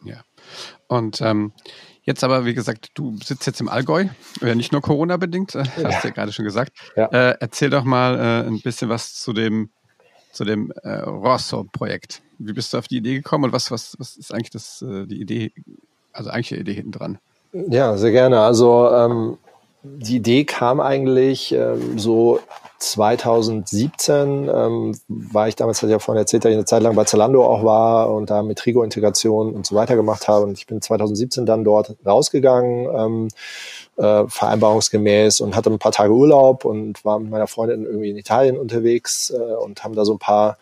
Ja. 0.03 0.23
Und 0.87 1.21
ähm, 1.21 1.53
jetzt 2.03 2.23
aber, 2.23 2.45
wie 2.45 2.53
gesagt, 2.53 2.91
du 2.93 3.17
sitzt 3.23 3.47
jetzt 3.47 3.61
im 3.61 3.69
Allgäu, 3.69 4.07
äh, 4.41 4.55
nicht 4.55 4.71
nur 4.71 4.81
Corona-bedingt, 4.81 5.55
äh, 5.55 5.63
hast 5.83 6.03
du 6.03 6.09
ja 6.09 6.13
gerade 6.13 6.31
schon 6.33 6.45
gesagt. 6.45 6.73
Ja. 6.95 7.05
Äh, 7.07 7.37
erzähl 7.39 7.69
doch 7.69 7.83
mal 7.83 8.15
äh, 8.19 8.47
ein 8.47 8.61
bisschen 8.61 8.89
was 8.89 9.15
zu 9.15 9.33
dem, 9.33 9.69
zu 10.31 10.43
dem 10.43 10.71
äh, 10.83 10.89
Rosso-Projekt. 10.89 12.21
Wie 12.39 12.53
bist 12.53 12.73
du 12.73 12.77
auf 12.77 12.87
die 12.87 12.97
Idee 12.97 13.15
gekommen 13.15 13.45
und 13.45 13.53
was, 13.53 13.71
was, 13.71 13.95
was 13.99 14.17
ist 14.17 14.33
eigentlich 14.33 14.51
das, 14.51 14.81
äh, 14.81 15.07
die 15.07 15.21
Idee, 15.21 15.53
also 16.11 16.29
eigentlich 16.29 16.49
die 16.49 16.57
Idee 16.57 16.73
hinten 16.73 16.91
dran? 16.91 17.19
Ja, 17.53 17.97
sehr 17.97 18.11
gerne. 18.11 18.41
Also 18.41 18.89
ähm, 18.91 19.37
die 19.83 20.17
Idee 20.17 20.43
kam 20.43 20.79
eigentlich 20.79 21.53
ähm, 21.53 21.97
so 21.97 22.39
2017 22.79 24.49
ähm, 24.53 24.95
war 25.07 25.47
ich 25.47 25.55
damals, 25.55 25.79
hatte 25.79 25.87
ich 25.87 25.93
ja 25.93 25.99
vorhin 25.99 26.21
erzählt, 26.21 26.45
dass 26.45 26.51
ich 26.51 26.57
eine 26.57 26.65
Zeit 26.65 26.83
lang 26.83 26.95
bei 26.95 27.05
Zalando 27.05 27.43
auch 27.43 27.63
war 27.63 28.13
und 28.13 28.29
da 28.29 28.43
mit 28.43 28.59
Trigo-Integration 28.59 29.53
und 29.53 29.65
so 29.65 29.75
weiter 29.75 29.95
gemacht 29.95 30.27
habe. 30.27 30.45
Und 30.45 30.57
ich 30.57 30.67
bin 30.67 30.81
2017 30.81 31.45
dann 31.45 31.63
dort 31.63 31.95
rausgegangen, 32.05 32.87
ähm, 32.93 33.27
äh, 33.97 34.27
vereinbarungsgemäß 34.27 35.41
und 35.41 35.55
hatte 35.55 35.71
ein 35.71 35.79
paar 35.79 35.91
Tage 35.91 36.13
Urlaub 36.13 36.65
und 36.65 37.03
war 37.03 37.17
mit 37.19 37.31
meiner 37.31 37.47
Freundin 37.47 37.85
irgendwie 37.85 38.11
in 38.11 38.17
Italien 38.17 38.57
unterwegs 38.57 39.31
äh, 39.31 39.55
und 39.55 39.83
haben 39.83 39.95
da 39.95 40.05
so 40.05 40.13
ein 40.13 40.19
paar 40.19 40.57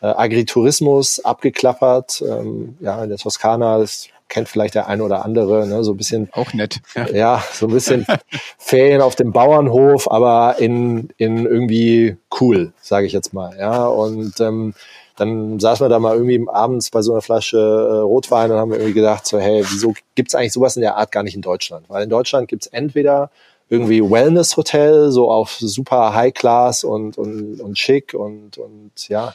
äh, 0.00 0.06
Agritourismus 0.06 1.22
abgeklappert. 1.22 2.22
Ähm, 2.26 2.78
ja, 2.80 3.02
in 3.02 3.10
der 3.10 3.18
Toskana 3.18 3.78
ist 3.78 4.08
kennt 4.28 4.48
vielleicht 4.48 4.74
der 4.74 4.86
eine 4.88 5.02
oder 5.02 5.24
andere, 5.24 5.66
ne, 5.66 5.82
so 5.84 5.92
ein 5.92 5.96
bisschen. 5.96 6.28
Auch 6.32 6.52
nett. 6.52 6.80
Ja, 6.94 7.08
ja 7.10 7.44
so 7.52 7.66
ein 7.66 7.72
bisschen 7.72 8.06
Ferien 8.58 9.00
auf 9.00 9.16
dem 9.16 9.32
Bauernhof, 9.32 10.10
aber 10.10 10.56
in, 10.58 11.10
in 11.16 11.46
irgendwie 11.46 12.16
cool, 12.40 12.72
sage 12.80 13.06
ich 13.06 13.12
jetzt 13.12 13.32
mal. 13.32 13.56
Ja, 13.58 13.86
und 13.86 14.38
ähm, 14.40 14.74
dann 15.16 15.58
saßen 15.58 15.84
wir 15.84 15.88
da 15.88 15.98
mal 15.98 16.14
irgendwie 16.14 16.46
abends 16.48 16.90
bei 16.90 17.02
so 17.02 17.12
einer 17.12 17.22
Flasche 17.22 17.58
äh, 17.58 17.98
Rotwein 18.00 18.50
und 18.52 18.58
haben 18.58 18.72
irgendwie 18.72 18.92
gedacht, 18.92 19.26
so, 19.26 19.38
hey, 19.38 19.64
wieso 19.68 19.94
gibt's 20.14 20.34
eigentlich 20.34 20.52
sowas 20.52 20.76
in 20.76 20.82
der 20.82 20.96
Art 20.96 21.10
gar 21.10 21.22
nicht 21.24 21.34
in 21.34 21.42
Deutschland? 21.42 21.86
Weil 21.88 22.04
in 22.04 22.10
Deutschland 22.10 22.48
gibt's 22.48 22.68
entweder 22.68 23.30
irgendwie 23.68 24.02
Wellness-Hotel, 24.02 25.10
so 25.10 25.30
auf 25.30 25.56
super 25.58 26.14
High-Class 26.14 26.84
und, 26.84 27.18
und, 27.18 27.60
und 27.60 27.78
schick 27.78 28.14
und, 28.14 28.58
und 28.58 29.08
ja, 29.08 29.34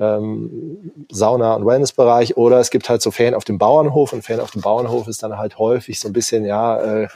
ähm, 0.00 0.92
Sauna- 1.10 1.54
und 1.54 1.66
Wellnessbereich 1.66 2.36
oder 2.36 2.58
es 2.58 2.70
gibt 2.70 2.88
halt 2.88 3.02
so 3.02 3.10
Ferien 3.10 3.34
auf 3.34 3.44
dem 3.44 3.58
Bauernhof 3.58 4.12
und 4.12 4.22
Ferien 4.22 4.42
auf 4.42 4.50
dem 4.50 4.62
Bauernhof 4.62 5.06
ist 5.06 5.22
dann 5.22 5.38
halt 5.38 5.58
häufig 5.58 6.00
so 6.00 6.08
ein 6.08 6.12
bisschen, 6.12 6.44
ja, 6.44 7.02
äh, 7.02 7.08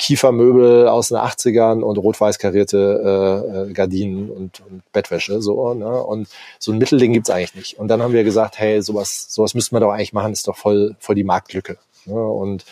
Kiefermöbel 0.00 0.88
aus 0.88 1.08
den 1.08 1.18
80ern 1.18 1.82
und 1.82 1.98
rot-weiß 1.98 2.38
karierte 2.38 3.44
äh, 3.44 3.70
äh, 3.70 3.72
Gardinen 3.74 4.30
und, 4.30 4.60
und 4.60 4.82
Bettwäsche 4.92 5.42
so 5.42 5.74
ne 5.74 6.02
und 6.02 6.26
so 6.58 6.72
ein 6.72 6.78
Mittelding 6.78 7.12
gibt's 7.12 7.28
eigentlich 7.28 7.54
nicht 7.54 7.78
und 7.78 7.88
dann 7.88 8.00
haben 8.02 8.14
wir 8.14 8.24
gesagt 8.24 8.58
hey 8.58 8.80
sowas 8.80 9.26
sowas 9.28 9.52
müsste 9.52 9.74
man 9.74 9.82
doch 9.82 9.90
eigentlich 9.90 10.14
machen 10.14 10.32
ist 10.32 10.48
doch 10.48 10.56
voll 10.56 10.96
voll 11.00 11.16
die 11.16 11.24
Marktlücke? 11.24 11.76
Und 12.14 12.64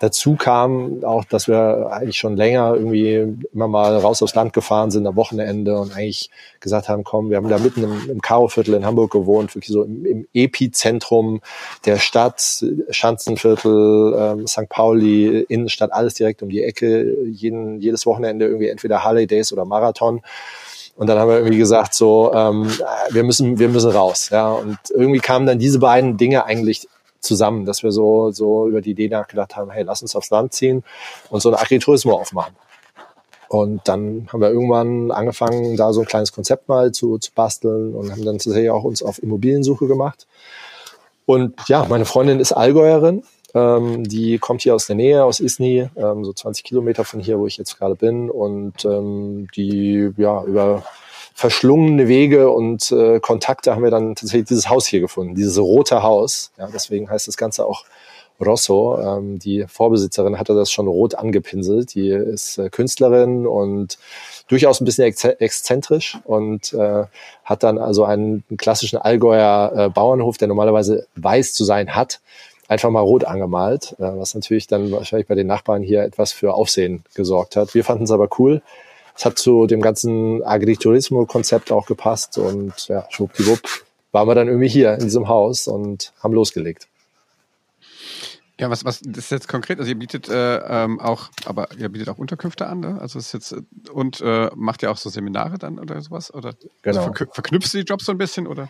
Dazu 0.00 0.34
kam 0.34 1.04
auch, 1.04 1.24
dass 1.24 1.46
wir 1.46 1.88
eigentlich 1.90 2.18
schon 2.18 2.36
länger 2.36 2.74
irgendwie 2.74 3.38
immer 3.52 3.68
mal 3.68 3.96
raus 3.96 4.22
aufs 4.22 4.34
Land 4.34 4.52
gefahren 4.52 4.90
sind 4.90 5.06
am 5.06 5.16
Wochenende 5.16 5.78
und 5.78 5.96
eigentlich 5.96 6.30
gesagt 6.60 6.88
haben, 6.88 7.04
komm, 7.04 7.30
wir 7.30 7.36
haben 7.36 7.48
da 7.48 7.58
mitten 7.58 7.84
im, 7.84 8.10
im 8.10 8.20
Karo-Viertel 8.20 8.74
in 8.74 8.84
Hamburg 8.84 9.12
gewohnt, 9.12 9.54
wirklich 9.54 9.72
so 9.72 9.82
im, 9.82 10.04
im 10.04 10.28
Epizentrum 10.34 11.40
der 11.86 11.98
Stadt, 11.98 12.64
Schanzenviertel, 12.90 14.14
ähm, 14.18 14.46
St. 14.46 14.68
Pauli, 14.68 15.46
Innenstadt, 15.48 15.92
alles 15.92 16.12
direkt 16.12 16.42
um 16.42 16.48
die 16.48 16.62
Ecke, 16.62 17.24
jeden, 17.24 17.80
jedes 17.80 18.04
Wochenende 18.04 18.46
irgendwie 18.46 18.68
entweder 18.68 19.04
Harley 19.04 19.26
Days 19.26 19.52
oder 19.52 19.64
Marathon. 19.64 20.22
Und 20.96 21.08
dann 21.08 21.18
haben 21.18 21.28
wir 21.28 21.38
irgendwie 21.38 21.58
gesagt, 21.58 21.94
so, 21.94 22.32
ähm, 22.34 22.68
wir 23.10 23.24
müssen, 23.24 23.58
wir 23.58 23.68
müssen 23.68 23.90
raus. 23.90 24.28
Ja, 24.30 24.52
und 24.52 24.78
irgendwie 24.90 25.20
kamen 25.20 25.46
dann 25.46 25.58
diese 25.58 25.78
beiden 25.78 26.16
Dinge 26.16 26.44
eigentlich 26.44 26.88
zusammen, 27.24 27.64
dass 27.64 27.82
wir 27.82 27.92
so, 27.92 28.30
so 28.30 28.68
über 28.68 28.80
die 28.80 28.90
Idee 28.92 29.08
nachgedacht 29.08 29.56
haben, 29.56 29.70
hey, 29.70 29.82
lass 29.82 30.02
uns 30.02 30.14
aufs 30.14 30.30
Land 30.30 30.52
ziehen 30.52 30.84
und 31.30 31.40
so 31.40 31.48
eine 31.48 31.58
Agritourismus 31.58 32.14
aufmachen. 32.14 32.54
Und 33.48 33.82
dann 33.84 34.26
haben 34.32 34.40
wir 34.40 34.50
irgendwann 34.50 35.10
angefangen, 35.10 35.76
da 35.76 35.92
so 35.92 36.00
ein 36.00 36.06
kleines 36.06 36.32
Konzept 36.32 36.68
mal 36.68 36.92
zu, 36.92 37.18
zu 37.18 37.30
basteln 37.32 37.94
und 37.94 38.10
haben 38.10 38.24
dann 38.24 38.38
tatsächlich 38.38 38.70
auch 38.70 38.84
uns 38.84 39.02
auf 39.02 39.22
Immobiliensuche 39.22 39.86
gemacht. 39.86 40.26
Und 41.26 41.54
ja, 41.68 41.86
meine 41.88 42.04
Freundin 42.04 42.40
ist 42.40 42.52
Allgäuerin. 42.52 43.22
Ähm, 43.54 44.02
die 44.04 44.38
kommt 44.38 44.62
hier 44.62 44.74
aus 44.74 44.86
der 44.86 44.96
Nähe, 44.96 45.24
aus 45.24 45.40
Isny, 45.40 45.88
ähm, 45.96 46.24
so 46.24 46.32
20 46.32 46.64
Kilometer 46.64 47.04
von 47.04 47.20
hier, 47.20 47.38
wo 47.38 47.46
ich 47.46 47.56
jetzt 47.56 47.78
gerade 47.78 47.94
bin. 47.94 48.28
Und 48.28 48.84
ähm, 48.84 49.46
die 49.54 50.10
ja 50.16 50.42
über 50.44 50.82
verschlungene 51.34 52.06
Wege 52.06 52.48
und 52.50 52.92
äh, 52.92 53.18
Kontakte 53.18 53.74
haben 53.74 53.82
wir 53.82 53.90
dann 53.90 54.14
tatsächlich 54.14 54.48
dieses 54.48 54.68
Haus 54.68 54.86
hier 54.86 55.00
gefunden, 55.00 55.34
dieses 55.34 55.58
rote 55.58 56.02
Haus. 56.02 56.52
Ja, 56.56 56.68
deswegen 56.72 57.10
heißt 57.10 57.26
das 57.26 57.36
Ganze 57.36 57.66
auch 57.66 57.84
Rosso, 58.40 58.98
ähm, 59.00 59.38
die 59.38 59.64
Vorbesitzerin, 59.66 60.38
hatte 60.38 60.54
das 60.54 60.70
schon 60.70 60.88
rot 60.88 61.14
angepinselt. 61.14 61.94
Die 61.94 62.08
ist 62.08 62.58
äh, 62.58 62.70
Künstlerin 62.70 63.46
und 63.46 63.98
durchaus 64.48 64.80
ein 64.80 64.84
bisschen 64.84 65.04
ex 65.04 65.24
exzentrisch 65.24 66.18
und 66.24 66.72
äh, 66.72 67.04
hat 67.44 67.62
dann 67.62 67.78
also 67.78 68.04
einen, 68.04 68.44
klassischen 68.56 68.98
Allgäuer 68.98 69.72
äh, 69.76 69.88
Bauernhof, 69.88 70.36
der 70.36 70.48
normalerweise 70.48 71.06
weiß 71.16 71.52
zu 71.52 71.64
sein 71.64 71.94
hat, 71.94 72.20
einfach 72.68 72.90
mal 72.90 73.00
rot 73.00 73.24
angemalt, 73.24 73.94
äh, 73.98 74.02
was 74.02 74.34
natürlich 74.34 74.66
dann 74.66 74.90
wahrscheinlich 74.90 75.28
bei 75.28 75.34
den 75.34 75.46
Nachbarn 75.46 75.82
hier 75.82 76.02
etwas 76.02 76.32
für 76.32 76.54
Aufsehen 76.54 77.04
gesorgt 77.14 77.56
hat. 77.56 77.74
Wir 77.74 77.84
fanden 77.84 78.04
es 78.04 78.10
aber 78.10 78.28
cool. 78.38 78.62
Es 79.16 79.24
hat 79.24 79.38
zu 79.38 79.66
dem 79.66 79.80
ganzen 79.80 80.42
Agriturismo-Konzept 80.42 81.70
auch 81.70 81.86
gepasst 81.86 82.38
und 82.38 82.88
ja, 82.88 83.06
schwuppdiwupp 83.10 83.60
waren 84.12 84.28
wir 84.28 84.34
dann 84.34 84.48
irgendwie 84.48 84.68
hier 84.68 84.94
in 84.94 85.00
diesem 85.00 85.28
Haus 85.28 85.66
und 85.68 86.12
haben 86.22 86.32
losgelegt. 86.32 86.88
Ja, 88.58 88.70
was, 88.70 88.84
was 88.84 89.02
ist 89.02 89.32
jetzt 89.32 89.48
konkret? 89.48 89.80
Also 89.80 89.90
ihr 89.90 89.98
bietet 89.98 90.28
äh, 90.28 90.58
ähm, 90.58 91.00
auch, 91.00 91.30
aber 91.44 91.68
ihr 91.76 91.88
bietet 91.88 92.08
auch 92.08 92.18
Unterkünfte 92.18 92.68
an, 92.68 92.78
ne? 92.78 92.98
Also 93.00 93.18
ist 93.18 93.32
jetzt 93.32 93.56
und 93.92 94.20
äh, 94.20 94.50
macht 94.54 94.84
ihr 94.84 94.92
auch 94.92 94.96
so 94.96 95.10
Seminare 95.10 95.58
dann 95.58 95.80
oder 95.80 96.00
sowas? 96.00 96.32
Oder 96.32 96.54
genau. 96.82 97.00
also 97.00 97.12
verk 97.12 97.34
verknüpfst 97.34 97.72
du 97.72 97.78
die 97.78 97.84
Jobs 97.84 98.04
so 98.04 98.12
ein 98.12 98.18
bisschen 98.18 98.46
oder? 98.46 98.68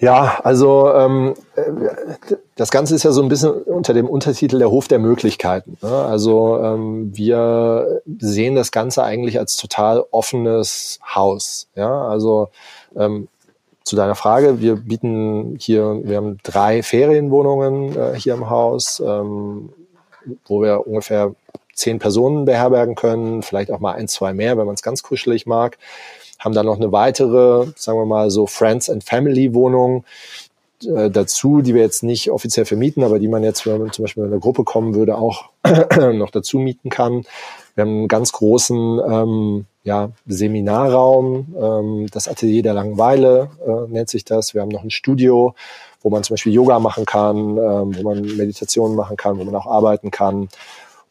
Ja, 0.00 0.40
also 0.44 0.90
ähm, 0.94 1.34
das 2.56 2.70
Ganze 2.70 2.94
ist 2.94 3.02
ja 3.02 3.12
so 3.12 3.22
ein 3.22 3.28
bisschen 3.28 3.50
unter 3.50 3.92
dem 3.92 4.08
Untertitel 4.08 4.58
der 4.58 4.70
Hof 4.70 4.88
der 4.88 4.98
Möglichkeiten. 4.98 5.76
Ne? 5.82 5.90
Also 5.90 6.58
ähm, 6.58 7.14
wir 7.14 8.00
sehen 8.18 8.54
das 8.54 8.72
Ganze 8.72 9.04
eigentlich 9.04 9.38
als 9.38 9.56
total 9.56 10.02
offenes 10.10 11.00
Haus. 11.14 11.68
Ja, 11.74 12.08
also 12.08 12.48
ähm, 12.96 13.28
zu 13.84 13.94
deiner 13.94 14.14
Frage, 14.14 14.60
wir 14.60 14.76
bieten 14.76 15.56
hier, 15.60 16.00
wir 16.02 16.16
haben 16.16 16.38
drei 16.42 16.82
Ferienwohnungen 16.82 17.94
äh, 17.94 18.18
hier 18.18 18.32
im 18.34 18.48
Haus, 18.48 19.02
ähm, 19.04 19.70
wo 20.46 20.62
wir 20.62 20.86
ungefähr 20.86 21.34
zehn 21.74 21.98
Personen 21.98 22.46
beherbergen 22.46 22.94
können, 22.94 23.42
vielleicht 23.42 23.70
auch 23.70 23.80
mal 23.80 23.92
ein, 23.92 24.08
zwei 24.08 24.32
mehr, 24.32 24.56
wenn 24.56 24.66
man 24.66 24.74
es 24.74 24.82
ganz 24.82 25.02
kuschelig 25.02 25.44
mag 25.44 25.76
haben 26.40 26.54
dann 26.54 26.66
noch 26.66 26.76
eine 26.76 26.90
weitere, 26.90 27.66
sagen 27.76 27.98
wir 27.98 28.06
mal 28.06 28.30
so 28.30 28.46
Friends 28.46 28.90
and 28.90 29.04
Family 29.04 29.54
Wohnung 29.54 30.04
äh, 30.84 31.10
dazu, 31.10 31.60
die 31.60 31.74
wir 31.74 31.82
jetzt 31.82 32.02
nicht 32.02 32.30
offiziell 32.30 32.64
vermieten, 32.64 33.04
aber 33.04 33.18
die 33.18 33.28
man 33.28 33.44
jetzt, 33.44 33.66
wenn 33.66 33.78
man 33.78 33.92
zum 33.92 34.04
Beispiel 34.04 34.24
in 34.24 34.30
eine 34.30 34.40
Gruppe 34.40 34.64
kommen 34.64 34.94
würde, 34.94 35.16
auch 35.16 35.50
noch 36.12 36.30
dazu 36.30 36.58
mieten 36.58 36.88
kann. 36.88 37.24
Wir 37.74 37.82
haben 37.82 37.90
einen 37.90 38.08
ganz 38.08 38.32
großen 38.32 39.00
ähm, 39.06 39.66
ja, 39.84 40.10
Seminarraum, 40.26 41.54
ähm, 41.60 42.06
das 42.10 42.28
Atelier 42.28 42.62
der 42.62 42.74
Langeweile 42.74 43.50
äh, 43.66 43.92
nennt 43.92 44.08
sich 44.08 44.24
das. 44.24 44.54
Wir 44.54 44.62
haben 44.62 44.70
noch 44.70 44.82
ein 44.82 44.90
Studio, 44.90 45.54
wo 46.02 46.10
man 46.10 46.22
zum 46.22 46.34
Beispiel 46.34 46.52
Yoga 46.52 46.78
machen 46.78 47.04
kann, 47.06 47.56
ähm, 47.58 47.96
wo 47.96 48.02
man 48.02 48.22
Meditationen 48.22 48.96
machen 48.96 49.16
kann, 49.16 49.38
wo 49.38 49.44
man 49.44 49.54
auch 49.54 49.66
arbeiten 49.66 50.10
kann. 50.10 50.48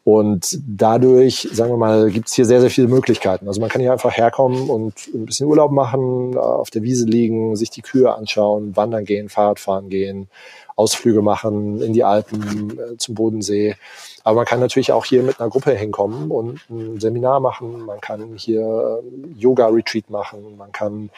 Und 0.02 0.58
dadurch, 0.66 1.46
sagen 1.52 1.70
wir 1.70 1.76
mal, 1.76 2.10
gibt 2.10 2.28
es 2.28 2.34
hier 2.34 2.46
sehr, 2.46 2.60
sehr 2.60 2.70
viele 2.70 2.88
Möglichkeiten. 2.88 3.46
Also 3.46 3.60
man 3.60 3.68
kann 3.68 3.82
hier 3.82 3.92
einfach 3.92 4.16
herkommen 4.16 4.70
und 4.70 4.94
ein 5.12 5.26
bisschen 5.26 5.46
Urlaub 5.46 5.72
machen, 5.72 6.38
auf 6.38 6.70
der 6.70 6.82
Wiese 6.82 7.04
liegen, 7.04 7.54
sich 7.54 7.68
die 7.68 7.82
Kühe 7.82 8.14
anschauen, 8.14 8.74
wandern 8.76 9.04
gehen, 9.04 9.28
Fahrradfahren 9.28 9.90
gehen, 9.90 10.28
Ausflüge 10.74 11.20
machen 11.20 11.82
in 11.82 11.92
die 11.92 12.02
Alpen, 12.02 12.78
äh, 12.78 12.96
zum 12.96 13.14
Bodensee. 13.14 13.76
Aber 14.24 14.36
man 14.36 14.46
kann 14.46 14.60
natürlich 14.60 14.92
auch 14.92 15.04
hier 15.04 15.22
mit 15.22 15.38
einer 15.38 15.50
Gruppe 15.50 15.72
hinkommen 15.72 16.30
und 16.30 16.60
ein 16.70 16.98
Seminar 16.98 17.40
machen. 17.40 17.84
Man 17.84 18.00
kann 18.00 18.36
hier 18.36 19.02
äh, 19.02 19.38
Yoga-Retreat 19.38 20.08
machen. 20.08 20.56
Man 20.56 20.72
kann 20.72 21.10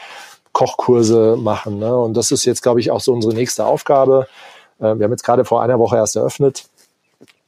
Kochkurse 0.53 1.37
machen. 1.39 1.79
Ne? 1.79 1.97
Und 1.97 2.17
das 2.17 2.33
ist 2.33 2.45
jetzt, 2.45 2.63
glaube 2.63 2.81
ich, 2.81 2.91
auch 2.91 3.01
so 3.01 3.13
unsere 3.13 3.33
nächste 3.33 3.65
Aufgabe. 3.65 4.27
Äh, 4.81 4.97
wir 4.97 5.05
haben 5.05 5.13
jetzt 5.13 5.25
gerade 5.25 5.45
vor 5.45 5.63
einer 5.63 5.79
Woche 5.79 5.97
erst 5.97 6.17
eröffnet 6.17 6.65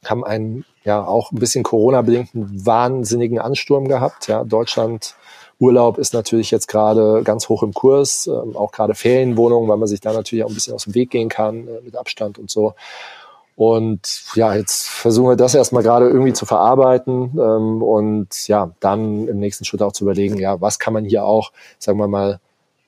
haben 0.09 0.23
einen 0.23 0.65
ja 0.83 1.05
auch 1.05 1.31
ein 1.31 1.39
bisschen 1.39 1.63
Corona-bedingten 1.63 2.65
wahnsinnigen 2.65 3.39
Ansturm 3.39 3.87
gehabt. 3.87 4.27
Ja, 4.27 4.43
Deutschland 4.43 5.15
Urlaub 5.59 5.97
ist 5.97 6.13
natürlich 6.13 6.51
jetzt 6.51 6.67
gerade 6.67 7.21
ganz 7.23 7.47
hoch 7.49 7.63
im 7.63 7.73
Kurs, 7.73 8.27
ähm, 8.27 8.55
auch 8.55 8.71
gerade 8.71 8.93
Ferienwohnungen, 8.93 9.69
weil 9.69 9.77
man 9.77 9.87
sich 9.87 10.01
da 10.01 10.11
natürlich 10.13 10.43
auch 10.43 10.49
ein 10.49 10.53
bisschen 10.53 10.73
aus 10.73 10.83
dem 10.83 10.95
Weg 10.95 11.11
gehen 11.11 11.29
kann 11.29 11.67
äh, 11.67 11.81
mit 11.83 11.95
Abstand 11.95 12.37
und 12.37 12.49
so. 12.49 12.73
Und 13.55 14.25
ja, 14.35 14.53
jetzt 14.53 14.89
versuchen 14.89 15.29
wir 15.29 15.37
das 15.37 15.55
erstmal 15.55 15.81
gerade 15.81 16.09
irgendwie 16.09 16.33
zu 16.33 16.45
verarbeiten 16.45 17.31
ähm, 17.39 17.81
und 17.81 18.47
ja, 18.49 18.71
dann 18.81 19.29
im 19.29 19.39
nächsten 19.39 19.63
Schritt 19.63 19.81
auch 19.81 19.93
zu 19.93 20.03
überlegen, 20.03 20.37
ja, 20.37 20.59
was 20.59 20.77
kann 20.77 20.93
man 20.93 21.05
hier 21.05 21.23
auch, 21.23 21.53
sagen 21.79 21.97
wir 21.97 22.09
mal, 22.09 22.41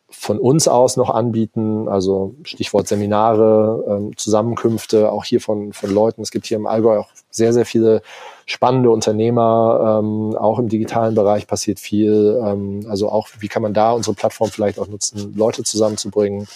von 0.10 0.40
uns 0.40 0.68
aus 0.68 0.96
noch 0.96 1.10
anbieten, 1.10 1.90
also 1.90 2.34
Stichwort 2.44 2.88
Seminare, 2.88 3.84
ähm, 3.88 4.18
Zusammenkünfte, 4.18 5.12
auch 5.12 5.26
hier 5.26 5.42
von, 5.42 5.74
von 5.74 5.94
Leuten. 5.94 6.22
Es 6.22 6.32
gibt 6.32 6.46
hier 6.46 6.58
im 6.58 6.66
Allgäu 6.66 7.00
auch 7.00 7.10
sehr, 7.30 7.52
sehr 7.52 7.66
viele 7.66 8.02
spannende 8.46 8.90
Unternehmer, 8.90 10.00
ähm, 10.02 10.36
auch 10.38 10.60
im 10.60 10.70
digitalen 10.70 11.14
Bereich 11.14 11.46
passiert 11.46 11.80
viel. 11.80 12.42
Ähm, 12.42 12.86
also 12.90 13.10
auch, 13.10 13.28
wie 13.40 13.50
kann 13.50 13.62
man 13.62 13.74
da 13.74 13.92
unsere 13.92 14.16
Plattform 14.16 14.50
vielleicht 14.50 14.80
auch 14.80 14.88
nutzen, 14.88 15.34
Leute 15.36 15.64
zusammenzubringen. 15.64 16.48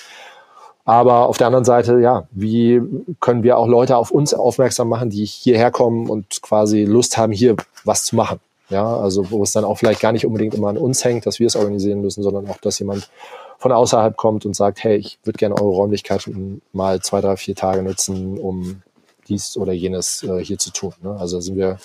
Aber 0.86 1.28
auf 1.28 1.38
der 1.38 1.48
anderen 1.48 1.66
Seite, 1.66 2.00
ja, 2.00 2.28
wie 2.32 2.82
können 3.20 3.44
wir 3.44 3.58
auch 3.58 3.68
Leute 3.68 3.98
auf 3.98 4.12
uns 4.12 4.34
aufmerksam 4.34 4.90
machen, 4.90 5.10
die 5.10 5.26
hierher 5.26 5.72
kommen 5.72 6.10
und 6.10 6.42
quasi 6.42 6.86
Lust 6.86 7.18
haben, 7.18 7.34
hier 7.34 7.56
was 7.84 8.06
zu 8.06 8.16
machen? 8.16 8.40
Ja, 8.72 8.98
also 8.98 9.30
wo 9.30 9.44
es 9.44 9.52
dann 9.52 9.66
auch 9.66 9.78
vielleicht 9.78 10.00
gar 10.00 10.14
nicht 10.14 10.26
unbedingt 10.26 10.54
immer 10.54 10.70
an 10.70 10.78
uns 10.78 11.04
hängt, 11.04 11.26
dass 11.26 11.40
wir 11.40 11.48
es 11.48 11.58
organisieren 11.58 12.02
müssen, 12.02 12.24
sondern 12.24 12.50
auch, 12.50 12.58
dass 12.58 12.80
jemand 12.80 13.10
von 13.58 13.74
außerhalb 13.74 14.16
kommt 14.16 14.46
und 14.46 14.56
sagt, 14.56 14.84
hey, 14.84 14.96
ich 14.96 15.20
würde 15.24 15.38
gerne 15.38 15.56
eure 15.56 15.72
Räumlichkeiten 15.72 16.62
mal 16.72 17.02
zwei, 17.02 17.20
drei, 17.20 17.36
vier 17.36 17.54
Tage 17.54 17.84
nutzen, 17.84 18.40
um 18.40 18.82
dies 19.28 19.58
oder 19.58 19.74
jenes 19.74 20.24
äh, 20.24 20.44
hier 20.44 20.58
zu 20.58 20.72
tun. 20.72 20.94
Ne? 21.04 21.16
Also 21.20 21.42
sind 21.42 21.58
wir, 21.58 21.80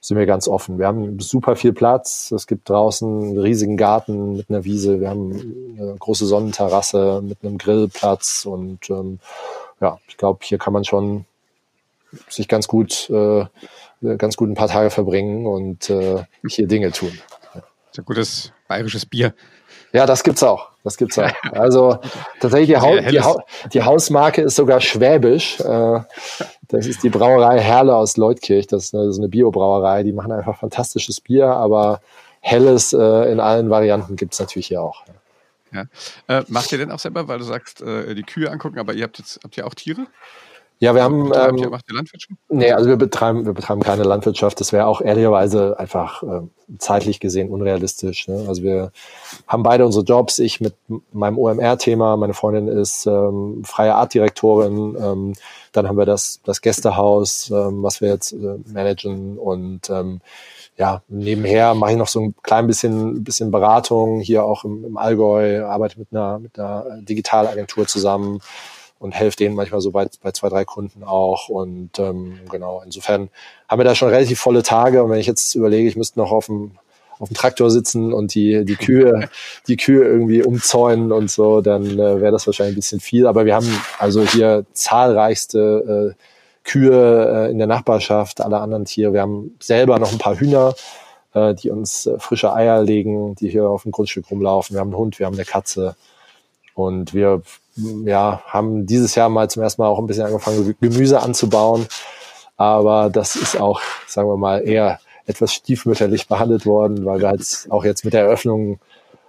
sind 0.00 0.18
wir 0.18 0.26
ganz 0.26 0.48
offen. 0.48 0.78
Wir 0.78 0.88
haben 0.88 1.18
super 1.20 1.54
viel 1.54 1.72
Platz. 1.72 2.32
Es 2.32 2.48
gibt 2.48 2.68
draußen 2.68 3.08
einen 3.08 3.38
riesigen 3.38 3.76
Garten 3.76 4.36
mit 4.36 4.50
einer 4.50 4.64
Wiese. 4.64 5.00
Wir 5.00 5.08
haben 5.08 5.76
eine 5.78 5.94
große 5.96 6.26
Sonnenterrasse 6.26 7.22
mit 7.22 7.38
einem 7.42 7.56
Grillplatz 7.56 8.44
und 8.44 8.90
ähm, 8.90 9.20
ja, 9.80 9.98
ich 10.08 10.16
glaube, 10.16 10.40
hier 10.42 10.58
kann 10.58 10.72
man 10.72 10.84
schon 10.84 11.24
sich 12.28 12.48
ganz 12.48 12.68
gut 12.68 13.10
äh, 13.10 13.46
ganz 14.18 14.36
gut 14.36 14.48
ein 14.48 14.54
paar 14.54 14.68
Tage 14.68 14.90
verbringen 14.90 15.46
und 15.46 15.90
äh, 15.90 16.24
hier 16.48 16.66
Dinge 16.66 16.92
tun. 16.92 17.18
Ein 17.96 18.04
gutes 18.04 18.52
bayerisches 18.68 19.06
Bier. 19.06 19.34
Ja, 19.92 20.04
das 20.04 20.22
gibt's 20.22 20.42
auch. 20.42 20.68
Das 20.84 20.96
gibt's 20.96 21.18
auch. 21.18 21.30
Also 21.52 21.98
tatsächlich 22.40 22.68
die, 22.68 22.76
ha 22.76 23.00
die, 23.00 23.20
ha 23.20 23.36
die 23.72 23.82
Hausmarke 23.82 24.42
ist 24.42 24.56
sogar 24.56 24.80
schwäbisch. 24.80 25.58
Äh, 25.60 26.00
das 26.68 26.86
ist 26.86 27.02
die 27.02 27.08
Brauerei 27.08 27.60
Herle 27.60 27.94
aus 27.94 28.16
Leutkirch. 28.16 28.66
Das 28.66 28.84
ist 28.84 28.94
eine, 28.94 29.12
so 29.12 29.20
eine 29.20 29.28
Biobrauerei. 29.28 30.02
Die 30.02 30.12
machen 30.12 30.32
einfach 30.32 30.58
fantastisches 30.58 31.20
Bier, 31.20 31.46
aber 31.46 32.00
helles 32.40 32.92
äh, 32.92 33.32
in 33.32 33.40
allen 33.40 33.70
Varianten 33.70 34.16
gibt's 34.16 34.38
natürlich 34.38 34.66
hier 34.66 34.82
auch. 34.82 35.04
Ja. 35.72 35.84
Äh, 36.28 36.44
macht 36.48 36.70
ihr 36.72 36.78
denn 36.78 36.90
auch 36.90 36.98
selber, 36.98 37.26
weil 37.28 37.38
du 37.38 37.44
sagst, 37.44 37.80
äh, 37.80 38.14
die 38.14 38.22
Kühe 38.22 38.50
angucken, 38.50 38.78
aber 38.78 38.94
ihr 38.94 39.04
habt 39.04 39.18
jetzt 39.18 39.40
habt 39.42 39.56
ihr 39.56 39.66
auch 39.66 39.74
Tiere? 39.74 40.06
Ja, 40.78 40.94
wir 40.94 41.02
haben. 41.02 41.30
Betreibt 41.30 41.60
ähm, 41.62 41.70
macht 41.70 41.84
ihr 41.88 41.94
Landwirtschaft? 41.94 42.40
Nee, 42.50 42.72
also 42.72 42.88
wir 42.88 42.96
betreiben, 42.96 43.46
wir 43.46 43.54
betreiben 43.54 43.82
keine 43.82 44.02
Landwirtschaft. 44.02 44.60
Das 44.60 44.72
wäre 44.72 44.86
auch 44.86 45.00
ehrlicherweise 45.00 45.78
einfach 45.78 46.22
äh, 46.22 46.42
zeitlich 46.78 47.18
gesehen 47.18 47.48
unrealistisch. 47.48 48.28
Ne? 48.28 48.44
Also 48.46 48.62
wir 48.62 48.92
haben 49.46 49.62
beide 49.62 49.86
unsere 49.86 50.04
Jobs. 50.04 50.38
Ich 50.38 50.60
mit 50.60 50.74
meinem 51.12 51.38
OMR-Thema, 51.38 52.18
meine 52.18 52.34
Freundin 52.34 52.68
ist 52.68 53.06
ähm, 53.06 53.62
freie 53.64 53.94
Artdirektorin. 53.94 54.96
Ähm, 55.00 55.32
dann 55.72 55.88
haben 55.88 55.96
wir 55.96 56.06
das, 56.06 56.40
das 56.44 56.60
Gästehaus, 56.60 57.50
ähm, 57.50 57.82
was 57.82 58.02
wir 58.02 58.08
jetzt 58.10 58.32
äh, 58.32 58.58
managen. 58.66 59.38
Und 59.38 59.88
ähm, 59.88 60.20
ja, 60.76 61.00
nebenher 61.08 61.74
mache 61.74 61.92
ich 61.92 61.96
noch 61.96 62.08
so 62.08 62.20
ein 62.20 62.34
klein 62.42 62.66
bisschen, 62.66 63.24
bisschen 63.24 63.50
Beratung 63.50 64.20
hier 64.20 64.44
auch 64.44 64.64
im, 64.64 64.84
im 64.84 64.96
Allgäu, 64.98 65.64
arbeite 65.64 65.98
mit 65.98 66.08
einer, 66.12 66.38
mit 66.38 66.58
einer 66.58 66.84
Digitalagentur 67.00 67.86
zusammen 67.86 68.40
und 69.06 69.12
helfe 69.12 69.36
denen 69.36 69.54
manchmal 69.54 69.80
so 69.80 69.92
bei, 69.92 70.08
bei 70.20 70.32
zwei, 70.32 70.48
drei 70.48 70.64
Kunden 70.64 71.04
auch. 71.04 71.48
Und 71.48 71.98
ähm, 71.98 72.40
genau, 72.50 72.82
insofern 72.84 73.30
haben 73.68 73.80
wir 73.80 73.84
da 73.84 73.94
schon 73.94 74.08
relativ 74.08 74.40
volle 74.40 74.64
Tage. 74.64 75.02
Und 75.02 75.10
wenn 75.10 75.20
ich 75.20 75.26
jetzt 75.26 75.54
überlege, 75.54 75.88
ich 75.88 75.96
müsste 75.96 76.18
noch 76.18 76.32
auf 76.32 76.46
dem, 76.46 76.72
auf 77.20 77.28
dem 77.28 77.36
Traktor 77.36 77.70
sitzen 77.70 78.12
und 78.12 78.34
die, 78.34 78.64
die 78.64 78.74
Kühe, 78.74 79.30
die 79.68 79.76
Kühe 79.76 80.04
irgendwie 80.04 80.42
umzäunen 80.42 81.12
und 81.12 81.30
so, 81.30 81.60
dann 81.60 81.86
äh, 81.86 82.20
wäre 82.20 82.32
das 82.32 82.46
wahrscheinlich 82.46 82.74
ein 82.74 82.80
bisschen 82.80 83.00
viel. 83.00 83.28
Aber 83.28 83.46
wir 83.46 83.54
haben 83.54 83.68
also 83.98 84.22
hier 84.22 84.66
zahlreichste 84.72 86.14
äh, 86.16 86.22
Kühe 86.64 87.46
äh, 87.46 87.50
in 87.52 87.58
der 87.58 87.68
Nachbarschaft, 87.68 88.40
alle 88.40 88.58
anderen 88.58 88.86
Tiere. 88.86 89.12
Wir 89.12 89.22
haben 89.22 89.56
selber 89.60 90.00
noch 90.00 90.10
ein 90.10 90.18
paar 90.18 90.34
Hühner, 90.34 90.74
äh, 91.32 91.54
die 91.54 91.70
uns 91.70 92.06
äh, 92.06 92.18
frische 92.18 92.52
Eier 92.52 92.82
legen, 92.82 93.36
die 93.36 93.48
hier 93.50 93.68
auf 93.70 93.84
dem 93.84 93.92
Grundstück 93.92 94.28
rumlaufen. 94.32 94.74
Wir 94.74 94.80
haben 94.80 94.88
einen 94.88 94.98
Hund, 94.98 95.20
wir 95.20 95.26
haben 95.26 95.34
eine 95.34 95.44
Katze. 95.44 95.94
Und 96.74 97.14
wir 97.14 97.42
ja, 97.76 98.42
haben 98.46 98.86
dieses 98.86 99.14
Jahr 99.14 99.28
mal 99.28 99.50
zum 99.50 99.62
ersten 99.62 99.82
Mal 99.82 99.88
auch 99.88 99.98
ein 99.98 100.06
bisschen 100.06 100.26
angefangen, 100.26 100.74
Gemüse 100.80 101.20
anzubauen. 101.20 101.86
Aber 102.56 103.10
das 103.10 103.36
ist 103.36 103.60
auch, 103.60 103.80
sagen 104.06 104.28
wir 104.28 104.36
mal, 104.36 104.66
eher 104.66 104.98
etwas 105.26 105.52
stiefmütterlich 105.52 106.28
behandelt 106.28 106.64
worden, 106.66 107.04
weil 107.04 107.20
wir 107.20 107.28
halt 107.28 107.66
auch 107.68 107.84
jetzt 107.84 108.04
mit 108.04 108.14
der 108.14 108.22
Eröffnung 108.22 108.78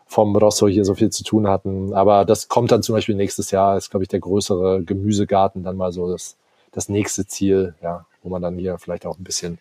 vom 0.05 0.35
Rosso 0.35 0.67
hier 0.67 0.85
so 0.85 0.95
viel 0.95 1.09
zu 1.09 1.23
tun 1.23 1.47
hatten. 1.47 1.93
Aber 1.93 2.23
das 2.23 2.47
kommt 2.47 2.71
dann 2.71 2.83
zum 2.83 2.95
Beispiel 2.95 3.15
nächstes 3.15 3.51
Jahr, 3.51 3.77
ist, 3.77 3.89
glaube 3.89 4.03
ich, 4.03 4.09
der 4.09 4.21
größere 4.21 4.83
Gemüsegarten 4.83 5.63
dann 5.63 5.75
mal 5.75 5.91
so 5.91 6.09
das, 6.09 6.37
das 6.71 6.87
nächste 6.87 7.27
Ziel, 7.27 7.75
ja, 7.81 8.05
wo 8.23 8.29
man 8.29 8.41
dann 8.41 8.57
hier 8.57 8.77
vielleicht 8.77 9.05
auch 9.05 9.17
ein 9.17 9.23
bisschen 9.23 9.59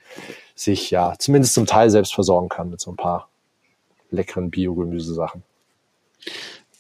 sich 0.55 0.90
ja 0.90 1.14
zumindest 1.18 1.55
zum 1.55 1.66
Teil 1.66 1.90
selbst 1.90 2.14
versorgen 2.14 2.49
kann 2.49 2.70
mit 2.70 2.81
so 2.81 2.92
ein 2.92 2.96
paar 2.96 3.29
leckeren 4.11 4.51
Biogemüsesachen. 4.51 5.42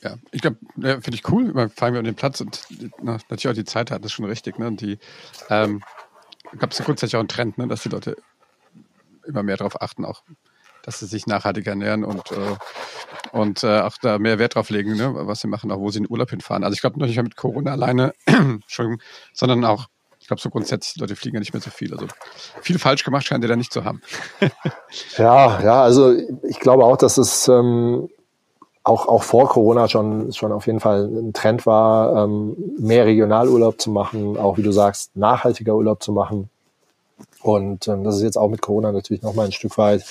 Ja, 0.06 0.18
ich 0.30 0.40
glaube, 0.40 0.58
finde 0.76 1.14
ich 1.14 1.28
cool. 1.32 1.52
Fahren 1.68 1.94
wir 1.94 1.98
an 1.98 2.04
den 2.04 2.14
Platz 2.14 2.40
und 2.40 2.62
na, 3.02 3.18
natürlich 3.28 3.48
auch 3.48 3.54
die 3.54 3.64
Zeit 3.64 3.90
hat, 3.90 4.04
das 4.04 4.12
schon 4.12 4.24
richtig. 4.24 4.56
Ne? 4.56 4.68
Und 4.68 4.80
die 4.80 5.00
ähm, 5.50 5.82
gab 6.58 6.70
es 6.70 6.78
kurzzeitig 6.84 7.16
auch 7.16 7.20
einen 7.20 7.28
Trend, 7.28 7.58
ne? 7.58 7.66
dass 7.66 7.82
die 7.82 7.88
Leute 7.88 8.16
immer 9.26 9.42
mehr 9.42 9.56
darauf 9.56 9.82
achten, 9.82 10.04
auch 10.04 10.22
dass 10.84 11.00
sie 11.00 11.06
sich 11.06 11.26
nachhaltig 11.26 11.66
ernähren 11.66 12.04
und, 12.04 12.30
äh, 12.30 12.56
und 13.32 13.64
äh, 13.64 13.80
auch 13.80 13.96
da 14.00 14.20
mehr 14.20 14.38
Wert 14.38 14.54
drauf 14.54 14.70
legen, 14.70 14.94
ne? 14.94 15.12
was 15.26 15.40
sie 15.40 15.48
machen, 15.48 15.72
auch 15.72 15.80
wo 15.80 15.90
sie 15.90 15.98
in 15.98 16.04
den 16.04 16.12
Urlaub 16.12 16.30
hinfahren. 16.30 16.62
Also 16.62 16.74
ich 16.74 16.80
glaube 16.80 17.04
nicht 17.04 17.16
mal 17.16 17.24
mit 17.24 17.34
Corona 17.34 17.72
alleine, 17.72 18.12
Entschuldigung, 18.26 19.02
sondern 19.32 19.64
auch, 19.64 19.86
ich 20.20 20.28
glaube 20.28 20.40
so 20.40 20.50
grundsätzlich, 20.50 20.94
die 20.94 21.00
Leute 21.00 21.16
fliegen 21.16 21.34
ja 21.34 21.40
nicht 21.40 21.52
mehr 21.52 21.60
so 21.60 21.70
viel. 21.70 21.92
Also 21.92 22.06
viel 22.62 22.78
falsch 22.78 23.02
gemacht 23.02 23.26
scheint 23.26 23.42
ihr 23.42 23.48
da 23.48 23.56
nicht 23.56 23.72
zu 23.72 23.84
haben. 23.84 24.00
ja, 25.18 25.60
ja, 25.60 25.82
also 25.82 26.14
ich 26.44 26.60
glaube 26.60 26.84
auch, 26.84 26.96
dass 26.96 27.18
es 27.18 27.48
ähm, 27.48 28.08
auch, 28.86 29.08
auch 29.08 29.24
vor 29.24 29.48
Corona 29.48 29.88
schon, 29.88 30.32
schon 30.32 30.52
auf 30.52 30.66
jeden 30.68 30.78
Fall 30.78 31.06
ein 31.06 31.32
Trend 31.32 31.66
war, 31.66 32.24
ähm, 32.24 32.56
mehr 32.78 33.04
Regionalurlaub 33.04 33.80
zu 33.80 33.90
machen, 33.90 34.38
auch 34.38 34.58
wie 34.58 34.62
du 34.62 34.70
sagst, 34.70 35.16
nachhaltiger 35.16 35.74
Urlaub 35.74 36.04
zu 36.04 36.12
machen. 36.12 36.48
Und 37.42 37.88
ähm, 37.88 38.04
das 38.04 38.16
ist 38.16 38.22
jetzt 38.22 38.38
auch 38.38 38.48
mit 38.48 38.62
Corona 38.62 38.92
natürlich 38.92 39.22
nochmal 39.22 39.46
ein 39.46 39.52
Stück 39.52 39.76
weit 39.76 40.04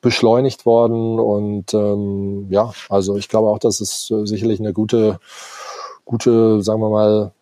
beschleunigt 0.00 0.64
worden. 0.64 1.20
Und 1.20 1.74
ähm, 1.74 2.46
ja, 2.48 2.72
also 2.88 3.18
ich 3.18 3.28
glaube 3.28 3.48
auch, 3.48 3.58
dass 3.58 3.82
es 3.82 4.10
äh, 4.10 4.24
sicherlich 4.24 4.58
eine 4.58 4.72
gute, 4.72 5.18
gute, 6.06 6.62
sagen 6.62 6.80
wir 6.80 6.88
mal, 6.88 7.32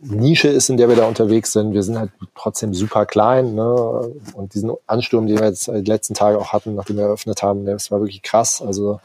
Nische 0.00 0.48
ist, 0.48 0.68
in 0.68 0.78
der 0.78 0.88
wir 0.88 0.96
da 0.96 1.06
unterwegs 1.06 1.52
sind. 1.52 1.74
Wir 1.74 1.84
sind 1.84 1.96
halt 1.96 2.10
trotzdem 2.34 2.74
super 2.74 3.06
klein. 3.06 3.54
Ne? 3.54 4.12
Und 4.34 4.54
diesen 4.54 4.72
Ansturm, 4.88 5.28
den 5.28 5.38
wir 5.38 5.46
jetzt 5.46 5.68
die 5.68 5.90
letzten 5.90 6.14
Tage 6.14 6.38
auch 6.38 6.52
hatten, 6.52 6.74
nachdem 6.74 6.96
wir 6.96 7.04
eröffnet 7.04 7.40
haben, 7.44 7.64
das 7.66 7.92
war 7.92 8.00
wirklich 8.00 8.22
krass. 8.22 8.60
Also 8.60 8.98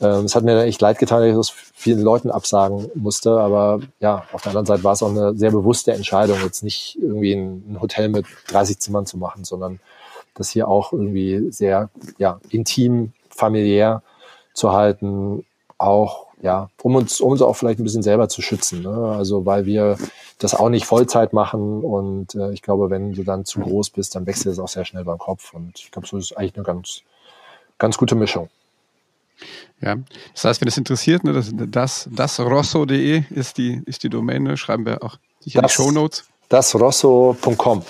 es 0.00 0.34
hat 0.34 0.44
mir 0.44 0.60
echt 0.62 0.80
leid 0.80 0.98
getan, 0.98 1.20
dass 1.20 1.30
ich 1.30 1.36
das 1.36 1.50
vielen 1.50 2.00
Leuten 2.00 2.30
absagen 2.30 2.90
musste. 2.94 3.38
Aber 3.38 3.80
ja, 4.00 4.24
auf 4.32 4.42
der 4.42 4.50
anderen 4.50 4.66
Seite 4.66 4.84
war 4.84 4.92
es 4.92 5.02
auch 5.02 5.10
eine 5.10 5.36
sehr 5.36 5.50
bewusste 5.50 5.92
Entscheidung, 5.92 6.38
jetzt 6.42 6.62
nicht 6.62 6.98
irgendwie 7.00 7.32
ein, 7.32 7.78
Hotel 7.80 8.08
mit 8.08 8.26
30 8.48 8.78
Zimmern 8.80 9.06
zu 9.06 9.18
machen, 9.18 9.44
sondern 9.44 9.80
das 10.34 10.50
hier 10.50 10.68
auch 10.68 10.92
irgendwie 10.92 11.50
sehr 11.52 11.90
ja, 12.18 12.40
intim, 12.50 13.12
familiär 13.30 14.02
zu 14.52 14.72
halten, 14.72 15.44
auch 15.78 16.26
ja, 16.42 16.68
um 16.82 16.94
uns, 16.96 17.20
um 17.20 17.32
uns 17.32 17.40
auch 17.40 17.54
vielleicht 17.54 17.78
ein 17.78 17.84
bisschen 17.84 18.02
selber 18.02 18.28
zu 18.28 18.42
schützen. 18.42 18.82
Ne? 18.82 19.14
Also 19.16 19.46
weil 19.46 19.64
wir 19.64 19.96
das 20.38 20.54
auch 20.54 20.68
nicht 20.68 20.84
Vollzeit 20.84 21.32
machen 21.32 21.82
und 21.82 22.34
äh, 22.34 22.52
ich 22.52 22.60
glaube, 22.60 22.90
wenn 22.90 23.12
du 23.12 23.22
dann 23.22 23.44
zu 23.44 23.60
groß 23.60 23.90
bist, 23.90 24.14
dann 24.14 24.26
wechselt 24.26 24.52
es 24.52 24.58
auch 24.58 24.68
sehr 24.68 24.84
schnell 24.84 25.04
beim 25.04 25.18
Kopf. 25.18 25.54
Und 25.54 25.78
ich 25.78 25.90
glaube, 25.90 26.06
so 26.06 26.18
ist 26.18 26.36
eigentlich 26.36 26.56
eine 26.56 26.64
ganz, 26.64 27.02
ganz 27.78 27.96
gute 27.96 28.14
Mischung. 28.14 28.50
Ja, 29.80 29.96
das 30.32 30.44
heißt, 30.44 30.60
wenn 30.60 30.68
es 30.68 30.78
interessiert, 30.78 31.24
ne, 31.24 31.32
das, 31.32 31.50
das, 31.52 32.08
das 32.10 32.40
rosso.de 32.40 33.24
ist 33.30 33.58
die, 33.58 33.82
ist 33.86 34.02
die 34.02 34.08
Domäne, 34.08 34.56
schreiben 34.56 34.86
wir 34.86 35.02
auch 35.02 35.18
sicher 35.40 35.62
das, 35.62 35.76
in 35.76 35.84
die 35.84 35.88
Show 35.88 35.92
Notes. 35.92 36.24
Dasrosso.com. 36.48 37.82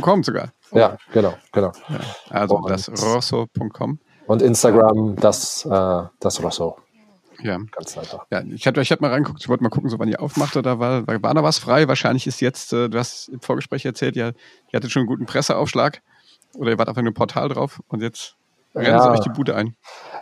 .com 0.00 0.22
sogar. 0.22 0.52
Oh. 0.70 0.78
Ja, 0.78 0.96
genau, 1.12 1.34
genau. 1.52 1.72
Ja, 1.88 2.00
also 2.30 2.56
und, 2.56 2.70
das 2.70 2.88
rosso.com. 2.90 3.98
Und 4.26 4.42
Instagram, 4.42 5.16
das, 5.16 5.64
äh, 5.64 6.02
das 6.18 6.42
Rosso. 6.42 6.78
Ja. 7.42 7.58
Ganz 7.70 7.96
einfach. 7.98 8.26
Ja, 8.30 8.42
ich 8.42 8.66
hatte 8.66 8.80
ich 8.80 8.90
hab 8.90 9.00
mal 9.00 9.10
reingeguckt, 9.10 9.42
ich 9.42 9.48
wollte 9.48 9.62
mal 9.62 9.68
gucken, 9.68 9.90
so 9.90 9.98
wann 9.98 10.08
ihr 10.08 10.20
aufmachte, 10.20 10.62
da 10.62 10.78
war, 10.78 11.06
war 11.06 11.34
da 11.34 11.42
was 11.42 11.58
frei. 11.58 11.86
Wahrscheinlich 11.86 12.26
ist 12.26 12.40
jetzt, 12.40 12.72
äh, 12.72 12.88
du 12.88 12.98
hast 12.98 13.28
im 13.28 13.40
Vorgespräch 13.40 13.84
erzählt, 13.84 14.16
ja, 14.16 14.28
ihr 14.28 14.76
hattet 14.76 14.90
schon 14.90 15.00
einen 15.00 15.08
guten 15.08 15.26
Presseaufschlag 15.26 16.02
oder 16.54 16.70
ihr 16.70 16.78
wart 16.78 16.88
auf 16.88 16.96
einem 16.96 17.14
Portal 17.14 17.48
drauf 17.48 17.80
und 17.88 18.02
jetzt 18.02 18.36
rennen 18.76 18.98
ja. 18.98 19.10
euch 19.10 19.20
die 19.20 19.30
Bude 19.30 19.54
ein. 19.54 19.74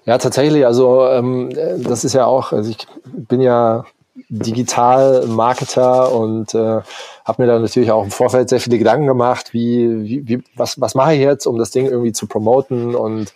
Ja, 0.07 0.19
tatsächlich. 0.19 0.67
Also 0.67 1.07
ähm, 1.09 1.51
das 1.79 2.05
ist 2.05 2.15
ja 2.15 2.27
auch, 2.27 2.53
also 2.53 2.71
ich 2.71 2.87
bin 3.05 3.41
ja 3.41 3.85
Digital-Marketer 4.29 6.13
und 6.13 6.55
äh, 6.55 6.81
habe 7.25 7.43
mir 7.43 7.47
da 7.47 7.59
natürlich 7.59 7.91
auch 7.91 8.05
im 8.05 8.11
Vorfeld 8.11 8.49
sehr 8.49 8.61
viele 8.61 8.79
Gedanken 8.79 9.07
gemacht, 9.07 9.53
wie, 9.53 10.05
wie, 10.05 10.29
wie 10.29 10.45
was, 10.57 10.81
was 10.81 10.95
mache 10.95 11.15
ich 11.15 11.21
jetzt, 11.21 11.47
um 11.47 11.59
das 11.59 11.71
Ding 11.71 11.87
irgendwie 11.87 12.13
zu 12.13 12.27
promoten 12.27 12.95
und 12.95 13.33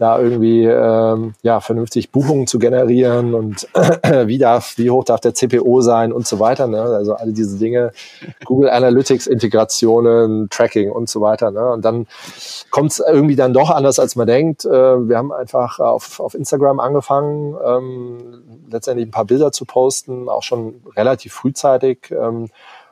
da 0.00 0.18
irgendwie 0.18 0.64
ähm, 0.64 1.34
ja 1.42 1.60
vernünftig 1.60 2.10
Buchungen 2.10 2.46
zu 2.46 2.58
generieren 2.58 3.34
und 3.34 3.68
wie 4.24 4.38
darf, 4.38 4.78
wie 4.78 4.88
hoch 4.88 5.04
darf 5.04 5.20
der 5.20 5.34
CPO 5.34 5.82
sein 5.82 6.10
und 6.10 6.26
so 6.26 6.40
weiter. 6.40 6.66
Ne? 6.66 6.80
Also 6.80 7.12
alle 7.14 7.32
diese 7.32 7.58
Dinge, 7.58 7.92
Google 8.46 8.70
Analytics 8.70 9.26
Integrationen, 9.26 10.48
Tracking 10.48 10.90
und 10.90 11.10
so 11.10 11.20
weiter. 11.20 11.50
Ne? 11.50 11.70
Und 11.70 11.84
dann 11.84 12.06
kommt 12.70 12.92
es 12.92 13.00
irgendwie 13.06 13.36
dann 13.36 13.52
doch 13.52 13.68
anders, 13.68 13.98
als 13.98 14.16
man 14.16 14.26
denkt. 14.26 14.64
Äh, 14.64 14.70
wir 14.70 15.18
haben 15.18 15.32
einfach 15.32 15.80
auf, 15.80 16.18
auf 16.18 16.34
Instagram 16.34 16.80
angefangen, 16.80 17.54
ähm, 17.62 18.42
letztendlich 18.70 19.06
ein 19.06 19.12
paar 19.12 19.26
Bilder 19.26 19.52
zu 19.52 19.66
posten, 19.66 20.30
auch 20.30 20.42
schon 20.42 20.80
relativ 20.96 21.34
frühzeitig. 21.34 22.10
Ähm, 22.10 22.48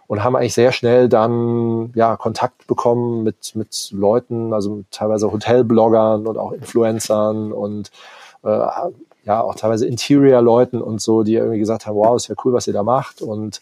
und 0.09 0.25
haben 0.25 0.35
eigentlich 0.35 0.55
sehr 0.55 0.73
schnell 0.73 1.09
dann 1.09 1.93
ja 1.95 2.17
Kontakt 2.17 2.67
bekommen 2.67 3.23
mit 3.23 3.55
mit 3.55 3.91
Leuten, 3.93 4.53
also 4.53 4.83
teilweise 4.91 5.31
Hotelbloggern 5.31 6.27
und 6.27 6.39
auch 6.39 6.53
Influencern 6.53 7.53
und 7.53 7.91
äh, 8.43 8.67
ja 9.25 9.43
auch 9.43 9.55
teilweise 9.55 9.87
Interior-Leuten 9.87 10.81
und 10.81 11.01
so, 11.01 11.23
die 11.23 11.35
irgendwie 11.35 11.59
gesagt 11.59 11.87
haben, 11.87 11.97
wow, 11.97 12.17
ist 12.17 12.29
ja 12.29 12.35
cool, 12.45 12.55
was 12.55 12.67
ihr 12.67 12.73
da 12.73 12.83
macht 12.83 13.21
und 13.21 13.61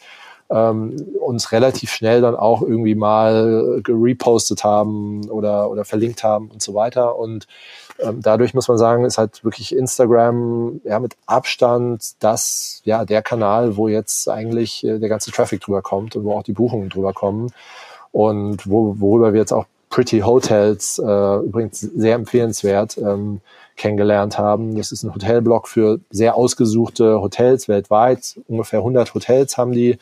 ähm, 0.48 0.96
uns 1.20 1.50
relativ 1.50 1.90
schnell 1.90 2.20
dann 2.20 2.36
auch 2.36 2.62
irgendwie 2.62 2.94
mal 2.94 3.80
gerepostet 3.82 4.62
haben 4.62 5.28
oder 5.28 5.68
oder 5.68 5.84
verlinkt 5.84 6.22
haben 6.22 6.48
und 6.52 6.62
so 6.62 6.74
weiter. 6.74 7.18
Und 7.18 7.48
dadurch 8.20 8.54
muss 8.54 8.68
man 8.68 8.78
sagen, 8.78 9.04
ist 9.04 9.18
halt 9.18 9.44
wirklich 9.44 9.74
Instagram 9.74 10.80
ja 10.84 10.98
mit 10.98 11.16
Abstand 11.26 12.22
das, 12.22 12.80
ja, 12.84 13.04
der 13.04 13.22
Kanal, 13.22 13.76
wo 13.76 13.88
jetzt 13.88 14.28
eigentlich 14.28 14.84
äh, 14.84 14.98
der 14.98 15.08
ganze 15.08 15.30
Traffic 15.30 15.60
drüber 15.60 15.82
kommt 15.82 16.16
und 16.16 16.24
wo 16.24 16.32
auch 16.32 16.42
die 16.42 16.52
Buchungen 16.52 16.88
drüber 16.88 17.12
kommen. 17.12 17.52
Und 18.12 18.68
wo, 18.68 18.96
worüber 18.98 19.32
wir 19.32 19.40
jetzt 19.40 19.52
auch 19.52 19.66
Pretty 19.90 20.20
Hotels, 20.20 20.98
äh, 20.98 21.36
übrigens 21.38 21.80
sehr 21.80 22.14
empfehlenswert, 22.16 22.98
ähm, 22.98 23.40
kennengelernt 23.76 24.38
haben. 24.38 24.76
Das 24.76 24.90
ist 24.90 25.02
ein 25.02 25.14
Hotelblog 25.14 25.68
für 25.68 26.00
sehr 26.10 26.34
ausgesuchte 26.34 27.20
Hotels 27.20 27.68
weltweit. 27.68 28.38
Ungefähr 28.48 28.80
100 28.80 29.14
Hotels 29.14 29.56
haben 29.56 29.72
die 29.72 29.98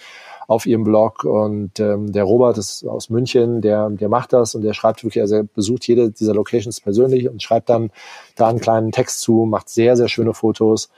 auf 0.46 0.66
ihrem 0.66 0.84
Blog. 0.84 1.24
Und 1.24 1.80
ähm, 1.80 2.12
der 2.12 2.24
Robert 2.24 2.58
ist 2.58 2.86
aus 2.86 3.10
München, 3.10 3.60
der, 3.60 3.90
der 3.90 4.08
macht 4.08 4.32
das 4.32 4.54
und 4.54 4.62
der 4.62 4.74
schreibt 4.74 5.04
wirklich, 5.04 5.22
also 5.22 5.36
er 5.36 5.44
besucht 5.44 5.86
jede 5.86 6.10
dieser 6.10 6.34
Locations 6.34 6.80
persönlich 6.80 7.28
und 7.28 7.42
schreibt 7.42 7.68
dann 7.68 7.90
da 8.36 8.48
einen 8.48 8.60
kleinen 8.60 8.92
Text 8.92 9.20
zu, 9.20 9.46
macht 9.46 9.68
sehr, 9.68 9.96
sehr 9.96 10.08
schöne 10.08 10.34
Fotos. 10.34 10.90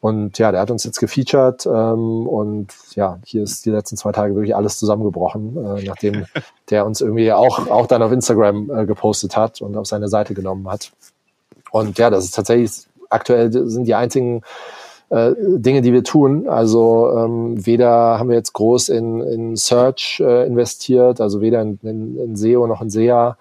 Und 0.00 0.38
ja, 0.38 0.52
der 0.52 0.60
hat 0.60 0.70
uns 0.70 0.84
jetzt 0.84 1.00
gefeatured 1.00 1.66
ähm, 1.66 2.28
und 2.28 2.68
ja, 2.94 3.18
hier 3.24 3.42
ist 3.42 3.64
die 3.64 3.70
letzten 3.70 3.96
zwei 3.96 4.12
Tage 4.12 4.34
wirklich 4.34 4.54
alles 4.54 4.78
zusammengebrochen, 4.78 5.56
äh, 5.56 5.84
nachdem 5.84 6.26
der 6.70 6.86
uns 6.86 7.00
irgendwie 7.00 7.32
auch, 7.32 7.68
auch 7.70 7.86
dann 7.86 8.02
auf 8.02 8.12
Instagram 8.12 8.70
äh, 8.70 8.86
gepostet 8.86 9.36
hat 9.36 9.60
und 9.62 9.76
auf 9.76 9.86
seine 9.86 10.08
Seite 10.08 10.34
genommen 10.34 10.68
hat. 10.70 10.92
Und 11.70 11.98
ja, 11.98 12.10
das 12.10 12.24
ist 12.24 12.34
tatsächlich, 12.34 12.86
aktuell 13.10 13.50
sind 13.52 13.84
die 13.84 13.94
einzigen 13.94 14.42
äh, 15.10 15.32
Dinge, 15.38 15.82
die 15.82 15.92
wir 15.92 16.04
tun. 16.04 16.48
Also 16.48 17.10
ähm, 17.16 17.64
weder 17.64 18.18
haben 18.18 18.28
wir 18.28 18.36
jetzt 18.36 18.52
groß 18.52 18.88
in, 18.88 19.20
in 19.20 19.56
Search 19.56 20.20
äh, 20.20 20.46
investiert, 20.46 21.20
also 21.20 21.40
weder 21.40 21.62
in, 21.62 21.78
in, 21.82 22.18
in 22.18 22.36
SEO 22.36 22.66
noch 22.66 22.82
in 22.82 22.90
SEA, 22.90 23.36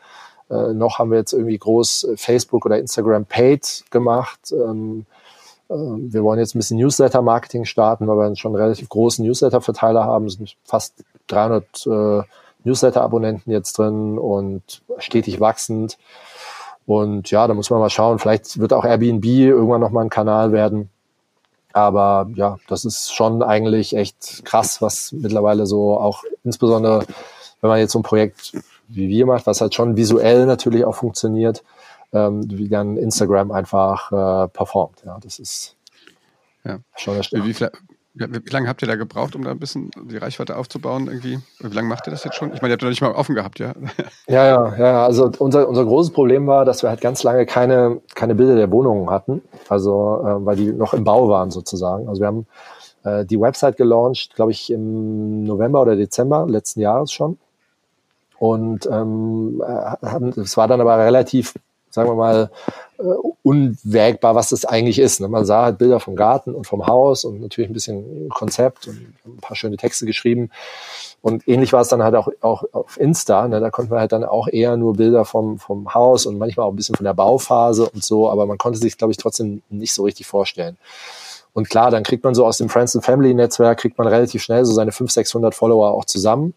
äh, 0.50 0.74
noch 0.74 1.00
haben 1.00 1.12
wir 1.12 1.18
jetzt 1.18 1.34
irgendwie 1.34 1.58
groß 1.58 2.10
Facebook 2.16 2.66
oder 2.66 2.78
Instagram 2.78 3.26
Paid 3.26 3.86
gemacht. 3.90 4.52
Ähm, 4.52 5.06
äh, 5.70 5.74
wir 5.74 6.24
wollen 6.24 6.40
jetzt 6.40 6.56
ein 6.56 6.60
bisschen 6.60 6.78
Newsletter-Marketing 6.78 7.66
starten, 7.66 8.08
weil 8.08 8.18
wir 8.18 8.36
schon 8.36 8.52
einen 8.52 8.62
relativ 8.62 8.90
großen 8.90 9.26
Newsletter-Verteiler 9.26 10.04
haben. 10.04 10.26
Es 10.28 10.34
sind 10.34 10.56
fast 10.64 11.04
300 11.28 11.88
äh, 11.88 12.22
Newsletter-Abonnenten 12.64 13.52
jetzt 13.52 13.78
drin 13.78 14.18
und 14.18 14.82
stetig 15.00 15.40
wachsend. 15.40 15.98
Und 16.86 17.32
ja, 17.32 17.48
da 17.48 17.56
muss 17.56 17.72
man 17.72 17.80
mal 17.80 17.90
schauen. 17.90 18.20
Vielleicht 18.20 18.60
wird 18.60 18.74
auch 18.74 18.86
Airbnb 18.86 19.26
irgendwann 19.26 19.82
nochmal 19.82 20.06
ein 20.06 20.10
Kanal 20.10 20.52
werden. 20.52 20.90
Aber 21.76 22.30
ja, 22.36 22.58
das 22.70 22.86
ist 22.86 23.14
schon 23.14 23.44
eigentlich 23.44 23.98
echt 23.98 24.46
krass, 24.46 24.82
was 24.82 25.12
mittlerweile 25.12 25.66
so 25.66 26.00
auch 26.00 26.24
insbesondere, 26.46 27.06
wenn 27.60 27.70
man 27.70 27.80
jetzt 27.80 27.92
so 27.92 28.00
ein 28.00 28.04
Projekt 28.04 28.54
wie 28.88 29.10
wir 29.10 29.26
macht, 29.26 29.46
was 29.46 29.60
halt 29.60 29.76
schon 29.76 29.98
visuell 29.98 30.46
natürlich 30.46 30.86
auch 30.86 30.96
funktioniert, 30.96 31.66
ähm, 32.14 32.50
wie 32.50 32.70
dann 32.70 32.96
Instagram 32.96 33.52
einfach 33.52 34.10
äh, 34.14 34.48
performt. 34.48 35.04
Ja, 35.06 35.18
das 35.22 35.38
ist 35.38 35.76
ja. 36.64 36.80
schon 36.96 37.18
erstaunlich. 37.18 37.60
Wie, 37.60 37.68
wie, 38.16 38.50
lange 38.50 38.70
habt 38.70 38.82
ihr 38.82 38.88
da 38.88 38.96
gebraucht, 38.96 39.36
um 39.36 39.44
da 39.44 39.52
ein 39.52 39.60
bisschen 39.60 39.92
die 40.10 40.18
Reichweite 40.18 40.56
aufzubauen? 40.56 41.08
Irgendwie? 41.08 41.40
Wie 41.60 41.76
lange 41.76 41.90
macht 41.90 42.08
ihr 42.08 42.12
das 42.12 42.24
jetzt 42.24 42.36
schon? 42.36 42.54
Ich 42.54 42.62
meine, 42.62 42.72
ihr 42.72 42.76
habt 42.76 42.84
ja 42.84 42.90
nicht 42.90 43.02
mal 43.02 43.12
offen 43.12 43.36
gehabt, 43.36 43.60
ja? 43.60 43.74
Ja, 44.28 44.46
ja, 44.46 44.78
ja. 44.78 45.06
Also 45.06 45.30
unser, 45.40 45.68
unser 45.68 45.86
großes 45.86 46.14
Problem 46.14 46.48
war, 46.48 46.64
dass 46.64 46.82
wir 46.82 46.90
halt 46.90 47.02
ganz 47.02 47.24
lange 47.24 47.46
keine, 47.46 48.02
keine 48.16 48.34
Bilder 48.36 48.56
der 48.56 48.72
Wohnungen 48.72 49.10
hatten. 49.10 49.42
Also, 49.68 50.22
äh, 50.26 50.46
weil 50.46 50.56
die 50.56 50.72
noch 50.72 50.94
im 50.94 51.04
Bau 51.04 51.28
waren 51.28 51.52
sozusagen. 51.52 52.08
Also 52.08 52.22
wir 52.22 52.28
haben 52.28 52.48
äh, 53.04 53.26
die 53.26 53.40
Website 53.40 53.78
gelauncht, 53.78 54.36
glaube 54.36 54.52
ich, 54.52 54.72
im 54.72 55.44
November 55.44 55.82
oder 55.82 55.96
Dezember 55.96 56.46
letzten 56.48 56.80
Jahres 56.82 57.12
schon. 57.12 57.38
und 58.40 58.88
ähm, 58.92 59.62
es 60.38 60.56
war 60.58 60.68
dann 60.68 60.82
aber 60.82 60.98
relativ, 61.00 61.54
sagen 61.90 62.10
wir 62.10 62.16
mal, 62.16 62.50
äh, 62.98 63.04
unwägbar, 63.44 64.36
was 64.36 64.50
das 64.50 64.66
eigentlich 64.66 65.00
ist. 65.00 65.22
Ne? 65.22 65.28
Man 65.28 65.46
sah 65.46 65.64
halt 65.66 65.78
Bilder 65.78 66.00
vom 66.00 66.16
Garten 66.16 66.56
und 66.56 66.66
vom 66.66 66.88
Haus 66.88 67.26
und 67.26 67.42
natürlich 67.42 67.70
ein 67.70 67.74
bisschen 67.74 68.30
Konzept 68.30 68.88
und 68.88 69.14
ein 69.26 69.38
paar 69.38 69.56
schöne 69.56 69.78
Texte 69.78 70.06
geschrieben. 70.06 70.50
Und 71.22 71.48
ähnlich 71.48 71.74
war 71.74 71.82
es 71.82 71.88
dann 71.88 72.04
halt 72.04 72.16
auch, 72.16 72.30
auch 72.42 72.64
auf 72.72 73.00
Insta. 73.00 73.48
Ne? 73.48 73.60
Da 73.60 73.70
konnten 73.70 73.92
wir 73.92 74.00
halt 74.00 74.12
dann 74.12 74.24
auch 74.24 74.48
eher 74.48 74.78
nur 74.78 74.94
Bilder 74.94 75.26
vom, 75.26 75.60
vom 75.60 75.94
Haus 75.94 76.26
und 76.26 76.38
manchmal 76.38 76.68
auch 76.68 76.72
ein 76.72 76.76
bisschen 76.76 76.96
von 76.96 77.06
der 77.06 77.14
Bauphase 77.14 77.90
und 77.90 78.04
so, 78.04 78.30
aber 78.30 78.46
man 78.46 78.58
konnte 78.58 78.80
sich, 78.80 78.98
glaube 78.98 79.12
ich, 79.12 79.18
trotzdem 79.18 79.62
nicht 79.70 79.94
so 79.94 80.04
richtig 80.04 80.28
vorstellen. 80.28 80.78
Und 81.54 81.70
klar, 81.70 81.90
dann 81.90 82.04
kriegt 82.04 82.24
man 82.24 82.36
so 82.36 82.46
aus 82.46 82.58
dem 82.58 82.70
Friends 82.70 82.96
and 82.96 83.06
Family 83.06 83.34
Netzwerk, 83.34 83.80
kriegt 83.80 83.98
man 83.98 84.08
relativ 84.08 84.44
schnell 84.44 84.66
so 84.66 84.74
seine 84.74 84.92
500, 84.92 85.14
600 85.14 85.56
Follower 85.56 85.92
auch 85.92 86.06
zusammen. 86.06 86.54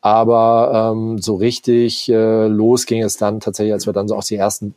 Aber 0.00 0.92
ähm, 0.92 1.16
so 1.16 1.36
richtig 1.36 2.10
äh, 2.10 2.46
los 2.46 2.84
ging 2.84 3.02
es 3.02 3.16
dann 3.16 3.40
tatsächlich, 3.40 3.72
als 3.72 3.86
wir 3.86 3.94
dann 3.94 4.06
so 4.06 4.14
auch 4.14 4.22
die 4.22 4.36
ersten 4.36 4.74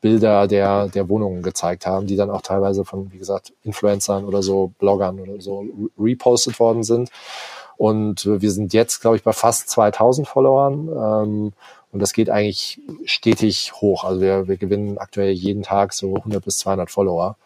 Bilder 0.00 0.46
der, 0.46 0.88
der 0.88 1.08
Wohnungen 1.08 1.42
gezeigt 1.42 1.86
haben, 1.86 2.06
die 2.06 2.16
dann 2.16 2.30
auch 2.30 2.42
teilweise 2.42 2.84
von, 2.84 3.12
wie 3.12 3.18
gesagt, 3.18 3.52
Influencern 3.64 4.24
oder 4.24 4.42
so, 4.42 4.72
Bloggern 4.78 5.20
oder 5.20 5.40
so 5.40 5.64
repostet 5.98 6.58
worden 6.58 6.82
sind. 6.82 7.10
Und 7.76 8.26
wir 8.26 8.50
sind 8.50 8.74
jetzt, 8.74 9.00
glaube 9.00 9.16
ich, 9.16 9.22
bei 9.22 9.32
fast 9.32 9.70
2000 9.70 10.28
Followern. 10.28 10.88
Ähm, 10.88 11.52
und 11.92 12.00
das 12.00 12.12
geht 12.12 12.30
eigentlich 12.30 12.80
stetig 13.04 13.72
hoch. 13.80 14.04
Also 14.04 14.20
wir, 14.20 14.48
wir 14.48 14.56
gewinnen 14.56 14.98
aktuell 14.98 15.32
jeden 15.32 15.62
Tag 15.62 15.92
so 15.92 16.14
100 16.14 16.44
bis 16.44 16.58
200 16.58 16.90
Follower. 16.90 17.36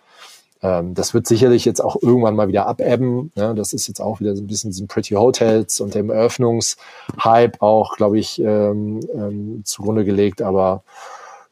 Ähm, 0.61 0.95
das 0.95 1.15
wird 1.15 1.27
sicherlich 1.27 1.65
jetzt 1.65 1.81
auch 1.81 1.97
irgendwann 2.03 2.37
mal 2.37 2.49
wieder 2.49 2.67
abebben. 2.67 3.31
Ne? 3.37 3.55
Das 3.55 3.73
ist 3.73 3.87
jetzt 3.87 4.01
auch 4.01 4.21
wieder 4.21 4.35
so 4.35 4.43
ein 4.43 4.47
bisschen 4.47 4.71
diesen 4.71 4.89
Pretty 4.89 5.15
Hotels 5.15 5.81
und 5.81 5.95
dem 5.95 6.11
Eröffnungshype 6.11 7.61
auch, 7.61 7.97
glaube 7.97 8.19
ich, 8.19 8.41
ähm, 8.41 9.01
ähm, 9.15 9.63
zugrunde 9.65 10.05
gelegt. 10.05 10.43
Aber 10.43 10.83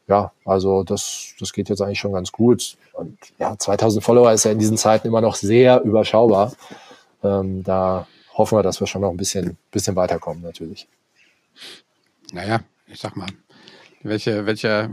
ja, 0.07 0.31
also 0.45 0.83
das, 0.83 1.33
das 1.39 1.53
geht 1.53 1.69
jetzt 1.69 1.81
eigentlich 1.81 1.99
schon 1.99 2.13
ganz 2.13 2.31
gut. 2.31 2.77
Und 2.93 3.17
ja, 3.39 3.57
2000 3.57 4.03
Follower 4.03 4.31
ist 4.31 4.43
ja 4.43 4.51
in 4.51 4.59
diesen 4.59 4.77
Zeiten 4.77 5.07
immer 5.07 5.21
noch 5.21 5.35
sehr 5.35 5.81
überschaubar. 5.81 6.53
Ähm, 7.23 7.63
da 7.63 8.07
hoffen 8.33 8.57
wir, 8.57 8.63
dass 8.63 8.79
wir 8.79 8.87
schon 8.87 9.01
noch 9.01 9.11
ein 9.11 9.17
bisschen, 9.17 9.57
bisschen 9.71 9.95
weiterkommen, 9.95 10.43
natürlich. 10.43 10.87
Naja, 12.33 12.61
ich 12.87 12.99
sag 12.99 13.15
mal, 13.15 13.27
welche, 14.03 14.45
welche 14.45 14.67
äh, 14.67 14.89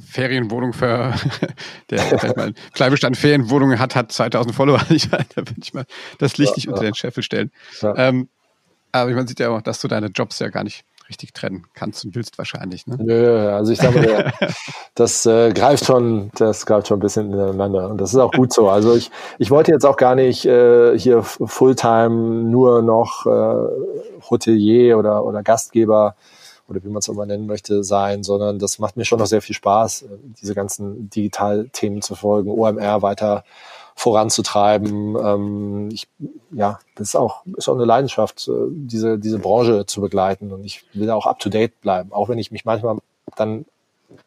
Ferienwohnung 0.00 0.72
für 0.72 1.14
der 1.90 1.98
vielleicht 1.98 2.36
mal 2.36 2.54
Kleinbestand 2.72 3.16
Ferienwohnungen 3.16 3.78
hat, 3.78 3.94
hat 3.94 4.12
2000 4.12 4.54
Follower. 4.54 4.80
Ich, 4.90 5.10
da 5.10 5.18
würde 5.36 5.54
ich 5.62 5.74
mal 5.74 5.84
das 6.18 6.38
Licht 6.38 6.52
ja, 6.52 6.56
nicht 6.56 6.68
unter 6.68 6.82
den 6.82 6.94
Scheffel 6.94 7.22
stellen. 7.22 7.50
Ja. 7.82 7.94
Ähm, 7.96 8.28
aber 8.92 9.10
man 9.10 9.26
sieht 9.26 9.40
ja 9.40 9.50
auch, 9.50 9.60
dass 9.60 9.80
du 9.80 9.88
deine 9.88 10.06
Jobs 10.06 10.38
ja 10.38 10.48
gar 10.48 10.64
nicht 10.64 10.84
richtig 11.08 11.32
trennen 11.32 11.66
kannst 11.74 12.04
und 12.04 12.14
willst 12.14 12.38
wahrscheinlich. 12.38 12.86
Ne? 12.86 12.96
Nö, 13.00 13.50
also 13.50 13.72
ich 13.72 13.78
sage 13.78 14.32
das 14.94 15.26
äh, 15.26 15.52
greift 15.52 15.84
schon, 15.84 16.30
das 16.36 16.66
greift 16.66 16.88
schon 16.88 16.98
ein 16.98 17.00
bisschen 17.00 17.32
ineinander 17.32 17.88
und 17.88 18.00
das 18.00 18.12
ist 18.12 18.18
auch 18.18 18.32
gut 18.32 18.52
so. 18.52 18.68
Also 18.68 18.94
ich, 18.94 19.10
ich 19.38 19.50
wollte 19.50 19.72
jetzt 19.72 19.84
auch 19.84 19.96
gar 19.96 20.14
nicht 20.14 20.44
äh, 20.44 20.98
hier 20.98 21.22
Fulltime 21.22 22.10
nur 22.10 22.82
noch 22.82 23.26
äh, 23.26 24.22
Hotelier 24.30 24.98
oder, 24.98 25.24
oder 25.24 25.42
Gastgeber 25.42 26.16
oder 26.68 26.82
wie 26.82 26.88
man 26.88 26.98
es 26.98 27.08
auch 27.08 27.14
mal 27.14 27.26
nennen 27.26 27.46
möchte, 27.46 27.84
sein, 27.84 28.22
sondern 28.22 28.58
das 28.58 28.78
macht 28.78 28.96
mir 28.96 29.04
schon 29.04 29.18
noch 29.18 29.26
sehr 29.26 29.42
viel 29.42 29.54
Spaß, 29.54 30.02
äh, 30.02 30.06
diese 30.40 30.54
ganzen 30.54 31.08
Digitalthemen 31.10 32.02
zu 32.02 32.14
folgen, 32.14 32.50
OMR 32.50 33.02
weiter 33.02 33.44
voranzutreiben. 33.96 35.16
Ähm, 35.16 35.88
ich, 35.90 36.06
ja, 36.52 36.78
das 36.94 37.08
ist 37.08 37.16
auch, 37.16 37.44
ist 37.56 37.68
auch 37.68 37.74
eine 37.74 37.86
Leidenschaft, 37.86 38.46
äh, 38.46 38.52
diese, 38.68 39.18
diese 39.18 39.38
Branche 39.38 39.86
zu 39.86 40.00
begleiten 40.02 40.52
und 40.52 40.64
ich 40.64 40.84
will 40.92 41.10
auch 41.10 41.26
up 41.26 41.40
to 41.40 41.48
date 41.48 41.80
bleiben, 41.80 42.12
auch 42.12 42.28
wenn 42.28 42.38
ich 42.38 42.52
mich 42.52 42.64
manchmal 42.64 42.98
dann 43.36 43.64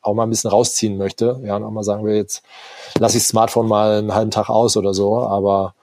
auch 0.02 0.14
mal 0.14 0.24
ein 0.24 0.30
bisschen 0.30 0.50
rausziehen 0.50 0.98
möchte. 0.98 1.40
Ja, 1.44 1.56
und 1.56 1.64
auch 1.64 1.72
mal 1.72 1.84
sagen 1.84 2.06
wir 2.06 2.16
jetzt, 2.16 2.44
lasse 2.98 3.18
ich 3.18 3.24
das 3.24 3.30
Smartphone 3.30 3.68
mal 3.68 4.00
einen 4.00 4.14
halben 4.14 4.32
Tag 4.32 4.50
aus 4.50 4.76
oder 4.76 4.94
so, 4.94 5.20
aber 5.20 5.76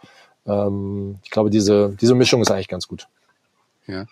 ähm, 0.47 1.19
ich 1.23 1.31
glaube, 1.31 1.51
diese, 1.51 1.97
diese 2.01 2.15
Mischung 2.15 2.43
ist 2.43 2.51
eigentlich 2.51 2.69
ganz 2.69 2.89
gut. 2.89 3.07
Ja. 3.87 4.07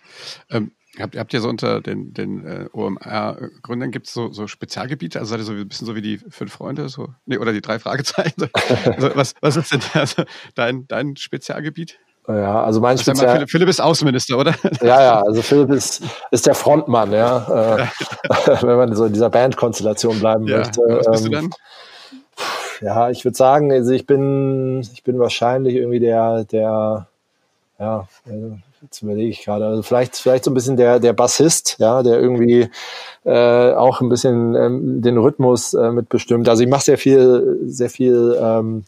Ähm, 0.50 0.70
Habt, 1.00 1.16
habt 1.16 1.35
ihr 1.35 1.40
so 1.40 1.48
unter 1.48 1.80
den, 1.80 2.14
den 2.14 2.46
äh, 2.46 2.68
OMR-Gründern 2.72 3.90
gibt 3.90 4.07
es 4.07 4.12
so, 4.12 4.33
so 4.33 4.46
Spezialgebiete? 4.46 5.18
Also 5.18 5.30
seid 5.30 5.40
ihr 5.40 5.44
so 5.44 5.52
ein 5.52 5.68
bisschen 5.68 5.87
so 5.87 5.96
wie 5.96 6.02
die 6.02 6.18
fünf 6.18 6.52
Freunde, 6.52 6.88
so, 6.88 7.09
nee, 7.26 7.38
oder 7.38 7.52
die 7.52 7.61
drei 7.61 7.78
Fragezeichen? 7.78 8.48
also, 8.87 9.11
was, 9.14 9.35
was 9.40 9.57
ist 9.57 9.72
denn 9.72 9.80
also 9.94 10.22
dein, 10.54 10.87
dein 10.87 11.16
Spezialgebiet? 11.16 11.98
Ja, 12.28 12.62
also 12.64 12.80
mein 12.80 12.92
also 12.92 13.02
Spezial... 13.02 13.35
Philipp, 13.35 13.50
Philipp, 13.50 13.68
ist 13.68 13.80
Außenminister, 13.80 14.38
oder? 14.38 14.54
Ja, 14.80 15.02
ja, 15.02 15.22
also 15.22 15.42
Philipp 15.42 15.70
ist, 15.70 16.02
ist 16.30 16.46
der 16.46 16.54
Frontmann, 16.54 17.12
ja. 17.12 17.44
Äh, 17.74 17.87
wenn 18.62 18.76
man 18.76 18.94
so 18.94 19.04
in 19.04 19.12
dieser 19.12 19.30
Bandkonstellation 19.30 20.18
bleiben 20.18 20.46
ja. 20.46 20.59
möchte. 20.59 20.80
Was 20.80 21.11
bist 21.11 21.26
ähm, 21.26 21.30
du 21.30 21.37
dann? 21.37 21.50
Ja, 22.80 23.11
ich 23.11 23.24
würde 23.24 23.37
sagen, 23.37 23.70
also 23.70 23.92
ich 23.92 24.07
bin, 24.07 24.80
ich 24.80 25.02
bin 25.02 25.18
wahrscheinlich 25.18 25.74
irgendwie 25.74 26.00
der, 26.00 26.44
der, 26.44 27.07
ja, 27.78 28.09
jetzt 28.85 29.03
überlege 29.03 29.31
ich 29.31 29.44
gerade, 29.44 29.66
also 29.66 29.83
vielleicht, 29.83 30.16
vielleicht 30.16 30.44
so 30.44 30.51
ein 30.51 30.55
bisschen 30.55 30.77
der, 30.77 31.01
der 31.01 31.12
Bassist, 31.12 31.77
ja, 31.79 32.03
der 32.03 32.20
irgendwie 32.20 32.68
äh, 33.25 33.73
auch 33.73 34.01
ein 34.01 34.09
bisschen 34.09 34.55
ähm, 34.55 35.03
den 35.03 35.18
Rhythmus 35.18 35.75
äh, 35.75 35.90
mitbestimmt. 35.90 36.49
Also 36.49 36.62
ich 36.62 36.68
mache 36.68 36.85
sehr 36.85 36.99
viel, 36.99 37.59
sehr 37.64 37.90
viel 37.90 38.38
ähm, 38.40 38.85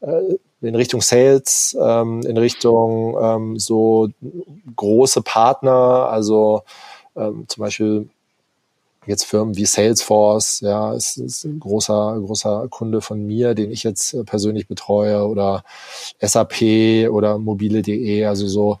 äh, 0.00 0.36
in 0.60 0.74
Richtung 0.76 1.00
Sales, 1.00 1.76
ähm, 1.80 2.20
in 2.22 2.36
Richtung 2.36 3.16
ähm, 3.20 3.58
so 3.58 4.08
große 4.76 5.22
Partner, 5.22 6.08
also 6.10 6.62
ähm, 7.16 7.44
zum 7.48 7.62
Beispiel 7.62 8.08
jetzt 9.06 9.24
Firmen 9.24 9.56
wie 9.56 9.66
Salesforce, 9.66 10.60
ja, 10.60 10.94
ist, 10.94 11.16
ist 11.16 11.44
ein 11.44 11.58
großer, 11.58 12.20
großer 12.24 12.68
Kunde 12.70 13.00
von 13.00 13.26
mir, 13.26 13.54
den 13.54 13.72
ich 13.72 13.82
jetzt 13.82 14.14
äh, 14.14 14.22
persönlich 14.22 14.68
betreue 14.68 15.26
oder 15.26 15.64
SAP 16.20 17.08
oder 17.10 17.38
mobile.de, 17.38 18.24
also 18.24 18.46
so, 18.46 18.78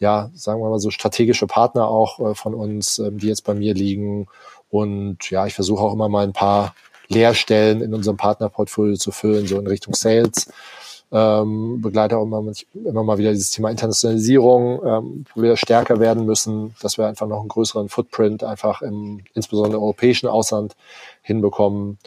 ja, 0.00 0.30
sagen 0.34 0.60
wir 0.60 0.68
mal 0.68 0.80
so 0.80 0.90
strategische 0.90 1.46
Partner 1.46 1.88
auch 1.88 2.18
äh, 2.18 2.34
von 2.34 2.54
uns, 2.54 2.98
ähm, 2.98 3.18
die 3.18 3.28
jetzt 3.28 3.44
bei 3.44 3.54
mir 3.54 3.74
liegen. 3.74 4.26
Und 4.70 5.30
ja, 5.30 5.46
ich 5.46 5.54
versuche 5.54 5.82
auch 5.82 5.92
immer 5.92 6.08
mal 6.08 6.24
ein 6.24 6.32
paar 6.32 6.74
Leerstellen 7.08 7.82
in 7.82 7.94
unserem 7.94 8.16
Partnerportfolio 8.16 8.96
zu 8.96 9.12
füllen, 9.12 9.46
so 9.46 9.58
in 9.58 9.66
Richtung 9.66 9.94
Sales 9.94 10.48
ähm, 11.12 11.80
begleite 11.80 12.16
auch 12.16 12.22
immer, 12.22 12.52
immer 12.72 13.02
mal 13.02 13.18
wieder 13.18 13.32
dieses 13.32 13.50
Thema 13.50 13.70
Internationalisierung, 13.70 14.80
ähm, 14.84 15.24
wo 15.34 15.42
wir 15.42 15.56
stärker 15.56 15.98
werden 15.98 16.24
müssen, 16.24 16.74
dass 16.80 16.98
wir 16.98 17.06
einfach 17.06 17.26
noch 17.26 17.40
einen 17.40 17.48
größeren 17.48 17.88
Footprint 17.88 18.44
einfach 18.44 18.82
im 18.82 19.22
insbesondere 19.34 19.80
europäischen 19.80 20.28
Ausland 20.28 20.76
hinbekommen. 21.22 21.98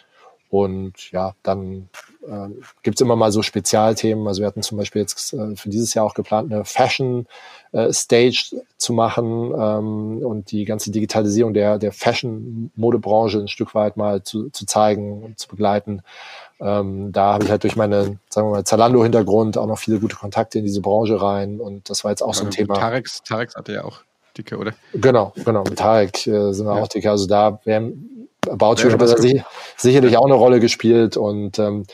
Und 0.53 1.09
ja, 1.09 1.33
dann 1.41 1.89
äh, 2.27 2.47
gibt 2.83 2.97
es 2.97 3.01
immer 3.01 3.15
mal 3.15 3.31
so 3.31 3.41
Spezialthemen. 3.41 4.27
Also 4.27 4.41
wir 4.41 4.45
hatten 4.45 4.61
zum 4.61 4.77
Beispiel 4.77 5.01
jetzt 5.01 5.33
äh, 5.33 5.55
für 5.55 5.69
dieses 5.69 5.95
Jahr 5.95 6.05
auch 6.05 6.13
geplant, 6.13 6.53
eine 6.53 6.63
Fashion 6.63 7.25
äh, 7.71 7.91
Stage 7.91 8.61
zu 8.77 8.93
machen 8.93 9.51
ähm, 9.57 10.23
und 10.23 10.51
die 10.51 10.65
ganze 10.65 10.91
Digitalisierung 10.91 11.55
der, 11.55 11.79
der 11.79 11.91
Fashion-Modebranche 11.91 13.39
ein 13.39 13.47
Stück 13.47 13.73
weit 13.73 13.97
mal 13.97 14.21
zu, 14.21 14.51
zu 14.51 14.67
zeigen 14.67 15.23
und 15.23 15.39
zu 15.39 15.47
begleiten. 15.47 16.03
Ähm, 16.59 17.11
da 17.11 17.33
habe 17.33 17.45
ich 17.45 17.49
halt 17.49 17.63
durch 17.63 17.75
meine, 17.75 18.19
sagen 18.29 18.49
wir 18.49 18.51
mal, 18.51 18.63
Zalando-Hintergrund 18.63 19.57
auch 19.57 19.65
noch 19.65 19.79
viele 19.79 19.97
gute 19.97 20.17
Kontakte 20.17 20.59
in 20.59 20.65
diese 20.65 20.81
Branche 20.81 21.19
rein 21.19 21.59
und 21.59 21.89
das 21.89 22.03
war 22.03 22.11
jetzt 22.11 22.21
auch 22.21 22.35
ja, 22.35 22.41
so 22.41 22.45
ein 22.45 22.51
Thema. 22.51 22.75
Tarex, 22.75 23.23
Tarex 23.23 23.55
hatte 23.55 23.73
ja 23.73 23.85
auch 23.85 24.01
dicke, 24.37 24.55
oder? 24.59 24.73
Genau, 24.93 25.33
genau. 25.43 25.63
Mit 25.63 25.79
Tarek 25.79 26.27
äh, 26.27 26.53
sind 26.53 26.67
wir 26.67 26.75
ja. 26.75 26.83
auch 26.83 26.87
dicke. 26.87 27.09
Also 27.09 27.25
da 27.25 27.59
werden 27.65 28.29
You 28.45 28.89
ja, 28.89 28.99
hat 28.99 29.19
sich, 29.19 29.43
sicherlich 29.77 30.17
auch 30.17 30.25
eine 30.25 30.33
Rolle 30.33 30.59
gespielt 30.59 31.17
und 31.17 31.59
ähm, 31.59 31.85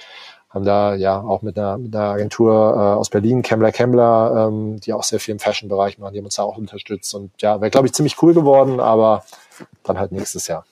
haben 0.50 0.66
da 0.66 0.96
ja 0.96 1.20
auch 1.20 1.42
mit 1.42 1.58
einer, 1.58 1.78
mit 1.78 1.96
einer 1.96 2.06
Agentur 2.06 2.52
äh, 2.54 2.98
aus 2.98 3.10
Berlin, 3.10 3.44
Kemmler 3.44 3.72
Kemmler, 3.72 4.48
ähm, 4.48 4.80
die 4.80 4.94
auch 4.94 5.04
sehr 5.04 5.20
viel 5.20 5.34
im 5.34 5.40
Fashion-Bereich 5.40 6.00
machen, 6.00 6.14
die 6.14 6.20
haben 6.20 6.26
uns 6.26 6.36
da 6.36 6.44
auch 6.44 6.58
unterstützt 6.58 7.14
und 7.14 7.32
ja, 7.42 7.62
wäre 7.62 7.70
glaube 7.70 7.88
ich 7.88 7.94
ziemlich 7.94 8.22
cool 8.22 8.34
geworden, 8.34 8.80
aber 8.80 9.24
dann 9.84 10.00
halt 10.00 10.12
nächstes 10.12 10.48
Jahr. 10.48 10.66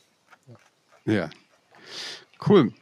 Ja, 1.06 1.30
cool. 2.48 2.74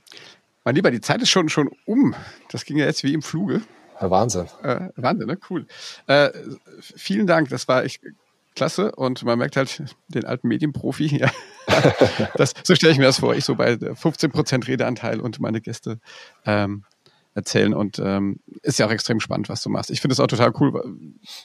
Mein 0.63 0.75
Lieber, 0.75 0.89
die 0.89 1.01
Zeit 1.01 1.21
ist 1.21 1.29
schon, 1.29 1.47
schon 1.49 1.69
um. 1.85 2.15
Das 2.49 2.65
ging 2.65 2.77
ja 2.77 2.85
jetzt 2.85 3.03
wie 3.03 3.13
im 3.13 3.21
Fluge. 3.21 3.61
Ja, 4.01 4.09
Wahnsinn. 4.09 4.47
Äh, 4.63 4.89
Wahnsinn, 4.95 5.27
ne? 5.27 5.37
Cool. 5.49 5.67
Äh, 6.07 6.29
vielen 6.79 7.27
Dank, 7.27 7.49
das 7.49 7.67
war 7.67 7.83
echt 7.83 8.01
klasse 8.55 8.91
und 8.93 9.23
man 9.23 9.37
merkt 9.37 9.57
halt 9.57 9.83
den 10.07 10.25
alten 10.25 10.47
Medienprofi. 10.47 11.21
Ja. 11.67 12.31
das, 12.35 12.53
so 12.63 12.75
stelle 12.75 12.93
ich 12.93 12.99
mir 12.99 13.05
das 13.05 13.19
vor. 13.19 13.35
Ich 13.35 13.43
so 13.43 13.55
bei 13.55 13.73
15% 13.73 14.67
Redeanteil 14.67 15.19
und 15.19 15.39
meine 15.39 15.61
Gäste 15.61 15.99
ähm, 16.45 16.85
erzählen. 17.35 17.73
Und 17.73 17.99
ähm, 17.99 18.39
ist 18.63 18.79
ja 18.79 18.87
auch 18.87 18.91
extrem 18.91 19.19
spannend, 19.19 19.49
was 19.49 19.61
du 19.61 19.69
machst. 19.69 19.91
Ich 19.91 20.01
finde 20.01 20.13
es 20.13 20.19
auch 20.19 20.27
total 20.27 20.53
cool, 20.59 20.97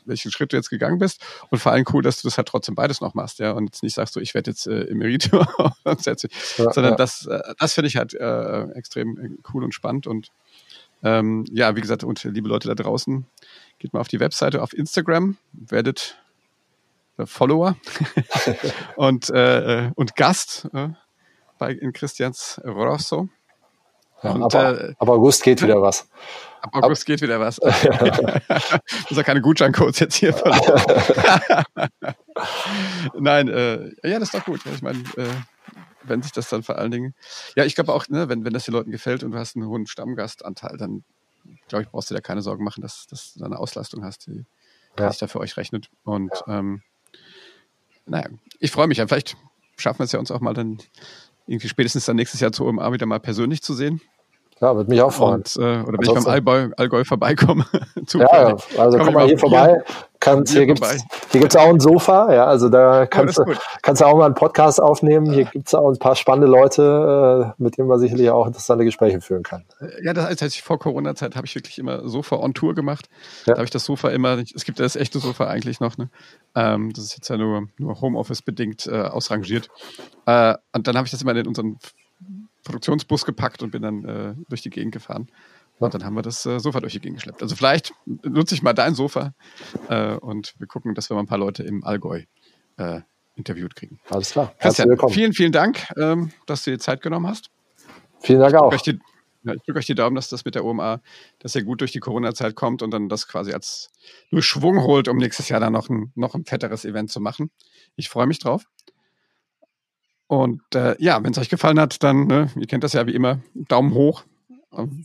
welchen 0.07 0.31
Schritt 0.31 0.53
du 0.53 0.57
jetzt 0.57 0.71
gegangen 0.71 0.99
bist. 0.99 1.23
Und 1.51 1.59
vor 1.59 1.73
allem 1.73 1.85
cool, 1.93 2.03
dass 2.03 2.23
du 2.23 2.29
das 2.29 2.39
halt 2.39 2.49
trotzdem 2.49 2.75
beides 2.75 3.01
noch 3.01 3.15
machst, 3.15 3.41
ja. 3.41 3.53
Und 3.53 3.67
jetzt 3.67 3.83
nicht 3.83 3.95
sagst 3.95 4.15
du, 4.17 4.21
ich 4.21 4.35
werde 4.35 4.51
jetzt 4.51 4.67
äh, 4.67 4.85
Emeritur, 4.85 5.49
ja, 5.85 5.97
sondern 5.97 6.93
ja. 6.93 6.97
das, 6.97 7.27
äh, 7.27 7.41
das 7.59 7.75
finde 7.75 7.89
ich 7.89 7.97
halt 7.97 8.15
äh, 8.15 8.63
extrem 8.73 9.19
äh, 9.19 9.31
cool 9.53 9.65
und 9.65 9.75
spannend. 9.75 10.07
Und 10.07 10.31
ähm, 11.03 11.45
ja, 11.51 11.75
wie 11.77 11.81
gesagt, 11.81 12.05
und 12.05 12.23
liebe 12.25 12.49
Leute 12.49 12.69
da 12.69 12.75
draußen, 12.75 13.27
geht 13.79 13.93
mal 13.93 14.01
auf 14.01 14.09
die 14.09 14.21
Webseite, 14.21 14.63
auf 14.63 14.73
Instagram, 14.73 15.39
werdet 15.53 16.19
äh, 16.19 16.20
Follower 17.27 17.77
und, 18.97 19.31
äh, 19.31 19.87
äh, 19.87 19.91
und 19.95 20.17
Gast 20.17 20.69
äh, 20.73 20.89
bei 21.59 21.73
in 21.73 21.93
Christians 21.93 22.61
Rosso. 22.65 23.29
Ja, 24.23 24.33
und, 24.33 24.43
aber, 24.43 24.81
äh, 24.81 24.95
ab 24.99 25.09
August 25.09 25.43
geht 25.43 25.63
wieder 25.63 25.81
was. 25.81 26.09
Ab 26.61 26.71
August 26.75 27.03
ab, 27.03 27.07
geht 27.07 27.23
wieder 27.23 27.41
was. 27.41 27.59
Muss 29.09 29.17
ja 29.17 29.23
keine 29.23 29.41
Gutscheincodes 29.41 29.99
jetzt 30.01 30.17
hier 30.17 30.35
verloren. 30.35 30.83
Nein, 33.19 33.49
äh, 33.49 33.91
ja, 34.03 34.19
das 34.19 34.25
ist 34.25 34.35
doch 34.35 34.45
gut. 34.45 34.61
Ich 34.67 34.83
meine, 34.83 34.99
äh, 35.17 35.27
wenn 36.03 36.23
sich 36.23 36.33
das 36.33 36.49
dann 36.49 36.63
vor 36.63 36.77
allen 36.77 36.91
Dingen. 36.91 37.15
Ja, 37.57 37.65
ich 37.65 37.75
glaube 37.75 37.95
auch, 37.95 38.09
ne, 38.09 38.29
wenn, 38.29 38.45
wenn 38.45 38.53
das 38.53 38.65
den 38.65 38.75
Leuten 38.75 38.91
gefällt 38.91 39.23
und 39.23 39.33
du 39.33 39.39
hast 39.39 39.57
einen 39.57 39.67
hohen 39.67 39.87
Stammgastanteil, 39.87 40.77
dann 40.77 41.05
glaube 41.69 41.85
ich, 41.85 41.89
brauchst 41.89 42.11
du 42.11 42.15
dir 42.15 42.21
keine 42.21 42.43
Sorgen 42.43 42.65
machen, 42.65 42.83
dass, 42.83 43.07
dass 43.07 43.35
du 43.35 43.45
eine 43.45 43.59
Auslastung 43.59 44.05
hast, 44.05 44.27
die, 44.27 44.45
die 44.99 45.03
ja. 45.03 45.11
sich 45.11 45.19
da 45.19 45.27
für 45.27 45.41
euch 45.41 45.57
rechnet. 45.57 45.91
Und 46.05 46.33
ja. 46.47 46.59
ähm, 46.59 46.83
naja, 48.11 48.27
ich 48.59 48.71
freue 48.71 48.89
mich 48.89 48.99
ja. 48.99 49.07
Vielleicht 49.07 49.37
schaffen 49.77 50.01
wir 50.01 50.05
es 50.05 50.13
ja 50.13 50.19
uns 50.19 50.31
auch 50.31 50.41
mal 50.41 50.53
dann 50.53 50.79
irgendwie 51.47 51.69
spätestens 51.69 52.05
dann 52.05 52.17
nächstes 52.17 52.41
Jahr 52.41 52.53
zu 52.53 52.67
OMA 52.67 52.93
wieder 52.93 53.07
mal 53.07 53.21
persönlich 53.21 53.63
zu 53.63 53.75
sehen. 53.75 54.01
Ja, 54.61 54.77
würde 54.77 54.91
mich 54.91 55.01
auch 55.01 55.13
freuen. 55.13 55.37
Und, 55.37 55.57
äh, 55.57 55.61
oder 55.61 55.87
wenn 55.87 55.99
Ansonsten. 56.01 56.19
ich 56.19 56.25
beim 56.25 56.35
Allgäu, 56.35 56.75
Allgäu 56.77 57.05
vorbeikomme. 57.05 57.65
ja, 58.13 58.57
also 58.77 58.99
komm, 58.99 59.07
komm 59.07 59.15
mal 59.15 59.27
hier 59.27 59.39
vorbei. 59.39 59.83
Kannst, 60.19 60.53
hier 60.53 60.67
gibt 60.67 60.85
es 60.85 61.03
hier 61.31 61.41
gibt's 61.41 61.57
auch 61.57 61.71
ein 61.71 61.81
Sofa, 61.81 62.31
ja, 62.31 62.45
also 62.45 62.69
da 62.69 63.07
kannst, 63.07 63.41
oh, 63.41 63.45
du, 63.45 63.55
kannst 63.81 64.03
du 64.03 64.05
auch 64.05 64.19
mal 64.19 64.27
einen 64.27 64.35
Podcast 64.35 64.79
aufnehmen. 64.79 65.33
Hier 65.33 65.47
gibt 65.47 65.69
es 65.69 65.75
auch 65.75 65.89
ein 65.89 65.99
paar 65.99 66.15
spannende 66.15 66.47
Leute, 66.47 67.55
äh, 67.57 67.63
mit 67.63 67.79
denen 67.79 67.89
man 67.89 67.99
sicherlich 67.99 68.29
auch 68.29 68.47
interessante 68.47 68.85
Gespräche 68.85 69.23
führen 69.23 69.45
kann. 69.45 69.65
Ja, 70.03 70.13
das 70.13 70.27
heißt, 70.27 70.55
ich 70.55 70.63
vor 70.63 70.79
Corona-Zeit 70.79 71.37
habe 71.37 71.47
ich 71.47 71.55
wirklich 71.55 71.79
immer 71.79 72.07
Sofa 72.07 72.37
on 72.37 72.53
Tour 72.53 72.75
gemacht. 72.75 73.09
Ja. 73.47 73.55
Da 73.55 73.61
habe 73.61 73.65
ich 73.65 73.71
das 73.71 73.87
Sofa 73.87 74.11
immer, 74.11 74.37
es 74.37 74.67
gibt 74.67 74.79
ja 74.79 74.85
das 74.85 74.95
echte 74.95 75.21
Sofa 75.21 75.47
eigentlich 75.47 75.81
noch, 75.81 75.97
ne? 75.97 76.11
Ähm, 76.55 76.93
das 76.93 77.05
ist 77.05 77.17
jetzt 77.17 77.29
ja 77.29 77.37
nur, 77.37 77.69
nur 77.79 78.01
Homeoffice-bedingt 78.01 78.87
äh, 78.87 79.03
ausrangiert. 79.03 79.69
Äh, 80.27 80.55
und 80.73 80.87
dann 80.87 80.97
habe 80.97 81.07
ich 81.07 81.11
das 81.11 81.23
immer 81.23 81.35
in 81.35 81.47
unseren 81.47 81.79
Produktionsbus 82.65 83.25
gepackt 83.25 83.63
und 83.63 83.71
bin 83.71 83.83
dann 83.83 84.05
äh, 84.05 84.35
durch 84.49 84.63
die 84.63 84.71
Gegend 84.71 84.93
gefahren. 84.93 85.29
Und 85.79 85.95
dann 85.95 86.05
haben 86.05 86.15
wir 86.15 86.23
das 86.23 86.45
äh, 86.45 86.61
Sofa 86.61 86.81
durch 86.81 86.93
die 86.93 87.01
Gegend 87.01 87.19
geschleppt. 87.19 87.43
Also 87.43 87.57
vielleicht 87.57 87.95
nutze 88.05 88.55
ich 88.55 88.63
mal 88.63 88.75
dein 88.75 88.95
Sofa 88.95 89.33
äh, 89.89 90.15
und 90.17 90.55
wir 90.59 90.67
gucken, 90.67 90.95
dass 90.95 91.09
wir 91.09 91.15
mal 91.15 91.23
ein 91.23 91.27
paar 91.27 91.39
Leute 91.39 91.63
im 91.63 91.85
Allgäu 91.85 92.25
äh, 92.77 93.01
interviewt 93.35 93.75
kriegen. 93.75 93.99
Alles 94.11 94.33
klar. 94.33 94.55
Christian, 94.59 94.97
vielen, 95.09 95.33
vielen 95.33 95.53
Dank, 95.53 95.87
ähm, 95.97 96.33
dass 96.47 96.65
du 96.65 96.71
dir 96.71 96.79
Zeit 96.79 97.01
genommen 97.01 97.27
hast. 97.27 97.51
Vielen 98.21 98.41
Dank 98.41 98.55
auch. 98.55 98.71
Ich 99.41 99.45
drücke 99.45 99.57
ja, 99.57 99.63
drück 99.67 99.77
euch 99.79 99.87
die 99.87 99.95
Daumen, 99.95 100.17
dass 100.17 100.29
das 100.29 100.45
mit 100.45 100.55
der 100.55 100.65
OMA, 100.65 101.01
dass 101.39 101.55
ihr 101.55 101.65
gut 101.65 101.81
durch 101.81 101.93
die 101.93 102.01
Corona-Zeit 102.01 102.55
kommt 102.55 102.83
und 102.83 102.91
dann 102.91 103.09
das 103.09 103.27
quasi 103.27 103.53
als 103.53 103.91
nur 104.31 104.43
Schwung 104.43 104.83
holt, 104.83 105.09
um 105.09 105.17
nächstes 105.17 105.49
Jahr 105.49 105.61
dann 105.61 105.73
noch 105.73 105.89
ein, 105.89 106.13
noch 106.15 106.35
ein 106.35 106.45
fetteres 106.45 106.85
Event 106.85 107.11
zu 107.11 107.21
machen. 107.21 107.51
Ich 107.97 108.09
freue 108.09 108.27
mich 108.27 108.39
drauf. 108.39 108.65
Und 110.27 110.63
äh, 110.75 110.95
ja, 110.99 111.23
wenn 111.25 111.33
es 111.33 111.39
euch 111.39 111.49
gefallen 111.49 111.81
hat, 111.81 112.03
dann, 112.03 112.27
ne, 112.27 112.51
ihr 112.57 112.67
kennt 112.67 112.85
das 112.85 112.93
ja 112.93 113.07
wie 113.07 113.15
immer, 113.15 113.41
Daumen 113.55 113.95
hoch, 113.95 114.25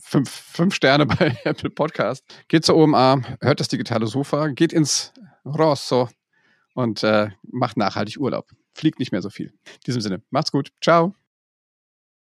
fünf, 0.00 0.30
fünf 0.30 0.74
Sterne 0.74 1.06
bei 1.06 1.36
Apple 1.44 1.70
Podcast. 1.70 2.24
Geht 2.48 2.64
zur 2.64 2.76
OMA, 2.76 3.22
hört 3.40 3.60
das 3.60 3.68
digitale 3.68 4.06
Sofa, 4.06 4.48
geht 4.48 4.72
ins 4.72 5.12
Rosso 5.44 6.08
und 6.74 7.02
äh, 7.02 7.30
macht 7.42 7.76
nachhaltig 7.76 8.18
Urlaub. 8.20 8.50
Fliegt 8.74 8.98
nicht 8.98 9.12
mehr 9.12 9.22
so 9.22 9.30
viel. 9.30 9.48
In 9.48 9.80
diesem 9.86 10.02
Sinne, 10.02 10.22
macht's 10.30 10.52
gut. 10.52 10.70
Ciao. 10.82 11.25